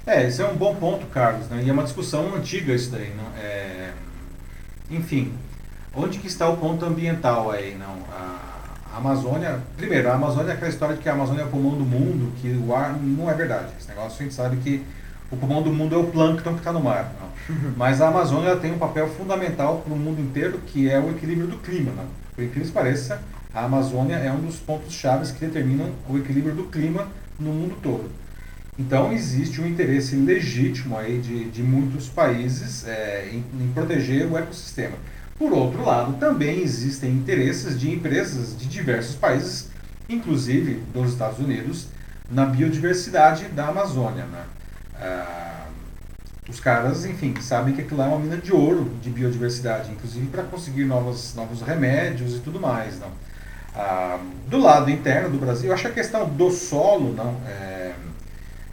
[0.07, 1.63] É, esse é um bom ponto, Carlos, né?
[1.65, 3.27] E é uma discussão antiga isso daí, não?
[3.37, 3.93] É...
[4.91, 5.35] Enfim,
[5.95, 7.99] onde que está o ponto ambiental aí, não?
[8.11, 11.77] A Amazônia, primeiro, a Amazônia é aquela história de que a Amazônia é o pulmão
[11.77, 13.69] do mundo, que o ar não é verdade.
[13.79, 14.83] Esse negócio a gente sabe que
[15.31, 17.29] o pulmão do mundo é o plâncton que está no mar, não?
[17.77, 21.47] Mas a Amazônia tem um papel fundamental para o mundo inteiro, que é o equilíbrio
[21.47, 22.07] do clima, não?
[22.35, 23.21] Por incrível que pareça,
[23.53, 27.09] a Amazônia é um dos pontos chaves que determinam o equilíbrio do clima
[27.39, 28.11] no mundo todo.
[28.79, 34.39] Então existe um interesse legítimo aí de, de muitos países é, em, em proteger o
[34.39, 34.97] ecossistema.
[35.39, 39.69] Por outro lado, também existem interesses de empresas de diversos países,
[40.09, 41.89] inclusive dos Estados Unidos,
[42.31, 44.25] na biodiversidade da Amazônia.
[44.25, 44.45] Né?
[44.95, 45.67] Ah,
[46.49, 50.27] os caras, enfim, sabem que aquilo lá é uma mina de ouro de biodiversidade, inclusive
[50.27, 52.99] para conseguir novos, novos remédios e tudo mais.
[52.99, 53.11] Não?
[53.75, 54.19] Ah,
[54.49, 57.93] do lado interno do Brasil, eu acho que a questão do solo não é,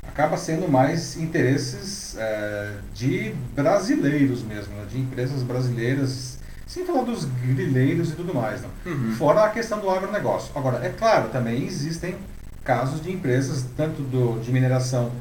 [0.07, 4.85] acaba sendo mais interesses é, de brasileiros mesmo, né?
[4.89, 8.61] de empresas brasileiras, sem falar dos grileiros e tudo mais.
[8.61, 8.69] Não?
[8.85, 9.15] Uhum.
[9.15, 10.51] Fora a questão do agronegócio.
[10.55, 12.15] Agora, é claro, também existem
[12.63, 15.11] casos de empresas, tanto do, de mineração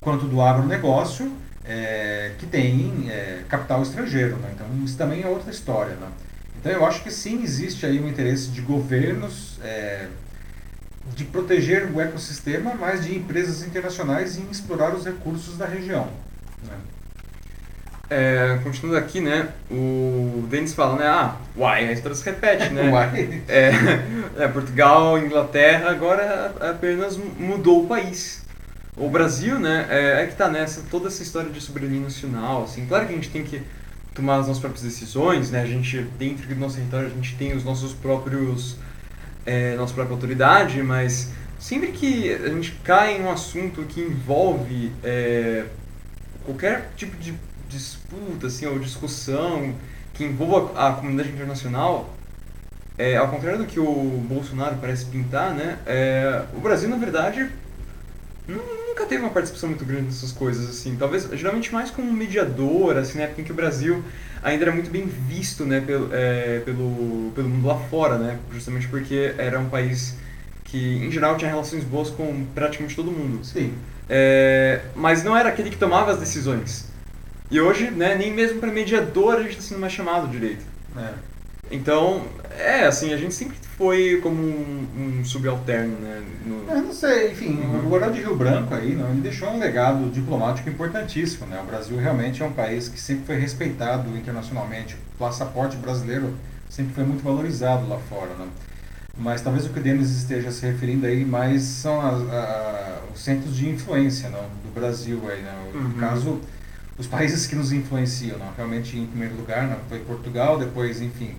[0.00, 1.32] quanto do agronegócio,
[1.64, 4.36] é, que têm é, capital estrangeiro.
[4.36, 4.50] Né?
[4.54, 5.96] Então, isso também é outra história.
[5.96, 6.06] Né?
[6.66, 10.08] Então, eu acho que sim, existe aí um interesse de governos é,
[11.14, 16.08] de proteger o ecossistema, mas de empresas internacionais em explorar os recursos da região.
[16.64, 16.74] Né?
[18.10, 22.90] É, continuando aqui, né, o Denis fala, né, ah, uai, a história se repete, né?
[22.90, 23.42] Uai.
[23.46, 23.70] É,
[24.36, 28.44] é, Portugal, Inglaterra, agora apenas mudou o país.
[28.96, 32.86] O Brasil, né, é, é que tá nessa, toda essa história de soberania nacional, assim,
[32.86, 33.62] claro que a gente tem que
[34.16, 37.54] tomar as nossas próprias decisões, né, a gente, dentro do nosso território, a gente tem
[37.54, 38.76] os nossos próprios,
[39.44, 44.90] é, nossa própria autoridade, mas sempre que a gente cai em um assunto que envolve
[45.04, 45.66] é,
[46.44, 47.34] qualquer tipo de
[47.68, 49.74] disputa, assim, ou discussão
[50.14, 52.14] que envolva a comunidade internacional,
[52.96, 57.50] é, ao contrário do que o Bolsonaro parece pintar, né, é, o Brasil, na verdade,
[58.48, 60.96] nunca teve uma participação muito grande nessas coisas, assim.
[60.96, 64.02] Talvez, geralmente mais como mediador, assim, na época em que o Brasil
[64.42, 68.86] ainda era muito bem visto, né, pelo, é, pelo, pelo mundo lá fora, né, justamente
[68.88, 70.16] porque era um país
[70.64, 73.44] que, em geral, tinha relações boas com praticamente todo mundo.
[73.44, 73.74] Sim.
[74.08, 76.86] É, mas não era aquele que tomava as decisões.
[77.50, 80.64] E hoje, né, nem mesmo para mediador a gente está sendo mais chamado direito.
[80.96, 81.35] É.
[81.70, 82.22] Então,
[82.58, 86.22] é, assim, a gente sempre foi como um, um subalterno, né?
[86.46, 86.70] No...
[86.70, 87.80] Eu não sei, enfim, uhum.
[87.80, 91.60] o governador de Rio Branco aí, não, ele deixou um legado diplomático importantíssimo, né?
[91.60, 94.96] O Brasil realmente é um país que sempre foi respeitado internacionalmente.
[95.14, 96.34] O passaporte brasileiro
[96.70, 98.46] sempre foi muito valorizado lá fora, né?
[99.18, 103.22] Mas talvez o que o Denis esteja se referindo aí mais são as, a, os
[103.22, 105.54] centros de influência não, do Brasil aí, né?
[105.72, 105.92] No uhum.
[105.94, 106.40] caso,
[106.98, 108.52] os países que nos influenciam, não?
[108.56, 111.34] Realmente, em primeiro lugar, não, foi Portugal, depois, enfim,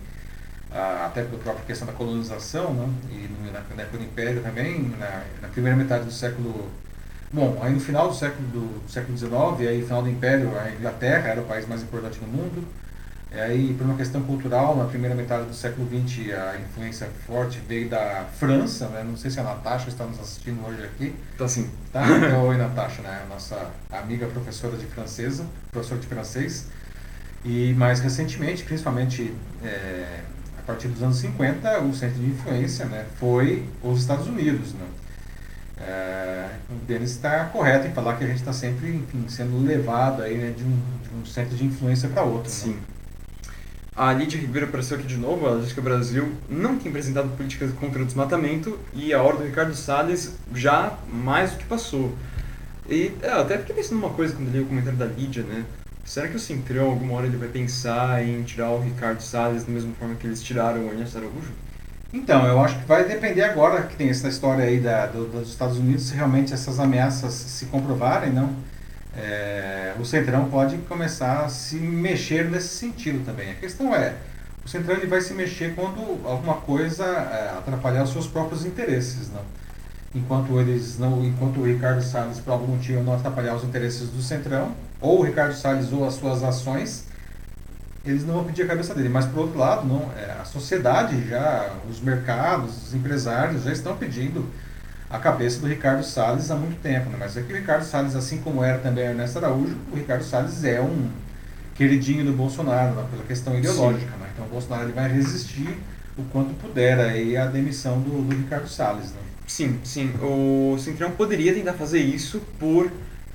[0.72, 2.89] até pela própria questão da colonização, né?
[3.10, 6.69] e na, na época do Império também, na, na, primeira metade do século...
[7.31, 10.52] Bom, aí no final do século, do, do século XIX, aí no final do Império,
[10.57, 12.65] a Inglaterra era o país mais importante do mundo,
[13.30, 17.60] e aí, por uma questão cultural, na primeira metade do século XX, a influência forte
[17.68, 19.03] veio da França, né?
[19.03, 21.14] Não sei se a Natasha está nos assistindo hoje aqui.
[21.38, 21.69] Tá sim.
[21.91, 22.07] Tá?
[22.07, 23.26] Então, oi, Natasha, né?
[23.30, 26.68] Nossa amiga professora de francesa, professora de francês.
[27.44, 30.22] E mais recentemente, principalmente é,
[30.68, 34.73] partir dos anos 50, o centro de influência né, foi os Estados Unidos.
[34.73, 34.85] Né?
[35.80, 40.22] É, o Denis está correto em falar que a gente está sempre enfim, sendo levado
[40.22, 42.49] aí, né, de, um, de um centro de influência para outro.
[42.49, 42.56] Né?
[42.56, 42.73] Sim.
[42.73, 42.80] Né?
[43.95, 47.35] A Lídia Ribeiro apareceu aqui de novo, ela diz que o Brasil não tem apresentado
[47.35, 52.14] políticas contra o desmatamento e a ordem do Ricardo Salles já mais do que passou.
[52.88, 55.65] E é, eu até fiquei pensando numa coisa quando li o comentário da Lídia, né?
[56.08, 59.74] Será que o Centrão, alguma hora, ele vai pensar em tirar o Ricardo Salles da
[59.74, 61.52] mesma forma que eles tiraram o Ernesto Araújo?
[62.14, 65.50] Então, eu acho que vai depender agora que tem essa história aí da, do, dos
[65.50, 68.56] Estados Unidos, se realmente essas ameaças se comprovarem, não.
[69.18, 73.52] É, o Centrão pode começar a se mexer nesse sentido também.
[73.52, 74.16] A questão é,
[74.66, 79.30] o Centrão ele vai se mexer quando alguma coisa é, atrapalhar os seus próprios interesses,
[79.30, 79.42] não
[80.16, 84.22] enquanto eles não, enquanto o Ricardo Salles por algum motivo não atrapalhar os interesses do
[84.22, 87.06] Centrão, ou o Ricardo Salles ou as suas ações,
[88.06, 89.10] eles não vão pedir a cabeça dele.
[89.10, 93.96] Mas por outro lado, não, é, a sociedade já, os mercados, os empresários já estão
[93.98, 94.46] pedindo
[95.10, 97.10] a cabeça do Ricardo Salles há muito tempo.
[97.10, 97.18] Né?
[97.20, 100.64] Mas é que o Ricardo Salles, assim como era também Ernesto Araújo, o Ricardo Salles
[100.64, 101.10] é um
[101.76, 103.06] queridinho do Bolsonaro né?
[103.12, 104.12] pela questão ideológica.
[104.18, 104.28] Né?
[104.34, 105.78] Então o Bolsonaro ele vai resistir
[106.18, 109.12] o quanto puder aí a demissão do, do Ricardo Salles.
[109.12, 109.27] Né?
[109.48, 110.14] Sim, sim.
[110.22, 112.91] O Centrão poderia tentar fazer isso por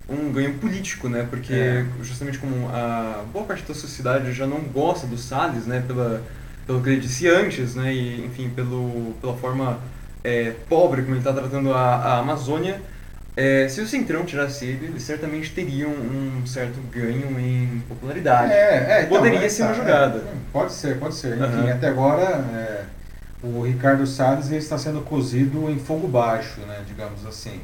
[0.09, 1.27] um ganho político, né?
[1.29, 1.87] Porque é.
[2.03, 5.83] justamente como a boa parte da sociedade já não gosta do Salles, né?
[5.87, 6.23] Pela,
[6.67, 7.95] pelo que ele disse antes, né?
[7.95, 9.81] E, enfim, pelo, pela forma
[10.23, 12.81] é, pobre como ele está tratando a, a Amazônia.
[13.35, 18.53] É, se o Centrão tirasse ele, eles certamente teriam um certo ganho em popularidade.
[18.53, 20.19] É, é, então, Poderia ser uma jogada.
[20.19, 21.39] É, pode ser, pode ser.
[21.39, 21.73] Enfim, uhum.
[21.73, 22.85] até agora é,
[23.43, 27.61] o Ricardo Salles ele está sendo cozido em fogo baixo, né, digamos assim.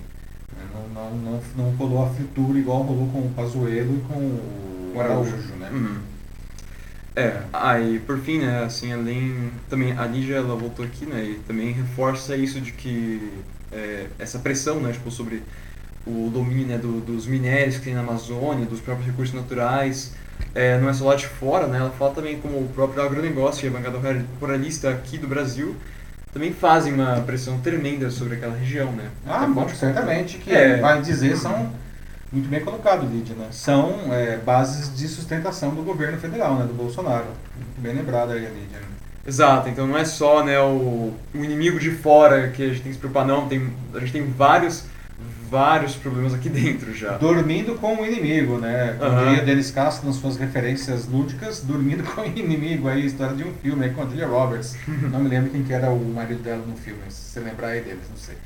[0.75, 5.01] Não, não, não, não rolou a fritura igual rolou com o Pazuello e com o
[5.01, 5.71] Araújo, né?
[5.71, 5.99] Uhum.
[7.15, 11.35] É, aí por fim, né, assim, além, também a Lígia, ela voltou aqui, né, e
[11.47, 13.33] também reforça isso de que,
[13.73, 15.43] é, essa pressão, né, tipo, sobre
[16.07, 20.13] o domínio, né, do, dos minérios que tem na Amazônia, dos próprios recursos naturais,
[20.55, 21.79] é, não é só lá de fora, né?
[21.79, 23.99] Ela fala também como o próprio agronegócio e a bancada
[24.41, 25.77] ruralista aqui do Brasil
[26.33, 29.11] também fazem uma pressão tremenda sobre aquela região, né?
[29.27, 31.73] Ah, bom, certamente, que é, vai dizer são
[32.31, 33.49] muito bem colocado, Lídia, né?
[33.51, 36.65] São é, bases de sustentação do governo federal, né?
[36.65, 37.27] Do Bolsonaro.
[37.57, 38.79] Muito bem lembrado aí, Lídia.
[39.27, 42.91] Exato, então não é só né, o, o inimigo de fora que a gente tem
[42.91, 43.47] que se preocupar, não.
[43.47, 44.85] Tem, a gente tem vários
[45.51, 47.17] vários problemas aqui dentro já.
[47.17, 48.97] Dormindo com o inimigo, né?
[48.99, 49.29] Como uhum.
[49.29, 53.53] diria Dennis Castro nas suas referências lúdicas, dormindo com o inimigo aí, história de um
[53.55, 54.77] filme aí com a Julia Roberts.
[54.87, 57.81] não me lembro quem que era o marido dela no filme, se você lembrar aí
[57.81, 58.37] deles, não sei.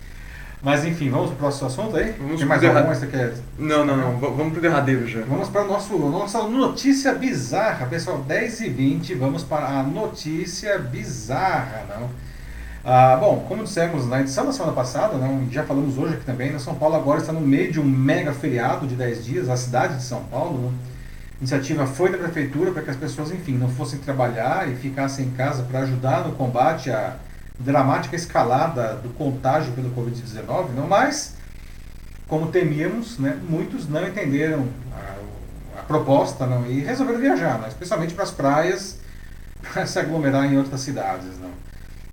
[0.62, 2.14] Mas enfim, vamos para o próximo assunto aí?
[2.16, 3.34] Vamos Tem mais algum você quer?
[3.58, 5.22] Não, não, não, vamos para o derradeiro já.
[5.22, 11.84] Vamos para a nossa notícia bizarra, pessoal, 10 e 20, vamos para a notícia bizarra,
[11.88, 12.08] não?
[12.84, 16.50] Ah, bom, como dissemos na edição da semana passada, né, já falamos hoje aqui também,
[16.50, 19.56] né, São Paulo agora está no meio de um mega feriado de 10 dias, a
[19.56, 20.58] cidade de São Paulo.
[20.58, 20.72] Né,
[21.34, 25.26] a iniciativa foi da prefeitura para que as pessoas, enfim, não fossem trabalhar e ficassem
[25.26, 27.18] em casa para ajudar no combate à
[27.56, 31.36] dramática escalada do contágio pelo Covid-19, não mais,
[32.26, 38.24] como temíamos, né, muitos não entenderam a, a proposta e resolveram viajar, né, especialmente para
[38.24, 38.98] as praias,
[39.72, 41.28] para se aglomerar em outras cidades.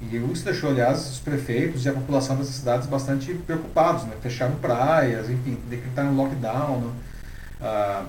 [0.02, 4.14] E isso deixou, aliás, os prefeitos e a população dessas cidades bastante preocupados, né?
[4.22, 6.80] Fecharam praias, enfim, decretaram lockdown.
[6.80, 6.92] Né?
[7.62, 8.06] Ah,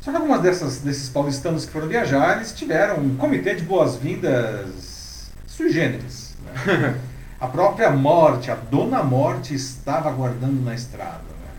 [0.00, 5.32] só que algumas dessas, desses paulistanos que foram viajar, eles tiveram um comitê de boas-vindas
[5.48, 6.36] sui generis.
[6.44, 7.00] Né?
[7.40, 11.24] a própria morte, a dona morte estava aguardando na estrada.
[11.24, 11.50] Né?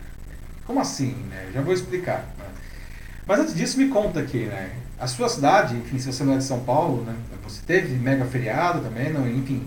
[0.66, 1.12] Como assim?
[1.28, 1.50] Né?
[1.52, 2.24] Já vou explicar.
[2.38, 2.46] Né?
[3.26, 4.70] Mas antes disso, me conta aqui, né?
[4.98, 7.14] A sua cidade, enfim, se você não é de São Paulo, né?
[7.48, 9.66] Você teve mega feriado também, não, enfim.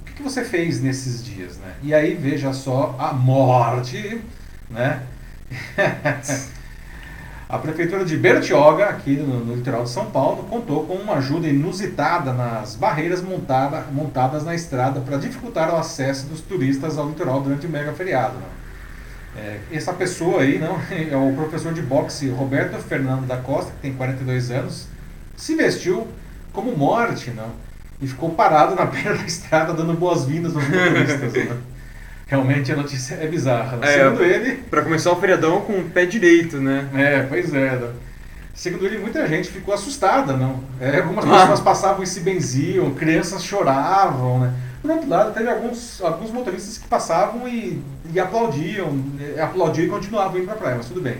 [0.00, 1.74] O que, que você fez nesses dias, né?
[1.82, 4.20] E aí veja só a morte,
[4.70, 5.02] né?
[7.48, 11.48] a prefeitura de Bertioga, aqui no, no, litoral de São Paulo, contou com uma ajuda
[11.48, 17.40] inusitada nas barreiras montada, montadas na estrada para dificultar o acesso dos turistas ao litoral
[17.40, 18.34] durante o mega feriado.
[18.34, 18.46] Né?
[19.36, 23.78] É, essa pessoa aí não, é o professor de boxe Roberto Fernando da Costa, que
[23.78, 24.88] tem 42 anos,
[25.36, 26.08] se vestiu
[26.56, 27.50] como morte não,
[28.00, 31.32] e ficou parado na beira da estrada dando boas-vindas aos motoristas.
[31.32, 31.56] Né?
[32.26, 33.76] Realmente a notícia é bizarra.
[33.76, 33.86] Né?
[33.86, 34.56] É, Segundo ele.
[34.68, 36.88] Para começar o feriadão com o pé direito, né?
[36.94, 37.76] É, pois é.
[37.76, 37.92] Né?
[38.52, 40.60] Segundo ele, muita gente ficou assustada, não?
[40.80, 41.40] É, algumas ah.
[41.40, 44.54] pessoas passavam e se benziam, crianças choravam, né?
[44.82, 49.04] Por outro lado, teve alguns, alguns motoristas que passavam e, e aplaudiam,
[49.42, 51.16] aplaudiam e continuavam indo para a praia, mas tudo bem.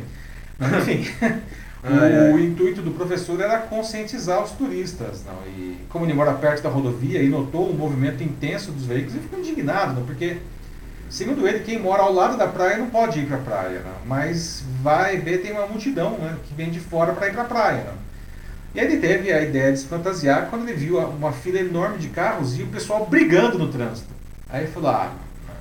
[0.59, 1.07] Mas, enfim,
[1.89, 5.23] o, o, intuito do professor era conscientizar os turistas.
[5.25, 5.47] Não?
[5.47, 9.23] E como ele mora perto da rodovia e notou um movimento intenso dos veículos, ele
[9.25, 10.07] ficou indignado, não?
[10.07, 10.39] porque,
[11.09, 14.07] segundo ele, quem mora ao lado da praia não pode ir para a praia, não?
[14.07, 17.47] mas vai ver, tem uma multidão né, que vem de fora para ir para a
[17.47, 17.85] praia.
[17.85, 18.07] Não?
[18.77, 22.09] E ele teve a ideia de se fantasiar quando ele viu uma fila enorme de
[22.09, 24.09] carros e o pessoal brigando no trânsito.
[24.51, 25.13] Aí ele falou: ah,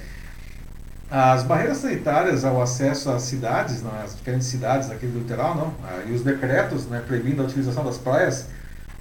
[1.11, 5.73] as barreiras sanitárias ao acesso às cidades, não, às diferentes cidades aqui do litoral, não,
[5.84, 8.45] ah, e os decretos né, proibindo a utilização das praias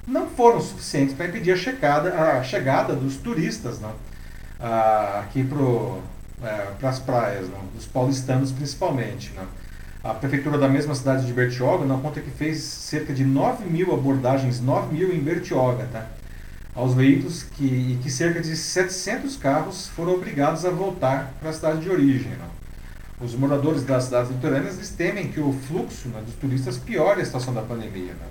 [0.06, 3.92] não foram suficientes para impedir a chegada, a chegada dos turistas não,
[4.58, 5.58] ah, aqui para
[6.42, 9.32] é, as praias, não, dos paulistanos principalmente.
[9.36, 9.58] Não.
[10.08, 13.92] A prefeitura da mesma cidade de Bertioga não conta que fez cerca de 9 mil
[13.92, 16.06] abordagens, 9 mil em Bertioga, tá?
[16.78, 21.52] Aos veículos que, e que cerca de 700 carros foram obrigados a voltar para a
[21.52, 22.30] cidade de origem.
[22.38, 23.26] Não?
[23.26, 27.52] Os moradores das cidades litorâneas temem que o fluxo né, dos turistas piore a situação
[27.52, 28.12] da pandemia.
[28.12, 28.28] Não?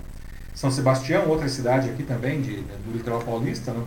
[0.54, 3.86] São Sebastião, outra cidade aqui também de, do litoral paulista, não?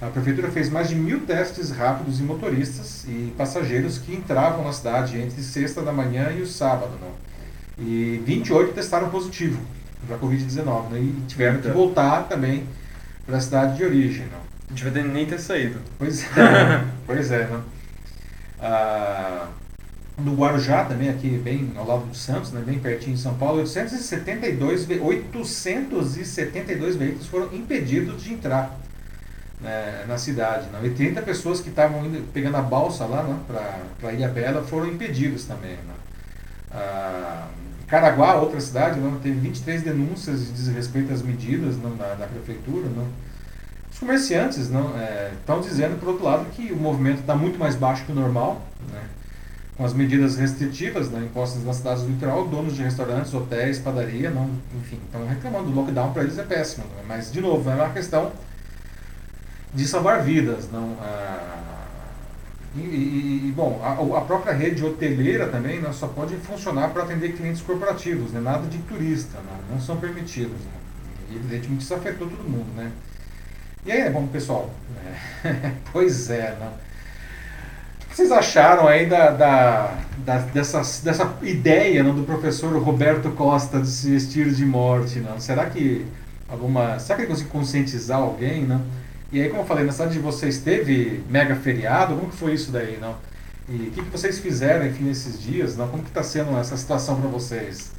[0.00, 4.72] a prefeitura fez mais de mil testes rápidos em motoristas e passageiros que entravam na
[4.72, 6.92] cidade entre sexta da manhã e o sábado.
[7.00, 7.84] Não?
[7.84, 9.58] E 28 testaram positivo
[10.06, 11.00] para a Covid-19 né?
[11.00, 12.64] e tiveram que voltar também
[13.26, 14.26] para a cidade de origem.
[14.26, 14.38] Não?
[14.68, 15.78] A gente vai nem ter saído.
[15.98, 17.46] Pois é, pois é.
[17.48, 17.62] Não?
[18.60, 19.48] Ah,
[20.18, 23.58] no Guarujá, também aqui bem ao lado do Santos, né, bem pertinho de São Paulo,
[23.58, 28.78] 872, 872 veículos foram impedidos de entrar
[29.60, 30.68] né, na cidade.
[30.72, 30.82] Não?
[30.84, 33.38] E 30 pessoas que estavam pegando a balsa lá né,
[34.00, 35.76] para Ilha Bela foram impedidos também.
[35.86, 35.94] Não?
[36.70, 37.48] Ah,
[37.86, 42.88] Caraguá, outra cidade, não, teve 23 denúncias de desrespeito às medidas não, da, prefeitura.
[42.88, 43.06] Não.
[43.92, 48.04] Os comerciantes estão é, dizendo, por outro lado, que o movimento está muito mais baixo
[48.04, 48.60] que o normal.
[48.92, 49.02] Né?
[49.76, 54.30] Com as medidas restritivas né, impostas nas cidades do litoral, donos de restaurantes, hotéis, padaria,
[54.30, 54.50] não,
[54.80, 55.70] enfim, estão reclamando.
[55.70, 56.86] O lockdown para eles é péssimo.
[56.86, 57.02] Né?
[57.06, 58.32] Mas, de novo, é uma questão
[59.72, 60.70] de salvar vidas.
[60.72, 61.85] Não, ah,
[62.82, 67.62] e, bom, a, a, própria rede hoteleira também né, só pode funcionar para atender clientes
[67.62, 70.50] corporativos, né, nada de turista, né, não são permitidos.
[70.50, 70.72] Né,
[71.30, 72.66] e evidentemente isso afetou todo mundo.
[72.76, 72.90] Né.
[73.84, 74.70] E aí, bom, pessoal,
[75.44, 76.70] é, pois é, né,
[78.04, 83.30] o que vocês acharam aí da, da, da, dessa, dessa ideia né, do professor Roberto
[83.30, 85.18] Costa de se vestir de morte?
[85.18, 85.38] Não?
[85.38, 86.06] Será que
[86.48, 86.98] alguma.
[86.98, 88.64] Será que ele conseguiu conscientizar alguém?
[88.64, 88.80] Não?
[89.32, 92.14] E aí, como eu falei, na cidade de vocês teve mega feriado?
[92.14, 93.16] Como que foi isso daí, não?
[93.68, 95.76] E o que, que vocês fizeram, enfim, nesses dias?
[95.76, 95.88] Não?
[95.88, 97.90] Como que está sendo essa situação para vocês?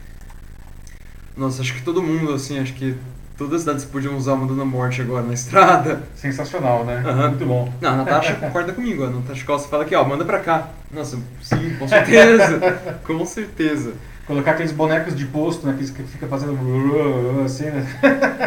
[1.35, 2.95] Nossa, acho que todo mundo, assim, acho que
[3.37, 6.01] todas as cidades podiam usar uma Dona Morte agora na estrada.
[6.15, 7.03] Sensacional, né?
[7.05, 7.27] Uhum.
[7.29, 7.73] Muito bom.
[7.81, 9.03] Não, a Natasha concorda comigo.
[9.03, 10.69] A Natasha Costa fala aqui, ó, manda pra cá.
[10.89, 12.59] Nossa, sim, com certeza.
[13.05, 13.93] com certeza.
[14.27, 15.73] Colocar aqueles bonecos de posto, né?
[15.77, 16.51] Que fica fazendo
[17.45, 17.87] assim, né?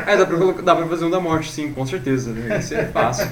[0.07, 2.33] É, dá pra, dá pra fazer um da morte, sim, com certeza.
[2.33, 2.59] Né?
[2.59, 3.27] Isso é fácil.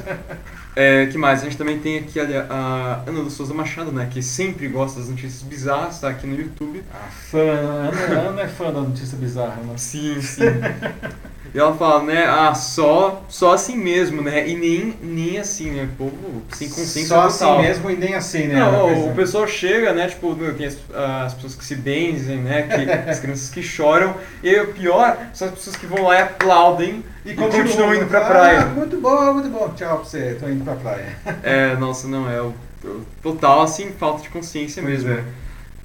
[0.75, 1.41] É, que mais?
[1.41, 4.09] A gente também tem aqui a, a Ana do Souza Machado, né?
[4.11, 6.83] Que sempre gosta das notícias bizarras, tá aqui no YouTube.
[6.91, 9.75] A fã, Ana, Ana é fã da notícia bizarra, né?
[9.77, 10.45] Sim, sim.
[11.55, 14.49] E ela fala, né, ah, só, só assim mesmo, né?
[14.49, 15.89] E nem, nem assim, né?
[15.93, 17.55] O povo sem consciência Só total.
[17.59, 18.57] assim mesmo e nem assim, né?
[18.61, 20.77] Não, o pessoal chega, né, tipo, tem as,
[21.25, 25.49] as pessoas que se benzem, né, que, as crianças que choram, e o pior são
[25.49, 28.67] as pessoas que vão lá e aplaudem e, continuam indo pra Ah, praia.
[28.67, 29.69] muito bom, muito bom.
[29.77, 31.17] Tchau pra você, tô indo pra praia.
[31.43, 32.55] É, nossa, não, é o,
[32.85, 35.19] o total, assim, falta de consciência Pois mesmo.
[35.19, 35.25] é.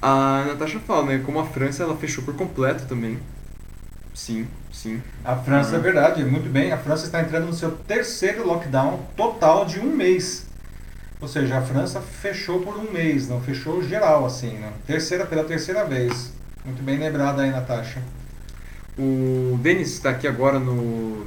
[0.02, 3.18] A Natasha fala, né, como a França, ela fechou por completo também.
[4.14, 5.02] Sim, sim.
[5.24, 6.70] A França, é verdade, muito bem.
[6.72, 10.46] A França está entrando no seu terceiro lockdown total de um mês.
[11.20, 14.72] Ou seja, a França fechou por um mês, não fechou geral assim, né?
[14.86, 16.32] Terceira pela terceira vez.
[16.64, 18.00] Muito bem lembrada aí, Natasha.
[18.96, 21.26] O Denis está aqui agora no,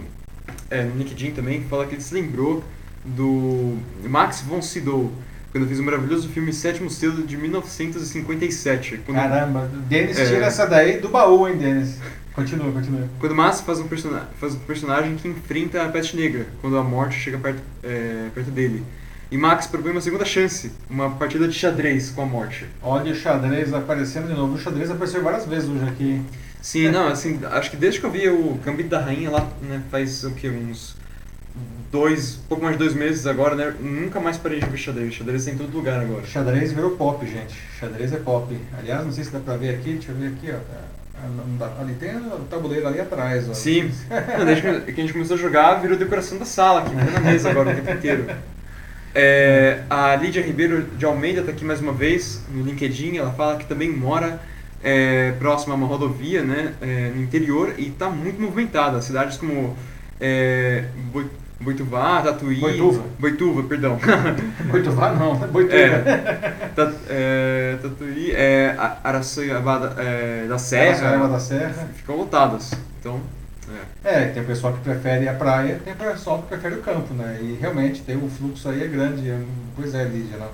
[0.70, 2.64] é, no LinkedIn também, fala que ele se lembrou
[3.04, 5.12] do Max von Sydow,
[5.52, 9.02] quando fez o maravilhoso filme Sétimo Selo de 1957.
[9.06, 10.26] Quando, Caramba, Denis É.
[10.26, 11.98] tira essa daí do baú, hein, Denis?
[12.38, 13.10] Continua, continua.
[13.20, 16.84] quando Max faz um, persona faz um personagem que enfrenta a peste negra, quando a
[16.84, 18.84] morte chega perto, é, perto dele.
[19.32, 22.68] E Max propõe uma segunda chance, uma partida de xadrez com a morte.
[22.84, 24.54] Olha o xadrez aparecendo de novo.
[24.54, 26.22] O xadrez apareceu várias vezes hoje aqui.
[26.62, 29.82] Sim, não, assim, acho que desde que eu vi o Gambito da Rainha lá, né,
[29.90, 30.96] faz o que, uns
[31.92, 35.12] dois, pouco mais de dois meses agora, né, nunca mais parei de ver xadrez.
[35.12, 36.24] Xadrez tem em todo lugar agora.
[36.24, 37.56] Xadrez virou pop, gente.
[37.80, 38.56] Xadrez é pop.
[38.78, 39.94] Aliás, não sei se dá pra ver aqui.
[39.94, 40.60] Deixa eu ver aqui, ó.
[41.80, 43.54] Ali tem o tabuleiro ali atrás, ó.
[43.54, 43.92] Sim,
[44.38, 47.20] não, desde que que a gente começou a jogar, virou decoração da sala, fica na
[47.20, 48.26] mesa agora o tempo inteiro.
[49.16, 53.58] É, a Lídia Ribeiro de Almeida está aqui mais uma vez no LinkedIn, ela fala
[53.58, 54.40] que também mora
[54.84, 59.02] é, próximo a uma rodovia, né, é, no interior, e está muito movimentada.
[59.02, 59.76] Cidades como
[60.20, 60.86] é,
[61.60, 62.60] Boituvá, Tatuí...
[62.60, 63.04] Boituva.
[63.20, 63.98] Boituva, perdão.
[64.70, 65.76] Boituvá não, Boituva.
[65.76, 71.88] É, Ta- é, Tatuí, é, Araçoiaba da, é, da Serra, Serra da Serra.
[71.96, 72.72] ficam lotadas.
[73.00, 73.20] Então,
[74.04, 74.24] é.
[74.24, 77.14] É, tem o pessoal que prefere a praia, tem o pessoal que prefere o campo,
[77.16, 77.40] né?
[77.42, 79.28] E realmente tem o fluxo aí é grande.
[79.30, 79.42] é-
[79.76, 80.50] Pois é, Lídia, não.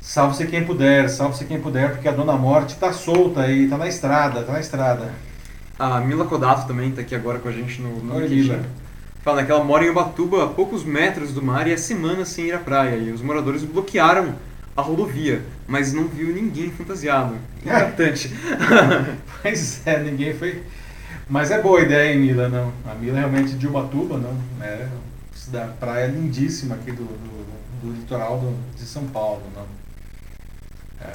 [0.00, 3.86] Salve-se quem puder, salve-se quem puder, porque a Dona Morte tá solta aí, tá na
[3.88, 5.08] estrada, tá na estrada.
[5.78, 8.28] A Mila Kodato também está aqui agora com a gente no, no Oi.
[8.28, 8.60] Mila.
[9.22, 12.46] Fala que ela mora em Ubatuba, a poucos metros do mar e é semana sem
[12.46, 12.96] ir à praia.
[12.96, 14.34] E os moradores bloquearam
[14.76, 17.36] a rodovia, mas não viu ninguém fantasiado.
[17.64, 18.30] Impactante.
[19.42, 20.62] Pois é, ninguém foi.
[21.28, 22.72] Mas é boa ideia, hein, Mila, não.
[22.88, 24.36] A Mila é realmente de Ubatuba, não.
[24.64, 24.86] É
[25.48, 27.46] da praia lindíssima aqui do, do,
[27.82, 29.66] do litoral do- de São Paulo, não.
[31.00, 31.12] É.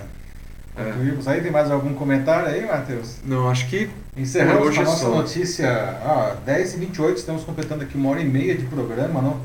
[0.77, 0.83] É.
[0.83, 1.27] Concluímos.
[1.27, 3.15] Aí tem mais algum comentário aí, Matheus?
[3.25, 5.09] não, acho que Encerramos hoje a é nossa só.
[5.15, 5.67] notícia.
[5.69, 9.39] Ah, 10h28, estamos completando aqui uma hora e meia de programa, não?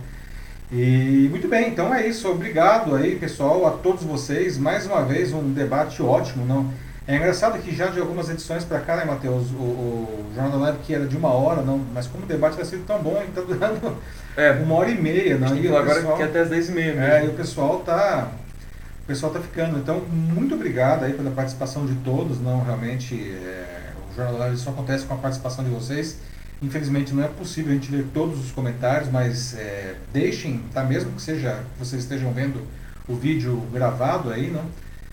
[0.71, 2.29] E muito bem, então é isso.
[2.31, 4.57] Obrigado aí, pessoal, a todos vocês.
[4.57, 6.71] Mais uma vez, um debate ótimo, não?
[7.07, 9.51] É engraçado que já de algumas edições para cá, né, Matheus?
[9.51, 11.81] O, o Jornal da Live que era de uma hora, não?
[11.93, 13.97] Mas como o debate está sendo tão bom, ele está durando
[14.37, 15.55] é, uma hora e meia, não?
[15.57, 17.01] E agora pessoal- que é até as 10h30 mesmo.
[17.03, 18.29] é, e o pessoal tá.
[19.03, 19.79] O pessoal tá ficando.
[19.79, 22.41] Então, muito obrigado aí pela participação de todos.
[22.41, 26.19] Não, realmente, é, o Jornal só acontece com a participação de vocês.
[26.63, 30.85] Infelizmente não é possível a gente ler todos os comentários, mas é, deixem, tá?
[30.85, 32.65] Mesmo que seja que vocês estejam vendo
[33.09, 34.65] o vídeo gravado aí, não?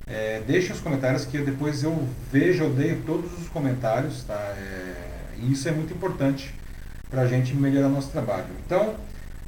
[0.06, 4.36] É, deixem os comentários que depois eu vejo, eu leio todos os comentários, tá?
[4.36, 4.94] É,
[5.42, 6.54] e isso é muito importante
[7.10, 8.46] para a gente melhorar nosso trabalho.
[8.64, 8.94] Então,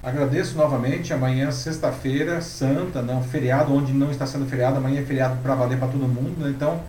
[0.04, 1.14] agradeço novamente.
[1.14, 5.78] Amanhã, sexta-feira, santa, não, feriado, onde não está sendo feriado, amanhã é feriado para valer
[5.78, 6.50] para todo mundo, né?
[6.50, 6.82] Então,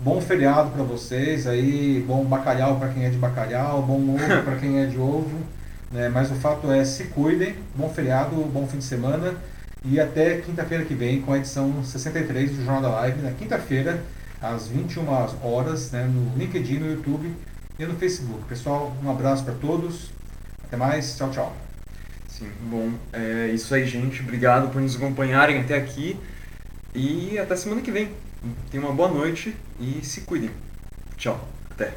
[0.00, 4.56] bom feriado para vocês aí, bom bacalhau para quem é de bacalhau, bom ovo para
[4.56, 5.38] quem é de ovo.
[5.90, 6.08] Né?
[6.08, 9.34] Mas o fato é, se cuidem, bom feriado, bom fim de semana
[9.84, 14.02] e até quinta-feira que vem com a edição 63 do Jornal da Live, na quinta-feira,
[14.40, 15.06] às 21
[15.42, 17.34] horas, né, no LinkedIn, no YouTube
[17.78, 18.44] e no Facebook.
[18.48, 20.10] Pessoal, um abraço para todos,
[20.64, 21.69] até mais, tchau, tchau.
[22.40, 24.22] Sim, bom, é isso aí, gente.
[24.22, 26.16] Obrigado por nos acompanharem até aqui.
[26.94, 28.08] E até semana que vem.
[28.70, 30.50] Tenham uma boa noite e se cuidem.
[31.18, 31.46] Tchau.
[31.70, 31.92] Até.